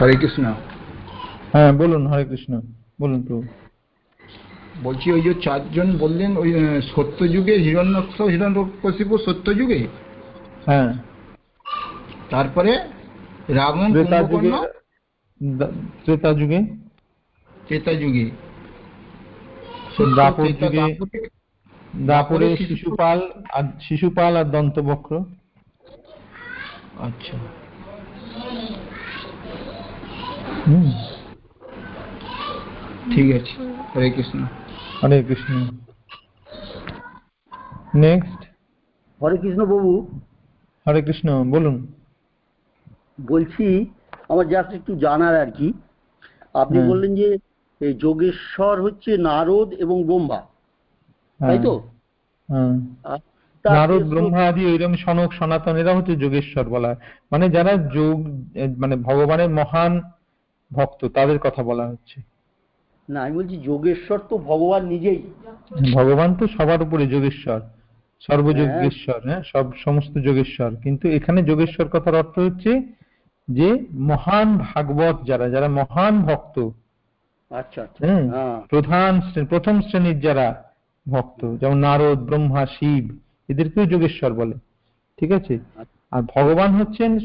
হরে 0.00 0.12
কৃষ্ণ। 0.12 0.54
হ্যাঁ 1.52 1.72
বলুন 1.72 2.06
হরে 2.06 2.24
কৃষ্ণ। 2.24 2.60
বলুন 3.00 3.22
প্রভু। 3.22 3.42
বলছি 4.82 5.12
ওই 5.12 5.20
যে 5.20 5.34
চারজন 5.34 5.98
বললেন 5.98 6.36
ওই 6.36 6.54
সত্যযুগে 6.96 7.54
হিরণ্যক্ষ 7.54 8.20
হিরণ্যকশিপু 8.20 9.18
সত্যযুগে? 9.18 9.88
হ্যাঁ। 10.66 10.94
তারপরে 12.30 12.78
রাবণ 13.48 13.92
ত্রেতা 13.92 14.22
যুগে 14.22 14.50
ত্রেতা 16.04 16.34
যুগে? 16.34 16.60
যুগে। 17.96 18.30
সত্য, 19.96 20.16
দাপর 20.16 20.46
যুগে 20.46 20.66
দাপরে 20.66 21.28
দাপরে 21.96 22.56
শিশুপাল 22.56 23.30
আর 23.52 23.62
শিশুপাল 23.80 24.36
আর 24.36 24.44
দন্তবক্র। 24.44 25.24
আচ্ছা 26.98 27.36
হুম 27.36 28.78
ঠিক 33.14 33.26
আছে। 33.34 33.54
হরে 33.96 34.10
কৃষ্ণ। 34.10 34.44
হরে 35.04 35.22
কৃষ্ণ। 35.22 35.54
নেক্সট 37.94 38.40
হরে 39.22 39.36
কৃষ্ণ 39.36 39.60
বাবু। 39.66 40.20
হরে 40.88 41.02
কৃষ্ণ 41.02 41.50
বলুন। 41.50 41.86
বলছি 43.30 43.86
আমার 44.28 44.48
জাস্ট 44.48 44.70
একটু 44.72 44.96
জানার 44.96 45.40
আর 45.40 45.50
কি। 45.50 45.72
আপনি 46.54 46.78
হ্যাঁ। 46.78 46.90
বললেন 46.90 47.14
যে 47.14 47.38
যোগেশ্বর 47.94 48.82
হচ্ছে 48.82 49.16
নারদ 49.18 49.72
এবং 49.72 50.04
ব্রহ্মা। 50.04 50.40
তাই 51.40 51.58
তো? 51.62 51.78
হ্যাঁ। 52.48 52.74
আর 53.04 53.18
তার 53.62 53.76
নারদ 53.76 54.02
ব্রহ্মা 54.08 54.48
আদি 54.48 54.66
ওইরকম 54.66 54.94
সনক 54.96 55.32
সনাতন 55.32 55.76
এরা 55.76 55.96
হচ্ছে 55.96 56.16
যোগেশ্বর 56.16 56.64
বলা 56.64 56.88
হয়। 56.88 56.96
মানে 57.32 57.48
যারা 57.48 57.72
যোগ 57.76 58.16
মানে 58.78 58.96
ভগবানের 58.96 59.50
মহান 59.50 60.00
ভক্ত 60.72 61.04
তাদের 61.04 61.38
কথা 61.38 61.62
বলা 61.62 61.86
হচ্ছে। 61.88 62.20
না 63.08 63.22
আমি 63.22 63.36
বলছি 63.36 63.56
যোগেশ্বর 63.60 64.18
তো 64.28 64.38
ভগবান 64.38 64.86
নিজেই। 64.86 65.22
ভগবান 65.94 66.34
তো 66.34 66.46
সবার 66.46 66.82
উপরে 66.82 67.06
যোগেশ্বর 67.06 67.60
সর্বযোগেশ্বর 68.20 69.20
হ্যাঁ। 69.24 69.42
সব 69.42 69.72
সমস্ত 69.84 70.18
যোগেশ্বর। 70.18 70.76
কিন্তু 70.76 71.08
এখানে 71.08 71.42
যোগেশ্বর 71.42 71.88
কথার 71.88 72.14
অর্থ 72.14 72.38
হচ্ছে 72.38 72.82
যে 73.48 73.78
মহান 73.92 74.58
ভাগবত 74.58 75.16
যারা 75.24 75.48
যারা 75.48 75.68
মহান 75.68 76.22
ভক্ত। 76.22 76.70
আচ্ছা 77.50 77.82
আচ্ছা 77.82 78.06
হ্যাঁ 78.06 78.28
হ্যাঁ। 78.28 78.60
প্রধান 78.68 79.20
প্রথম 79.48 79.80
শ্রেণির 79.80 80.20
যারা 80.20 80.64
ভক্ত 81.08 81.40
যেমন 81.60 81.78
নারদ 81.78 82.18
ব্রহ্মা 82.18 82.66
শিব 82.66 83.04
এদেরকেও 83.48 83.84
যোগেশ্বর 83.86 84.32
বলে 84.32 84.54
ঠিক 85.18 85.32
আছে? 85.32 85.58
আর 86.10 86.22
ভগবান 86.36 86.70
হচ্ছেন 86.74 87.18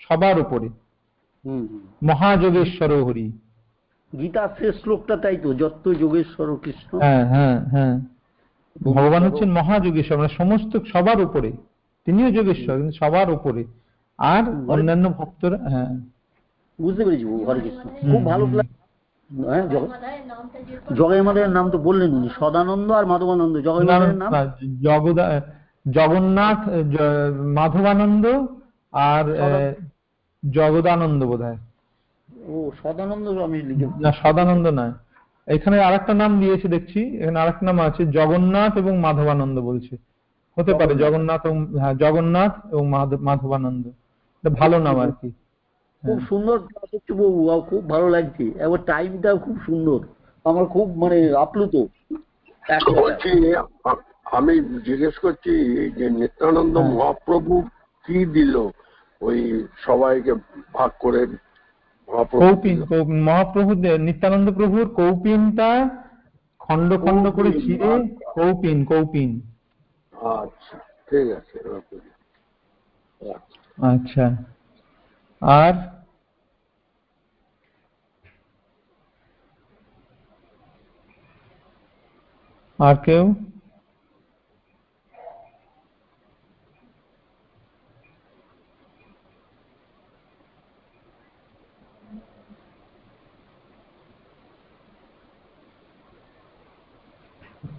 সবার 0.00 0.40
উপরে। 0.40 0.68
মহাযোগেশ্বর 2.04 2.90
হরি। 3.04 3.26
গীতার 4.12 4.48
শেষ 4.58 4.74
শ্লোকটা 4.82 5.14
তাই 5.16 5.36
তো 5.36 5.54
যত 5.54 5.84
যোগেশ্বর 6.00 6.48
কৃষ্ণ। 6.62 6.90
হ্যাঁ 6.98 7.24
হ্যাঁ 7.26 7.56
হ্যাঁ। 7.72 7.94
ভগবান 8.92 9.22
হচ্ছেন 9.22 9.48
মহাযোগেশ্বর 9.50 10.18
মানে 10.18 10.32
সমস্ত 10.36 10.72
সবার 10.92 11.20
উপরে। 11.20 11.50
তিনিও 12.06 12.30
যোগেশ্বর 12.30 12.76
কিন্তু 12.76 12.96
সবার 12.98 13.28
উপরে। 13.30 13.62
আর 14.18 14.42
অন্যান্য 14.68 15.06
ভক্তরা 15.10 15.58
হ্যাঁ। 15.70 15.92
বুঝতে 16.78 17.02
পেরেছি 17.04 17.24
হরে 17.46 17.60
কৃষ্ণ। 17.60 17.84
খুব 18.12 18.22
ভালো। 18.24 18.44
হ্যাঁ 19.30 19.64
নাম 21.48 21.66
তো 21.70 21.78
বললেন 21.78 22.10
উনি 22.14 22.28
সদানন্দ 22.38 22.88
আর 22.92 23.04
মাধবানন্দ 23.06 23.54
জগাই 23.60 23.84
নাম? 24.14 24.32
জগদা 24.82 25.24
জগন্নাথ 25.86 26.60
মাধবানন্দ 27.54 28.24
আর 28.92 29.24
আহ, 29.36 29.72
জগদানন্দ 30.42 31.20
বোধ 31.24 31.42
হয় 31.42 31.58
ও 32.46 32.56
সদানন্দ 32.82 33.26
আমি 33.46 33.58
না 34.00 34.10
সদানন্দ 34.12 34.66
নয়। 34.78 34.92
এখানে 35.48 35.76
আরেকটা 35.80 36.12
নাম 36.14 36.32
দিয়েছে 36.40 36.66
দেখছি। 36.68 37.00
এখানে 37.20 37.38
আরেকটা 37.40 37.64
নাম 37.66 37.78
আছে 37.80 38.02
জগন্নাথ 38.06 38.72
এবং 38.76 38.94
মাধবানন্দ 38.98 39.56
বলছে। 39.60 39.94
হতে 40.56 40.72
পারে 40.74 40.92
জগন্নাথ। 40.94 41.40
এবং 41.46 41.58
হ্যাঁ 41.80 41.94
জগন্নাথ 41.94 42.52
এবং 42.72 42.84
মাধবানন্দ। 43.20 43.84
ভালো 44.44 44.76
নাম 44.78 44.96
আর 45.00 45.10
কি। 45.20 45.28
খুব 46.02 46.18
সুন্দর 46.28 46.56
বাবু 47.10 47.60
খুব 47.70 47.82
ভালো 47.90 48.06
লাগছে। 48.08 48.44
এবার 48.64 48.80
টাইমটা 48.86 49.30
খুব 49.34 49.56
সুন্দর। 49.66 49.98
আমার 50.44 50.64
খুব 50.66 50.86
মানে 50.96 51.18
আপ্লুত। 51.44 51.74
বলছি 53.02 53.30
আমি 54.32 54.54
জিজ্ঞেস 54.86 55.14
করছি 55.18 55.52
যে 55.98 56.06
নিত্যানন্দ 56.10 56.74
হ্যাঁ। 56.78 56.90
মহাপ্রভু 56.94 57.54
কি 58.04 58.18
দিল? 58.26 58.54
ওই 59.22 59.38
সবাইকে 59.86 60.32
ভাগ 60.74 60.90
করে 61.00 61.20
কৌপিন 62.34 62.78
মহাপ্রভু 63.24 63.72
নিত্যানন্দ 64.06 64.48
প্রভুর 64.58 64.86
কৌপিনটা 64.96 65.70
খন্ড 66.60 66.90
খন্ড 67.04 67.24
করে 67.36 67.50
ছিঁড়ে। 67.62 67.90
কৌপিন 68.36 68.78
কৌপিন 68.84 69.30
আচ্ছা 70.36 70.76
ঠিক 71.08 71.26
আছে 71.38 71.56
আচ্ছা। 71.70 71.98
আচ্ছা 73.78 74.26
আর 75.42 75.74
আর 82.78 82.96
কেউ 83.06 83.24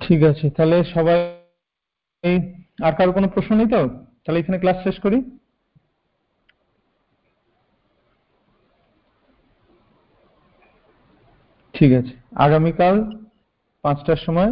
ঠিক 0.04 0.22
আছে 0.24 0.45
তাহলে 0.49 0.78
সবাই 0.95 1.20
আর 2.84 2.93
কারও 2.97 3.12
কোনো 3.12 3.28
প্রশ্ন 3.28 3.51
নেই 3.56 3.70
তো? 3.70 3.82
তাহলে 4.24 4.39
এখানে 4.39 4.58
ক্লাস 4.60 4.78
শেষ 4.84 4.97
করি। 4.99 5.18
ঠিক 11.74 11.91
আছে 11.99 12.14
আগামীকাল 12.36 12.95
পাঁচটার 13.84 14.20
সময় 14.26 14.51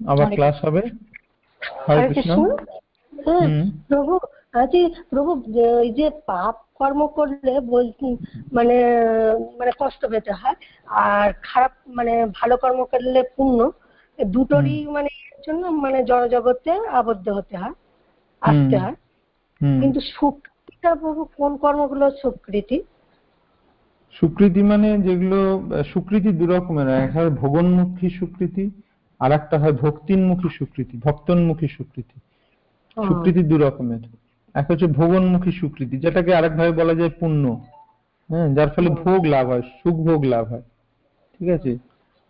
আবার 0.00 0.26
ক্লাস 0.36 0.56
হবে। 0.64 0.82
হরে 1.88 2.08
কৃষ্ণ। 2.08 2.38
প্রভু 3.88 4.14
আচ্ছা 4.52 4.80
প্রভু 5.10 5.30
ওই 5.80 5.90
যে 5.92 6.06
পাপ 6.26 6.54
কর্ম 6.74 7.00
করলে 7.06 7.52
মানে 8.52 8.76
মানে 9.58 9.72
কষ্ট 9.78 10.02
পেতে 10.06 10.32
হয় 10.32 10.56
আর 11.06 11.28
খারাপ 11.42 11.72
মানে 11.88 12.12
ভালো 12.26 12.54
কর্ম 12.56 12.80
করলে 12.84 13.20
পুণ্য 13.36 13.60
দুটোরই 14.24 14.86
মানে 14.86 15.08
জন্য 15.46 15.66
মানে 15.66 16.04
জড়জগতে 16.04 16.70
আবদ্ধ 16.88 17.28
হতে 17.28 17.56
হয় 17.56 17.72
আসতে 18.40 18.78
হয়। 18.78 18.94
কিন্তু 19.80 20.00
সুকৃতিটা 20.00 20.94
প্রভু 20.94 21.24
কোন 21.24 21.56
কর্মগুলো 21.56 22.10
সুকৃতি? 22.10 22.82
সুকৃতি 24.12 24.62
মানে 24.62 24.98
যেগুলো 24.98 25.62
সুকৃতি 25.84 26.32
দু 26.32 26.46
রকমের। 26.46 26.88
একটা 26.88 27.30
ভোগন্মুখী 27.30 28.10
সুকৃতি 28.10 28.70
আর 29.20 29.32
একটা 29.32 29.58
হয় 29.58 29.72
ভক্তিন্মুখী 29.72 30.48
সুকৃতি 30.58 31.00
ভক্তনমুখী 31.04 31.68
সুকৃতি। 31.68 32.20
সুকৃতি 33.08 33.42
দু 33.42 33.58
রকমের। 33.58 34.00
এক 34.54 34.70
হচ্ছে 34.70 34.86
ভোগন্মুখী 34.86 35.50
সুকৃতি 35.50 35.98
যেটাকে 35.98 36.34
আরেকভাবে 36.34 36.72
বলা 36.72 36.94
যায় 36.94 37.10
পুণ্য। 37.10 37.66
হ্যাঁ 38.28 38.54
যার 38.54 38.68
ফলে 38.68 38.90
ভোগ 38.90 39.26
লাভ 39.26 39.46
হয় 39.46 39.62
সুখ 39.62 39.94
ভোগ 39.94 40.24
লাভ 40.24 40.46
হয়। 40.46 40.62
ঠিক 41.38 41.48
আছে? 41.48 41.78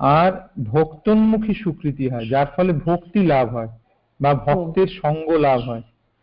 আর 0.00 0.32
ভক্তন্মুখী 0.64 1.54
সুকৃতি 1.54 2.08
হয়, 2.08 2.26
যার 2.28 2.46
ফলে 2.56 2.72
ভক্তি 2.72 3.26
লাভ 3.26 3.54
হয় 3.54 3.68
বা 4.20 4.34
ভক্তের 4.34 4.86
সঙ্গ 4.86 5.30
লাভ 5.30 5.60
হয়। 5.60 5.82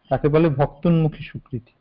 তাকে 0.10 0.28
বলে 0.28 0.50
ভক্তন্মুখী 0.50 1.24
সুকৃতি। 1.24 1.72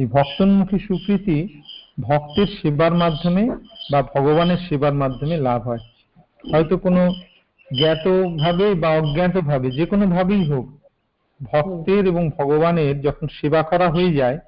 এই 0.00 0.06
ভক্তন্মুখী 0.06 0.78
সুকৃতি 0.78 1.62
ভক্তের 2.00 2.46
সেবার 2.46 2.94
মাধ্যমে 2.94 3.50
বা 3.92 4.02
ভগবানের 4.02 4.56
সেবার 4.68 4.94
মাধ্যমে 4.94 5.36
লাভ 5.36 5.68
হয়। 5.68 5.78
হয়তো 6.52 6.78
কোনো 6.78 7.12
জ্ঞাত 7.78 8.06
ভাবে 8.38 8.74
বা 8.74 8.88
অজ্ঞাত 8.88 9.36
ভাবে 9.38 9.70
যে 9.70 9.86
কোনো 9.86 10.06
ভাবেই 10.06 10.44
হোক, 10.50 10.66
ভক্তের 11.40 12.06
এবং 12.06 12.30
ভগবানের 12.38 13.00
যখন 13.00 13.28
সেবা 13.40 13.62
করা 13.62 13.90
হয়ে 13.90 14.14
যায়, 14.14 14.38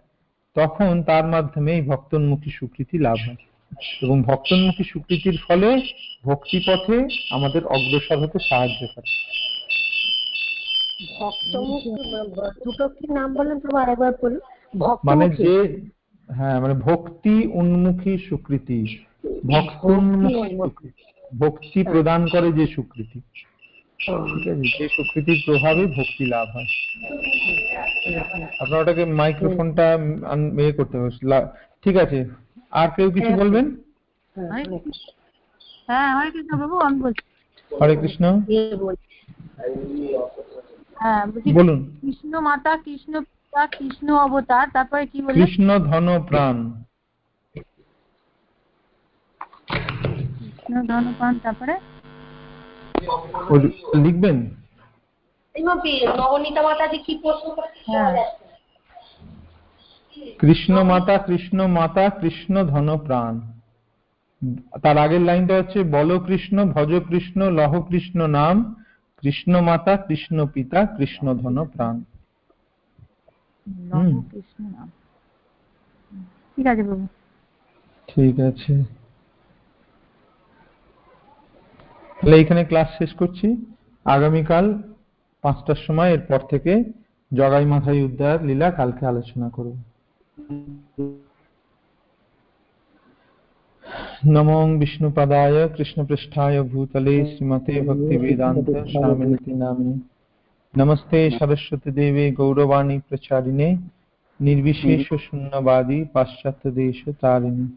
তখন 0.55 1.03
তার 1.03 1.24
মাধ্যমে 1.26 1.72
এই 1.72 1.82
ভক্তন্মুখী 1.82 2.51
স্বীকৃতি 2.51 2.99
লাভ 2.99 3.18
হয়। 3.26 3.36
এবং 4.03 4.23
ভক্তন্মুখী 4.23 4.85
স্বীকৃতির 4.85 5.39
ফলে 5.49 5.83
ভক্তি 6.25 6.61
পথে 6.67 7.09
আমাদের 7.31 7.67
অগ্রসর 7.67 8.19
হতে 8.19 8.39
সাহায্য 8.39 8.87
করে। 8.87 9.27
মানে 15.05 15.31
যে 15.31 15.81
হ্যাঁ 16.35 16.61
মানে 16.61 16.75
ভক্তি 16.75 17.47
উন্মুখী 17.47 18.19
স্বীকৃতি 18.19 18.99
ভক্তি 21.39 21.85
প্রদান 21.85 22.29
করে 22.29 22.53
যে 22.53 22.67
স্বীকৃতি 22.67 23.21
যে 24.79 24.89
স্বীকৃতির 24.89 25.43
প্রভাবে 25.47 25.87
ভক্তি 25.87 26.27
লাভ 26.27 26.49
হয়। 26.49 26.67
আপনার 28.59 28.81
ওটাকে 28.81 29.05
মাইক্রোফোনটা 29.05 29.99
ইয়ে 30.59 30.73
করতে 30.73 30.99
হবে। 30.99 31.11
ঠিক 31.85 31.97
আছে 31.97 32.45
আর 32.73 32.89
কেউ 32.97 33.09
কিছু 33.11 33.33
বলবেন? 33.37 33.64
হ্যাঁ, 34.37 34.64
হ্যাঁ 35.89 36.09
হরে 36.17 36.31
কৃষ্ণ 36.31 36.53
প্রভু 36.59 36.77
আমি 36.79 36.99
বলছি। 37.01 37.25
হরে 37.73 37.95
কৃষ্ণ। 37.97 38.25
হ্যাঁ 40.97 41.23
বলুন। 41.55 41.79
কৃষ্ণ 42.01 42.33
মাতা 42.41 42.73
কৃষ্ণ 42.77 43.12
পিতা 43.21 43.62
কৃষ্ণ 43.67 44.09
অবতার 44.17 44.67
তারপরে 44.73 45.05
কি 45.07 45.19
বললেন? 45.23 45.39
কৃষ্ণ 45.41 45.69
ধন 45.89 46.07
প্রাণ। 46.29 46.57
কৃষ্ণ 50.39 50.75
ধনপান 50.87 51.33
তারপরে? 51.39 51.75
লিখবেন? 54.05 54.37
এই 55.55 55.62
মাপি, 55.62 55.93
নবনীতা 56.19 56.62
মাতাজি 56.62 56.99
কি 56.99 57.12
প্রশ্ন 57.23 57.47
করেছে? 57.55 57.81
হ্যাঁ। 57.89 58.12
কৃষ্ণ 60.39 60.83
মাতা 60.83 61.19
কৃষ্ণ 61.19 61.67
মাতা 61.67 62.09
কৃষ্ণ 62.09 62.64
ধন 62.64 62.99
প্রাণ। 62.99 63.41
তার 64.83 64.99
আগের 64.99 65.21
লাইনটা 65.21 65.55
হচ্ছে 65.57 65.79
বল 65.85 66.11
কৃষ্ণ 66.27 66.57
ভজ 66.64 66.91
কৃষ্ণ 67.09 67.51
লহ 67.51 67.83
কৃষ্ণ 67.83 68.27
নাম 68.27 68.75
কৃষ্ণ 69.23 69.61
মাতা 69.61 69.97
কৃষ্ণ 69.97 70.47
পিতা 70.47 70.87
কৃষ্ণ 70.87 71.35
ধন 71.35 71.64
প্রাণ। 71.64 71.95
আছে 76.67 77.07
ঠিক 78.09 78.41
আছে। 78.41 78.85
তাহলে 82.19 82.41
এখানে 82.41 82.64
ক্লাস 82.64 82.89
শেষ 82.99 83.14
করছি। 83.14 83.47
আগামীকাল 84.05 84.83
পাঁচটার 85.43 85.79
সময় 85.87 86.11
এরপর 86.11 86.41
থেকে 86.51 86.73
জগাই 87.35 87.67
মাথায় 87.67 88.05
উদ্ধার 88.05 88.45
লীলা 88.45 88.71
কালকে 88.71 89.07
আলোচনা 89.07 89.49
করব। 89.51 89.77
नमो 94.24 94.78
विष्णुपदाय 94.78 95.68
कृष्णपृष्ठाय 95.68 96.62
भूतले 96.62 97.24
श्रीमते 97.24 97.80
भक्तिवेदान्तस्वामिनिति 97.80 99.53
नाम्नि। 99.53 100.01
नमस्ते 100.76 101.30
सरस्वतीदेवे 101.30 102.30
गौरवाणी 102.30 102.99
प्रचारिणे, 102.99 103.78
निर्विशेषशून्यवादी 104.41 106.05
पाश्चात्यदेशतारिणि। 106.05 107.68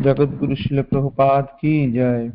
जगद्गुरुशिलप्रभुपाद 0.00 1.44
की 1.44 1.92
जय। 1.92 2.32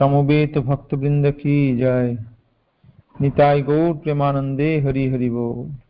तमोवेत 0.00 0.58
भक्तवृन्द 0.58 1.30
की 1.30 1.76
जय। 1.76 2.18
निताय 3.20 3.62
गौर 3.62 3.96
प्रेमानन्दे 3.96 4.80
बोल। 5.30 5.85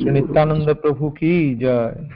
नित्यानंद 0.00 0.76
प्रभु 0.76 1.10
की 1.10 1.54
जय। 1.54 2.08